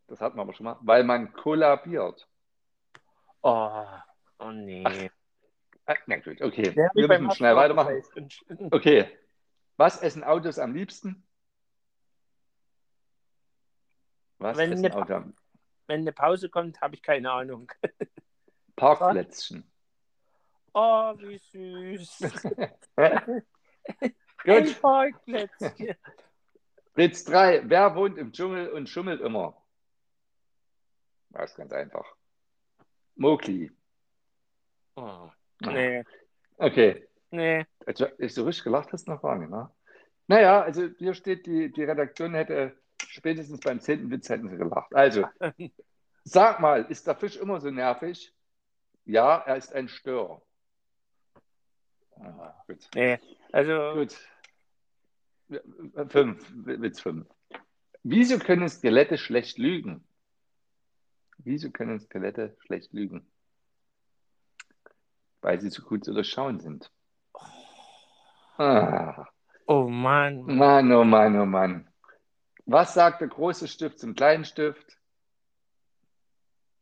Das 0.06 0.20
hat 0.20 0.36
man 0.36 0.46
aber 0.46 0.54
schon 0.54 0.64
mal. 0.64 0.78
Weil 0.80 1.04
man 1.04 1.32
kollabiert. 1.32 2.28
Oh, 3.42 3.86
oh 4.38 4.50
nee. 4.50 5.10
Ah, 5.86 5.94
Na 6.06 6.16
gut, 6.18 6.40
okay. 6.42 6.74
Wir 6.94 7.08
beim 7.08 7.24
müssen 7.24 7.36
schnell 7.36 7.56
weitermachen. 7.56 8.02
Okay. 8.70 9.08
Was 9.76 10.02
essen 10.02 10.22
Autos 10.24 10.58
am 10.58 10.74
liebsten? 10.74 11.26
Was 14.38 14.56
Wenn 14.56 14.72
essen 14.72 14.84
eine 14.86 14.94
Autos 14.94 15.10
am 15.10 15.34
Wenn 15.86 16.00
eine 16.00 16.12
Pause 16.12 16.48
kommt, 16.50 16.80
habe 16.80 16.94
ich 16.94 17.02
keine 17.02 17.30
Ahnung. 17.30 17.72
Parkplätzchen? 18.76 19.70
Oh, 20.72 21.14
wie 21.18 21.38
süß. 21.38 22.18
Gut. 24.44 24.46
Ein 24.46 24.74
Parkplätzchen. 24.80 25.96
Witz 26.94 27.24
3. 27.24 27.68
Wer 27.68 27.94
wohnt 27.94 28.18
im 28.18 28.32
Dschungel 28.32 28.68
und 28.68 28.88
schummelt 28.88 29.20
immer? 29.20 29.56
Das 31.30 31.50
ist 31.50 31.56
ganz 31.56 31.72
einfach. 31.72 32.06
Mowgli. 33.16 33.70
Oh, 34.96 35.30
nee, 35.60 36.04
Okay. 36.56 37.06
nee. 37.30 37.64
Also, 37.86 38.06
ich 38.18 38.34
so 38.34 38.44
richtig 38.44 38.64
gelacht 38.64 38.92
hast 38.92 39.08
noch 39.08 39.22
gar 39.22 39.36
nicht, 39.36 39.50
ne? 39.50 39.70
Naja, 40.26 40.62
also 40.62 40.88
hier 40.98 41.14
steht, 41.14 41.46
die, 41.46 41.72
die 41.72 41.84
Redaktion 41.84 42.34
hätte 42.34 42.76
spätestens 43.08 43.60
beim 43.60 43.80
zehnten 43.80 44.10
Witz 44.10 44.28
hätten 44.28 44.48
sie 44.48 44.56
gelacht. 44.56 44.94
Also, 44.94 45.24
sag 46.24 46.60
mal, 46.60 46.84
ist 46.84 47.06
der 47.06 47.16
Fisch 47.16 47.36
immer 47.36 47.60
so 47.60 47.70
nervig? 47.70 48.32
Ja, 49.04 49.38
er 49.38 49.56
ist 49.56 49.72
ein 49.72 49.88
Störer. 49.88 50.42
Ah, 52.16 52.54
gut. 52.66 52.88
Nee, 52.94 53.18
also 53.52 53.94
Gut. 53.94 54.16
Fünf, 56.10 56.52
Witz 56.54 57.00
fünf. 57.00 57.26
Wieso 58.02 58.38
können 58.38 58.68
Skelette 58.68 59.18
schlecht 59.18 59.58
lügen? 59.58 60.04
Wieso 61.44 61.70
können 61.70 62.00
Skelette 62.00 62.56
schlecht 62.60 62.92
lügen? 62.92 63.26
Weil 65.40 65.60
sie 65.60 65.70
so 65.70 65.82
gut 65.82 66.04
zu 66.04 66.12
durchschauen 66.12 66.60
sind. 66.60 66.90
Ah, 68.58 69.26
Oh 69.72 69.88
Mann. 69.88 70.42
Mann, 70.46 70.90
oh 70.92 71.04
Mann, 71.04 71.38
oh 71.38 71.46
Mann. 71.46 71.88
Was 72.66 72.92
sagt 72.92 73.20
der 73.20 73.28
große 73.28 73.68
Stift 73.68 74.00
zum 74.00 74.16
kleinen 74.16 74.44
Stift? 74.44 74.98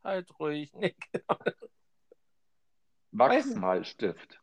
Halt 0.03 0.31
ruhig, 0.41 0.73
Nick. 0.73 0.97
Wachsmalstift. 3.13 4.41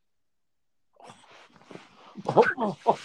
Oh, 2.25 2.45
oh, 2.57 2.75
oh. 2.85 2.97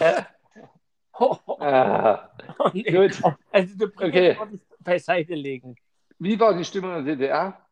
Oh, 1.13 1.39
oh, 1.47 1.57
Ah, 1.59 2.31
oh, 2.59 2.69
nee. 2.71 2.83
gut. 2.83 3.19
Also 3.51 3.75
du 3.77 3.85
okay. 3.95 4.37
beiseite 4.79 5.33
legen. 5.33 5.75
Wie 6.23 6.39
war 6.39 6.53
die 6.53 6.63
Stimmung 6.63 6.95
in 6.99 7.05
der 7.05 7.15
DDR? 7.15 7.67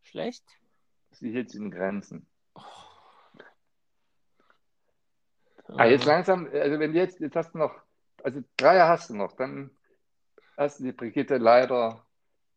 Schlecht? 0.00 0.42
Sie 1.10 1.30
hielt 1.30 1.50
sich 1.50 1.60
in 1.60 1.70
Grenzen. 1.70 2.26
Ah, 5.66 5.84
jetzt 5.84 6.06
langsam, 6.06 6.48
also 6.54 6.78
wenn 6.78 6.94
jetzt, 6.94 7.20
jetzt 7.20 7.36
hast 7.36 7.52
du 7.52 7.58
noch, 7.58 7.78
also 8.24 8.42
drei 8.56 8.80
hast 8.80 9.10
du 9.10 9.14
noch, 9.14 9.36
dann 9.36 9.70
hast 10.56 10.80
du 10.80 10.84
die 10.84 10.92
Brigitte 10.92 11.36
leider, 11.36 12.02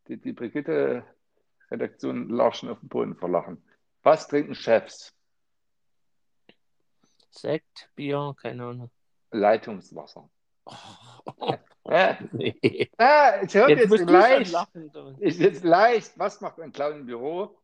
die, 0.08 0.16
die 0.16 0.32
Brigitte-Redaktion 0.32 2.30
Larschen 2.30 2.70
auf 2.70 2.80
den 2.80 2.88
Boden 2.88 3.18
verlachen. 3.18 3.62
Was 4.04 4.30
trinken 4.30 4.56
Chefs? 4.56 5.14
Sekt, 7.30 7.90
Bier, 7.96 8.34
keine 8.42 8.64
Ahnung. 8.68 8.90
Leitungswasser. 9.32 10.30
Oh, 10.66 11.56
nee. 12.32 12.90
ah, 12.98 13.42
jetzt 13.42 13.56
hört 13.56 13.70
Jetzt 13.70 13.92
jetzt, 13.92 14.10
leicht. 14.10 14.56
Ist 15.20 15.40
jetzt 15.40 15.64
leicht. 15.64 16.18
Was 16.18 16.42
macht 16.42 16.60
ein 16.60 16.72
Clown 16.72 17.02
im 17.02 17.06
Büro? 17.06 17.60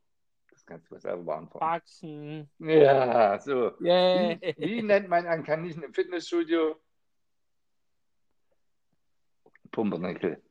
Das 0.52 0.66
kannst 0.66 0.92
du 0.92 1.00
selber 1.00 1.24
beantworten. 1.24 1.66
Wachsen. 1.66 2.50
Ja, 2.60 3.40
so. 3.40 3.80
Yeah. 3.80 4.38
Wie, 4.42 4.56
wie 4.58 4.82
nennt 4.82 5.08
man 5.08 5.26
einen 5.26 5.44
Kaninchen 5.44 5.84
im 5.84 5.94
Fitnessstudio? 5.94 6.76
Pumpernickel. 9.72 10.42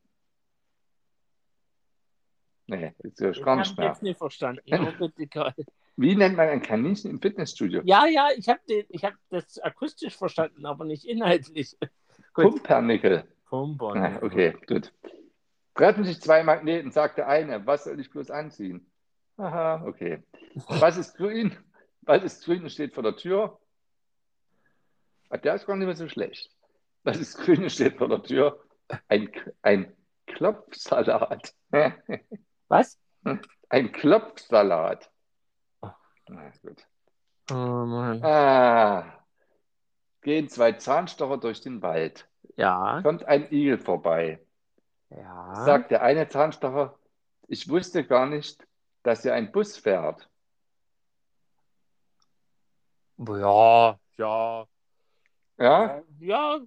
Nee, 2.67 2.95
ist 2.99 3.21
ja 3.21 3.31
Ich 3.31 3.45
nicht 3.45 3.79
mehr. 3.79 3.87
jetzt 3.87 4.03
nicht 4.03 4.19
verstanden. 4.19 4.63
Wie 5.97 6.15
nennt 6.15 6.37
man 6.37 6.49
ein 6.49 6.63
Kaninchen 6.63 7.11
im 7.11 7.21
Fitnessstudio? 7.21 7.83
Ja, 7.85 8.07
ja, 8.07 8.29
ich 8.37 8.49
habe 8.49 8.61
hab 9.03 9.15
das 9.31 9.59
akustisch 9.59 10.17
verstanden, 10.17 10.65
aber 10.65 10.85
nicht 10.85 11.05
inhaltlich. 11.05 11.77
Pumpernickel. 12.35 13.25
Pumper. 13.49 13.97
Ah, 13.97 14.19
okay, 14.23 14.55
gut. 14.67 14.93
Treffen 15.75 16.05
sich 16.05 16.21
zwei 16.21 16.43
Magneten, 16.43 16.91
sagt 16.91 17.19
der 17.19 17.29
eine. 17.29 17.67
Was 17.67 17.85
soll 17.85 18.01
ich 18.01 18.11
bloß 18.11 18.31
anziehen? 18.31 18.91
Aha, 19.37 19.85
okay. 19.87 20.23
Was 20.67 20.97
ist 20.97 21.17
grün? 21.17 21.57
Was 22.03 22.25
ist 22.25 22.45
grün 22.45 22.63
und 22.63 22.71
steht 22.71 22.95
vor 22.95 23.03
der 23.03 23.17
Tür? 23.17 23.59
Ah, 25.31 25.37
der 25.37 25.55
ist 25.55 25.67
gar 25.67 25.77
nicht 25.77 25.87
mehr 25.87 25.95
so 25.95 26.09
schlecht. 26.09 26.51
Was 27.05 27.19
ist 27.19 27.39
grün 27.39 27.63
und 27.63 27.71
steht 27.71 27.97
vor 27.97 28.09
der 28.09 28.23
Tür? 28.23 28.59
Ein, 29.09 29.31
ein 29.63 29.95
Klopfsalat. 30.27 31.55
Was? 32.69 32.99
Ein 33.69 33.93
Klopfsalat. 33.93 35.11
Ah. 35.81 35.95
Na 36.29 36.51
gut. 36.63 36.87
Oh 37.51 37.55
Mann. 37.55 38.23
Ah. 38.25 39.25
Gehen 40.29 40.51
zwei 40.51 40.73
Zahnstocher 40.73 41.39
durch 41.39 41.63
den 41.63 41.81
Wald. 41.81 42.29
Ja. 42.57 43.01
Kommt 43.01 43.25
ein 43.25 43.51
Igel 43.51 43.79
vorbei. 43.79 44.39
Ja. 45.09 45.55
Sagt 45.65 45.91
der 45.91 46.03
eine 46.03 46.29
Zahnstocher, 46.29 46.99
ich 47.47 47.67
wusste 47.71 48.05
gar 48.05 48.27
nicht, 48.27 48.63
dass 49.03 49.23
hier 49.23 49.33
ein 49.33 49.51
Bus 49.53 49.79
fährt. 49.79 50.29
Ja, 53.17 53.99
ja. 54.19 54.69
Ja? 55.57 56.03
Ja, 56.19 56.61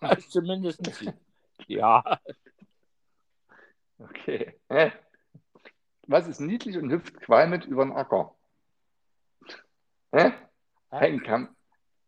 da 0.00 0.12
ist 0.12 0.30
zumindest 0.30 0.80
Ja. 1.66 2.02
Okay. 3.98 4.58
Was 6.06 6.26
ist 6.26 6.40
niedlich 6.40 6.78
und 6.78 6.90
hüpft 6.90 7.20
qualmend 7.20 7.66
über 7.66 7.84
den 7.84 7.92
Acker? 7.92 8.34
Hä? 10.10 10.32
Ein 10.88 11.22
Kam 11.22 11.55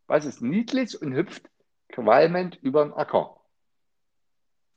Was 0.09 0.25
ist 0.25 0.41
niedlich 0.43 1.01
und 1.01 1.15
hüpft 1.15 1.49
qualmend 1.93 2.57
über 2.63 2.85
den 2.85 2.93
Acker? 2.95 3.41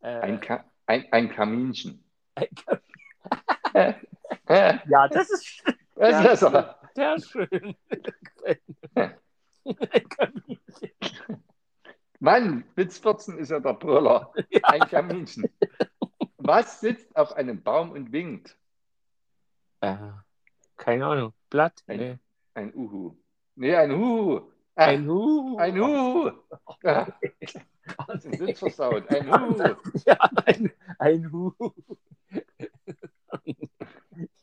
Ein, 0.02 0.36
Äh, 0.36 0.40
Ka 0.40 0.66
ein, 0.88 1.06
ein 1.12 1.30
Kaminchen. 1.32 2.04
ein? 2.36 2.48
Hä? 3.74 3.96
ja, 4.88 5.08
das 5.08 5.30
ist 5.32 5.64
Was 5.96 6.18
ist 6.20 6.26
das 6.26 6.44
aber? 6.44 6.80
sehr 6.94 7.20
schön. 7.20 7.76
Ein 8.94 10.10
Kaminchen. 10.10 10.92
Mann, 12.20 12.66
Witz 12.76 13.00
14 13.00 13.38
ist 13.40 13.50
ja 13.52 13.60
der 13.60 13.74
Brüller. 13.74 14.34
Ein 14.64 14.82
Kaminchen. 14.82 15.46
Was 16.38 16.82
sitzt 16.82 17.16
auf 17.16 17.34
einem 17.34 17.64
Baum 17.64 17.92
und 17.92 18.12
winkt? 18.12 18.58
Äh, 19.80 19.96
keine 20.78 21.06
Ahnung. 21.08 21.34
Blatt? 21.50 21.84
Ein- 21.88 21.98
Nee. 22.00 22.18
Ein 22.54 22.74
Uhu. 22.76 23.16
Nee, 23.56 23.76
ein 23.76 23.92
Huhu. 23.96 24.52
Ein 24.86 25.08
Hu. 25.08 25.58
ein 25.58 25.80
das 28.08 28.26
ist 28.26 28.40
Witz 28.40 28.60
versaut. 28.60 29.10
Ein 29.10 29.32
Huhu. 29.32 29.76
Ja, 30.06 30.18
ein, 30.46 30.72
ein 31.00 31.32
Hu. 31.32 31.54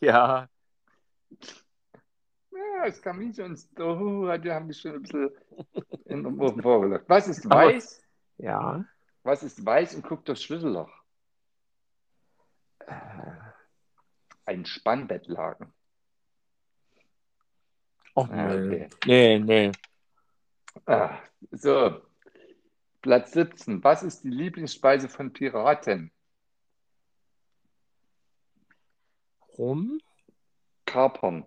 ja. 0.00 0.48
Ja, 2.52 2.84
und 3.40 3.78
der 3.78 3.98
Huhu 3.98 4.28
hat- 4.28 4.44
die 4.44 4.50
haben 4.52 4.66
mich 4.66 4.80
schon 4.80 4.94
ein 4.94 5.02
bisschen 5.02 5.30
in 6.06 6.24
den 6.24 6.40
Ofen 6.40 6.62
vorgelockt. 6.62 7.08
Was 7.08 7.28
ist 7.28 7.46
Aber- 7.46 7.66
weiß? 7.66 8.02
Ja. 8.38 8.84
Was 9.24 9.42
ist 9.42 9.64
weiß 9.64 9.94
und 9.96 10.06
guckt 10.06 10.28
durchs 10.28 10.42
Schlüsselloch? 10.44 10.90
Äh, 12.86 12.94
Ein 14.46 14.64
Spannbettlaken. 14.64 15.72
Oh, 18.14 18.26
Ah, 18.30 18.54
nee. 18.54 18.86
okay. 18.86 18.88
nee, 19.06 19.38
nee. 19.38 19.72
Ah, 20.86 21.18
so, 21.50 22.02
Platz 23.02 23.32
17. 23.32 23.82
Was 23.84 24.02
ist 24.02 24.24
die 24.24 24.30
Lieblingsspeise 24.30 25.08
von 25.08 25.32
Piraten? 25.32 26.10
Rum? 29.56 30.00
Kapern. 30.84 31.44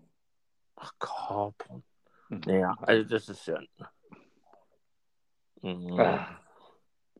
Ach, 0.75 0.93
Kapern. 0.99 1.83
Mhm. 2.29 2.41
Naja, 2.45 2.75
also 2.81 3.09
das 3.09 3.29
ist 3.29 3.45
ja. 3.47 3.59
Mhm. 5.61 5.99
Ah. 5.99 6.39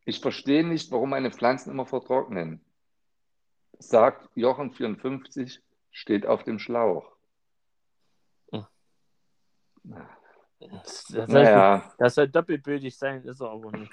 Ich 0.05 0.20
verstehe 0.20 0.68
nicht, 0.68 0.91
warum 0.91 1.12
meine 1.12 1.32
Pflanzen 1.32 1.72
immer 1.72 1.86
vertrocknen. 1.86 2.64
Sagt 3.80 4.30
Jochen 4.36 4.72
54, 4.72 5.62
steht 5.91 6.26
auf 6.26 6.43
dem 6.43 6.59
Schlauch. 6.59 7.16
Das, 10.70 11.05
das, 11.05 11.28
Naja, 11.28 11.82
soll, 11.82 11.91
das 11.97 12.16
soll 12.16 12.28
doppelbödig 12.30 12.97
sein, 12.97 13.24
ist 13.24 13.41
er 13.41 13.49
aber 13.49 13.72
nicht. 13.72 13.91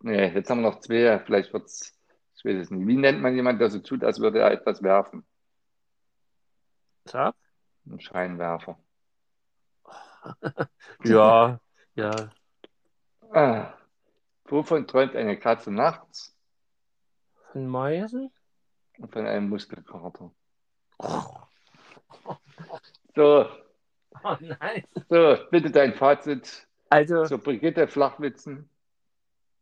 nee, 0.00 0.28
jetzt 0.28 0.50
haben 0.50 0.62
wir 0.62 0.70
noch 0.70 0.80
zwei. 0.80 1.18
Vielleicht 1.20 1.52
wird 1.52 1.66
es, 1.66 1.96
ich 2.36 2.44
weiß 2.44 2.56
es 2.56 2.70
nicht. 2.70 2.86
Wie 2.86 2.96
nennt 2.96 3.20
man 3.22 3.34
jemanden, 3.34 3.60
der 3.60 3.70
so 3.70 3.78
tut, 3.80 4.02
als 4.04 4.18
würde 4.20 4.40
er 4.40 4.50
etwas 4.50 4.82
werfen? 4.82 5.24
Sag? 7.06 7.34
Ein 7.86 8.00
Scheinwerfer. 8.00 8.78
Ja, 11.04 11.60
ja. 11.94 12.30
Ah, 13.30 13.74
wovon 14.46 14.86
träumt 14.86 15.14
eine 15.16 15.38
Katze 15.38 15.70
nachts? 15.70 16.34
Von 17.52 17.66
Meisen? 17.68 18.32
Und 18.98 19.12
von 19.12 19.26
einem 19.26 19.48
Muskelkater. 19.48 20.32
So, 23.16 23.46
Oh 24.22 24.36
nein. 24.40 24.84
so, 25.08 25.36
bitte 25.50 25.70
dein 25.70 25.92
Fazit 25.94 26.66
Also, 26.88 27.24
zur 27.24 27.38
Brigitte 27.38 27.88
Flachwitzen. 27.88 28.68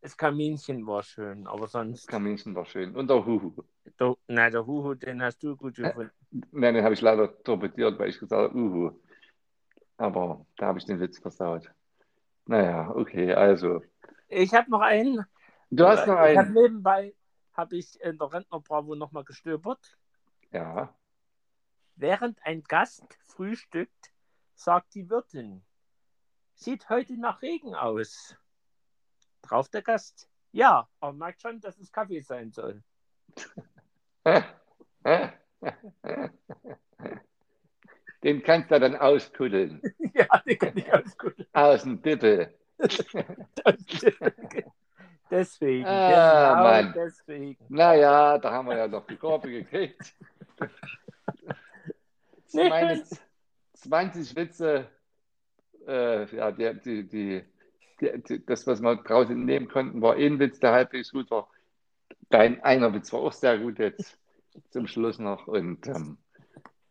das 0.00 0.16
Kaminchen 0.16 0.86
war 0.86 1.02
schön, 1.02 1.46
aber 1.46 1.62
Das 1.62 1.72
sonst. 1.72 2.06
Kaminchen 2.08 2.54
war 2.54 2.64
schön. 2.64 2.94
Und 2.94 3.08
der 3.08 3.24
Huhu. 3.24 3.62
Der, 3.98 4.16
nein, 4.28 4.52
der 4.52 4.66
Huhu, 4.66 4.94
den 4.94 5.22
hast 5.22 5.42
du 5.42 5.56
gut 5.56 5.76
gefunden. 5.76 6.10
Nein, 6.50 6.74
den 6.74 6.84
habe 6.84 6.94
ich 6.94 7.00
leider 7.00 7.42
torpediert, 7.42 7.98
weil 7.98 8.10
ich 8.10 8.18
gesagt 8.18 8.50
habe, 8.50 8.56
Uhu. 8.56 9.00
Aber 9.96 10.46
da 10.56 10.66
habe 10.66 10.78
ich 10.78 10.84
den 10.84 11.00
Witz 11.00 11.18
versaut. 11.18 11.70
Naja, 12.46 12.90
okay, 12.94 13.32
also. 13.34 13.82
Ich 14.28 14.52
habe 14.54 14.70
noch 14.70 14.80
einen. 14.80 15.24
Du 15.70 15.86
hast 15.86 16.06
noch 16.06 16.14
Ich 16.24 16.36
habe 16.36 16.48
einen. 16.48 16.52
nebenbei 16.54 17.14
habe 17.54 17.76
ich 17.76 18.00
in 18.00 18.18
der 18.18 18.32
Rentner 18.32 18.60
Bravo 18.60 18.94
nochmal 18.94 19.24
gestöbert. 19.24 19.96
Ja, 20.52 20.94
Während 21.94 22.38
ein 22.44 22.62
Gast 22.64 23.04
frühstückt, 23.26 24.11
sagt 24.54 24.94
die 24.94 25.08
Wirtin: 25.08 25.62
Sieht 26.54 26.88
heute 26.88 27.18
nach 27.18 27.42
Regen 27.42 27.74
aus. 27.74 28.36
Drauf 29.42 29.68
der 29.68 29.82
Gast: 29.82 30.28
Ja, 30.52 30.88
aber 31.00 31.12
merkt 31.12 31.42
schon, 31.42 31.60
dass 31.60 31.78
es 31.78 31.92
Kaffee 31.92 32.20
sein 32.20 32.52
soll. 32.52 32.82
Den 38.22 38.42
kannst 38.42 38.70
du 38.70 38.78
dann 38.78 38.96
auskuddeln. 38.96 39.82
ja, 40.14 40.26
den 40.46 40.58
kann 40.58 40.76
ich 40.76 41.18
gut. 41.18 41.34
Aus 41.52 41.82
dem 41.82 42.00
Dippel. 42.00 42.56
deswegen. 45.30 45.86
Ah, 45.86 46.54
genau 46.54 46.62
Mann. 46.62 46.92
deswegen. 46.94 47.64
Naja, 47.68 48.38
da 48.38 48.52
haben 48.52 48.68
wir 48.68 48.76
ja 48.76 48.86
noch 48.86 49.06
die 49.06 49.16
Kurve 49.16 49.50
gekriegt. 49.50 50.14
Nee. 52.52 52.68
Meine 52.68 53.04
20 53.82 54.36
Witze, 54.36 54.88
äh, 55.86 56.36
ja, 56.36 56.52
die, 56.52 56.80
die, 56.80 57.08
die, 57.08 57.44
die, 58.00 58.46
das, 58.46 58.66
was 58.66 58.80
wir 58.80 58.96
draußen 58.96 59.44
nehmen 59.44 59.68
konnten, 59.68 60.00
war 60.00 60.14
ein 60.14 60.38
Witz, 60.38 60.60
der 60.60 60.72
halbwegs 60.72 61.12
gut 61.12 61.30
war. 61.30 61.48
Dein 62.30 62.62
einer 62.62 62.92
Witz 62.94 63.12
war 63.12 63.20
auch 63.20 63.32
sehr 63.32 63.58
gut 63.58 63.78
jetzt 63.78 64.18
zum 64.70 64.86
Schluss 64.86 65.18
noch. 65.18 65.46
Und 65.46 65.86
ähm, 65.86 66.18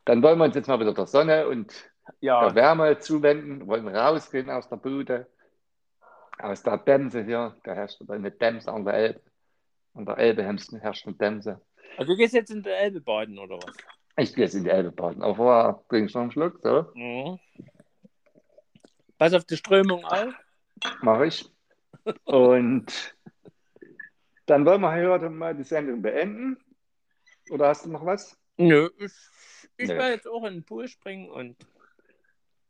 dann 0.05 0.21
wollen 0.21 0.37
wir 0.37 0.45
uns 0.45 0.55
jetzt 0.55 0.67
mal 0.67 0.79
wieder 0.79 0.93
der 0.93 1.07
Sonne 1.07 1.47
und 1.47 1.73
Ja, 2.19 2.45
der 2.45 2.55
Wärme 2.55 2.99
zuwenden, 2.99 3.67
wollen 3.67 3.87
rausgehen 3.87 4.49
aus 4.49 4.67
der 4.69 4.77
Bude, 4.77 5.27
aus 6.39 6.63
der 6.63 6.77
Dämse 6.77 7.23
hier. 7.23 7.55
Da 7.63 7.73
herrscht 7.73 8.01
eine 8.07 8.31
Dämse 8.31 8.71
an 8.71 8.85
der 8.85 8.93
Elbe. 8.95 9.21
An 9.93 10.05
der 10.05 10.17
Elbe 10.17 10.43
herrscht 10.43 11.07
eine 11.07 11.15
Dämse. 11.15 11.61
also 11.97 12.11
du 12.11 12.17
gehst 12.17 12.33
jetzt 12.33 12.51
in 12.51 12.63
der 12.63 12.79
Elbe 12.79 13.01
baden, 13.01 13.37
oder 13.39 13.57
was? 13.57 13.75
Ich 14.21 14.35
gehe 14.35 14.43
jetzt 14.45 14.53
in 14.53 14.63
die 14.63 14.69
Elbe 14.69 14.91
baden. 14.91 15.23
Aber 15.23 15.35
vorher 15.35 15.83
trinke 15.89 16.07
ich 16.09 16.13
noch 16.13 16.21
einen 16.21 16.31
Schluck. 16.31 16.59
So, 16.63 16.85
Mhm. 16.93 17.39
Pass 19.17 19.33
auf 19.33 19.45
die 19.45 19.57
Strömung 19.57 20.03
auf. 20.05 20.33
mache 21.01 21.27
ich. 21.27 21.49
Und 22.25 23.15
dann 24.45 24.65
wollen 24.65 24.81
wir 24.81 24.91
heute 25.09 25.29
mal 25.29 25.55
die 25.55 25.63
Sendung 25.63 26.01
beenden. 26.01 26.57
Oder 27.49 27.69
hast 27.69 27.85
du 27.85 27.89
noch 27.89 28.05
was? 28.05 28.37
Nö, 28.57 28.89
ich, 28.97 29.11
ich 29.77 29.87
Nö. 29.89 29.95
werde 29.95 30.13
jetzt 30.13 30.27
auch 30.27 30.43
in 30.45 30.53
den 30.55 30.63
Pool 30.63 30.87
springen 30.87 31.29
und 31.29 31.55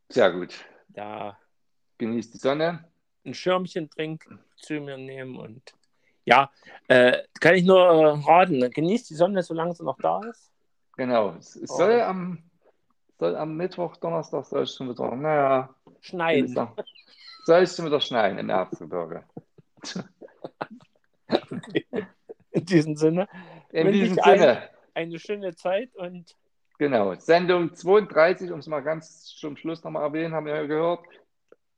Sehr 0.09 0.31
gut. 0.31 0.65
da 0.89 1.37
Genießt 1.97 2.33
die 2.33 2.37
Sonne. 2.37 2.85
ein 3.25 3.33
Schirmchen 3.33 3.89
trinken, 3.89 4.39
zu 4.55 4.73
mir 4.81 4.97
nehmen 4.97 5.37
und 5.37 5.73
ja, 6.25 6.51
äh, 6.87 7.23
kann 7.39 7.55
ich 7.55 7.63
nur 7.63 7.79
äh, 7.79 8.05
raten, 8.25 8.69
genießt 8.71 9.09
die 9.09 9.15
Sonne, 9.15 9.41
solange 9.43 9.73
sie 9.75 9.83
noch 9.83 9.97
da 9.99 10.21
ist. 10.29 10.50
Genau. 11.01 11.33
Es, 11.39 11.59
Oh. 11.63 11.77
soll, 11.77 11.99
am, 11.99 12.43
soll 13.17 13.35
am 13.35 13.57
Mittwoch, 13.57 13.97
Donnerstag 13.97 14.45
soll 14.45 14.61
es 14.61 14.75
schon 14.75 14.87
wieder, 14.87 15.15
naja, 15.15 15.73
Schneien. 15.99 16.47
Soll 17.45 17.63
es 17.63 17.75
schon 17.75 17.87
wieder 17.87 17.99
schneien 17.99 18.37
in 18.37 18.49
Erzgebirge. 18.51 19.23
In 22.51 22.65
diesem 22.65 22.95
Sinne, 22.95 23.27
In 23.71 23.91
diesem 23.91 24.15
Sinne, 24.23 24.69
eine 24.93 25.17
schöne 25.17 25.55
Zeit 25.55 25.95
und 25.95 26.35
genau, 26.77 27.15
Sendung 27.15 27.73
32, 27.73 28.51
um 28.51 28.59
es 28.59 28.67
mal 28.67 28.81
ganz 28.81 29.25
zum 29.25 29.57
Schluss 29.57 29.83
nochmal 29.83 30.03
erwähnen, 30.03 30.35
haben 30.35 30.45
wir 30.45 30.55
ja 30.55 30.67
gehört. 30.67 30.99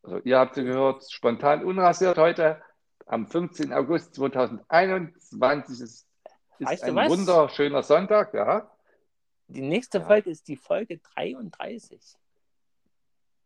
Also 0.01 0.17
ihr 0.25 0.37
habt 0.37 0.55
sie 0.55 0.65
gehört, 0.65 1.09
spontan 1.09 1.63
unrasiert 1.63 2.17
heute 2.17 2.61
am 3.05 3.27
15. 3.27 3.71
August 3.71 4.15
2021. 4.15 5.79
Es 5.79 5.81
ist 5.81 6.07
Weißt 6.59 6.83
ein 6.83 6.95
wunderschöner 6.95 7.83
Sonntag, 7.83 8.33
ja. 8.33 8.69
Die 9.53 9.61
nächste 9.61 9.99
Ja. 9.99 10.05
Folge 10.05 10.29
ist 10.29 10.47
die 10.47 10.57
Folge 10.57 10.99
33. 11.15 11.99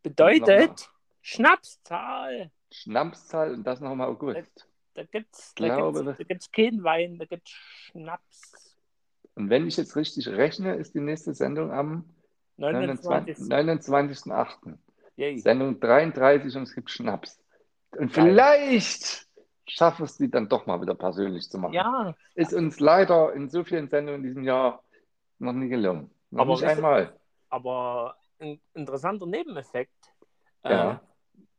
Bedeutet 0.03 0.89
Schnapszahl. 1.22 2.51
Schnapszahl 2.72 3.53
und 3.53 3.64
das 3.64 3.80
noch 3.82 3.91
im 3.91 4.01
August. 4.01 4.68
Da 4.93 5.03
da 5.03 5.22
Glaube, 5.53 6.03
gibt's, 6.03 6.18
da 6.18 6.24
gibt's 6.24 6.51
keinen 6.51 6.84
Wein, 6.84 7.18
da 7.20 7.26
gibt's 7.26 7.51
Schnaps. 7.51 8.76
Und 9.36 9.49
wenn 9.49 9.68
ich 9.68 9.78
jetzt 9.78 9.95
richtig 9.95 10.28
rechne, 10.30 10.76
ist 10.76 10.95
die 10.95 10.99
nächste 10.99 11.34
Sendung 11.36 11.72
am 11.72 12.10
29. 12.58 13.47
29. 13.47 14.32
29.08. 14.32 14.78
Yay. 15.18 15.38
Sendung 15.39 15.80
33 15.80 16.55
und 16.55 16.64
es 16.64 16.74
gibt 16.74 16.89
Schnaps. 16.89 17.39
Und 17.91 18.14
Geil. 18.14 18.32
vielleicht 18.32 19.28
schaffen 19.68 20.05
es, 20.05 20.18
die 20.18 20.30
dann 20.30 20.49
doch 20.49 20.66
mal 20.66 20.82
wieder 20.82 20.95
persönlich 20.95 21.49
zu 21.49 21.60
machen. 21.60 21.74
Ja, 21.74 22.16
Ist 22.36 22.53
uns 22.53 22.80
leider 22.80 23.34
in 23.34 23.49
so 23.49 23.64
vielen 23.64 23.89
Sendungen 23.89 24.22
in 24.22 24.28
diesem 24.28 24.43
Jahr 24.43 24.84
noch 25.39 25.53
nie 25.53 25.69
gelungen. 25.69 26.09
Noch 26.31 26.41
Aber 26.41 26.53
nicht 26.53 26.63
einmal. 26.63 27.15
aber 27.49 28.17
ein 28.39 28.59
interessanter 28.73 29.25
Nebeneffekt. 29.25 29.93
Äh, 30.63 30.71
Ja. 30.71 31.01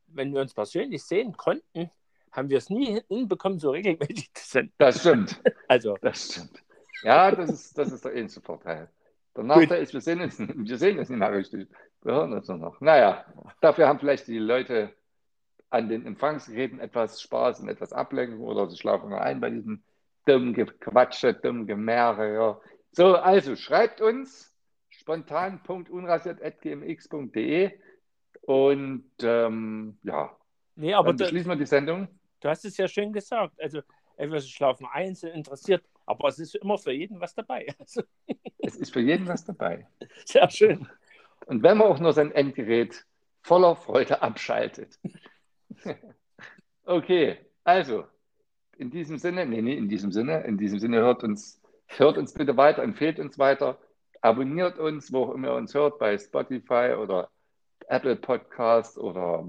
wenn 0.07 0.33
wir 0.33 0.41
uns 0.41 0.53
persönlich 0.53 1.03
sehen 1.03 1.35
konnten, 1.37 1.89
haben 2.31 2.49
wir 2.49 2.57
es 2.57 2.69
nie 2.69 3.01
hinbekommen, 3.07 3.59
so 3.59 3.71
regelmäßig 3.71 4.29
zu 4.33 4.47
senden. 4.47 4.73
Das 4.77 4.99
stimmt. 4.99 5.41
Also, 5.67 5.97
Das 6.01 6.31
stimmt. 6.31 6.63
Ja, 7.03 7.31
das 7.31 7.49
ist, 7.49 7.77
das 7.77 7.91
ist 7.91 8.03
der 8.05 8.13
einzige 8.13 8.45
Vorteil. 8.45 8.89
Der 9.35 9.43
Nachteil 9.43 9.81
ist, 9.81 9.93
wir 9.93 10.01
sehen 10.01 10.19
uns, 10.21 10.37
wir 10.39 10.77
sehen 10.77 10.99
uns 10.99 11.09
nicht 11.09 11.19
mehr 11.19 11.31
richtig. 11.31 11.69
Wir 12.03 12.13
hören 12.13 12.33
uns 12.33 12.47
nur 12.47 12.57
noch. 12.57 12.79
Naja, 12.81 13.25
dafür 13.61 13.87
haben 13.87 13.99
vielleicht 13.99 14.27
die 14.27 14.37
Leute 14.39 14.93
an 15.69 15.87
den 15.89 16.05
Empfangsgeräten 16.05 16.79
etwas 16.79 17.21
Spaß 17.21 17.59
und 17.61 17.69
etwas 17.69 17.93
Ablenkung 17.93 18.41
oder 18.41 18.67
sie 18.69 18.77
schlafen 18.77 19.09
nur 19.09 19.21
ein 19.21 19.39
bei 19.39 19.49
diesem 19.49 19.83
dummen 20.25 20.53
Gequatsche, 20.53 21.33
dummen 21.33 21.67
Gemäre. 21.67 22.59
So, 22.91 23.15
also 23.15 23.55
schreibt 23.55 24.01
uns 24.01 24.53
spontan.unrasiert.gmx.de 24.89 27.71
und 28.41 29.05
ähm, 29.21 29.97
ja, 30.03 30.35
nee, 30.75 30.93
aber 30.93 31.09
dann 31.09 31.17
du, 31.17 31.23
beschließen 31.25 31.49
wir 31.51 31.55
die 31.55 31.65
Sendung. 31.65 32.07
du 32.41 32.49
hast 32.49 32.65
es 32.65 32.77
ja 32.77 32.87
schön 32.87 33.13
gesagt. 33.13 33.59
Also, 33.61 33.81
entweder 34.17 34.41
sie 34.41 34.49
schlafen 34.49 34.87
einzeln 34.91 35.33
interessiert, 35.35 35.83
aber 36.05 36.27
es 36.29 36.39
ist 36.39 36.55
immer 36.55 36.77
für 36.77 36.91
jeden 36.91 37.19
was 37.19 37.33
dabei. 37.35 37.67
Also, 37.79 38.01
Es 38.57 38.75
ist 38.75 38.91
für 38.93 39.01
jeden 39.01 39.27
was 39.27 39.45
dabei. 39.45 39.87
sehr 40.25 40.49
schön. 40.49 40.87
Und 41.45 41.63
wenn 41.63 41.77
man 41.77 41.87
auch 41.87 41.99
nur 41.99 42.13
sein 42.13 42.31
Endgerät 42.31 43.05
voller 43.41 43.75
Freude 43.75 44.21
abschaltet. 44.21 44.99
okay, 46.83 47.37
also 47.63 48.05
in 48.77 48.91
diesem 48.91 49.17
Sinne, 49.17 49.45
nee, 49.45 49.61
nee, 49.61 49.75
in 49.75 49.89
diesem 49.89 50.11
Sinne, 50.11 50.43
in 50.43 50.57
diesem 50.57 50.79
Sinne 50.79 50.97
hört 50.97 51.23
uns, 51.23 51.58
hört 51.97 52.17
uns 52.17 52.33
bitte 52.33 52.55
weiter, 52.55 52.83
empfehlt 52.83 53.19
uns 53.19 53.37
weiter, 53.37 53.77
abonniert 54.21 54.79
uns, 54.79 55.11
wo 55.11 55.25
auch 55.25 55.33
immer 55.33 55.49
ihr 55.49 55.55
uns 55.55 55.73
hört, 55.73 55.99
bei 55.99 56.17
Spotify 56.17 56.95
oder 56.97 57.29
Apple 57.87 58.15
Podcast 58.15 58.97
oder 58.97 59.45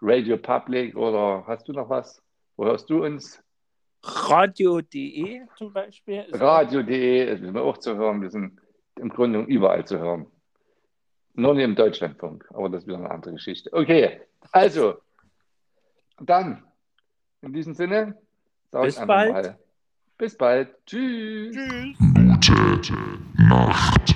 Radio 0.00 0.36
Public 0.38 0.96
oder 0.96 1.44
hast 1.46 1.68
du 1.68 1.72
noch 1.72 1.88
was? 1.88 2.22
Wo 2.56 2.64
hörst 2.64 2.88
du 2.90 3.04
uns? 3.04 3.42
Radio.de 4.02 5.42
zum 5.56 5.72
Beispiel. 5.72 6.26
Radio.de 6.32 7.36
sind 7.36 7.54
wir 7.54 7.62
auch 7.62 7.78
zu 7.78 7.96
hören, 7.96 8.20
wir 8.22 8.30
sind 8.30 8.60
im 8.96 9.08
Grunde 9.08 9.40
überall 9.40 9.86
zu 9.86 9.98
hören. 9.98 10.26
Nur 11.34 11.54
nicht 11.54 11.64
im 11.64 11.74
Deutschlandfunk, 11.74 12.46
aber 12.50 12.68
das 12.68 12.82
ist 12.82 12.86
wieder 12.86 12.98
eine 12.98 13.10
andere 13.10 13.32
Geschichte. 13.32 13.72
Okay, 13.72 14.20
also, 14.52 14.98
dann, 16.20 16.62
in 17.40 17.52
diesem 17.52 17.74
Sinne, 17.74 18.16
Bis 18.70 18.96
bald. 19.04 19.32
mal. 19.32 19.58
Bis 20.18 20.36
bald. 20.36 20.68
Tschüss. 20.86 21.56
Tschüss. 22.40 22.54
Gute 22.56 22.94
Nacht. 23.36 24.14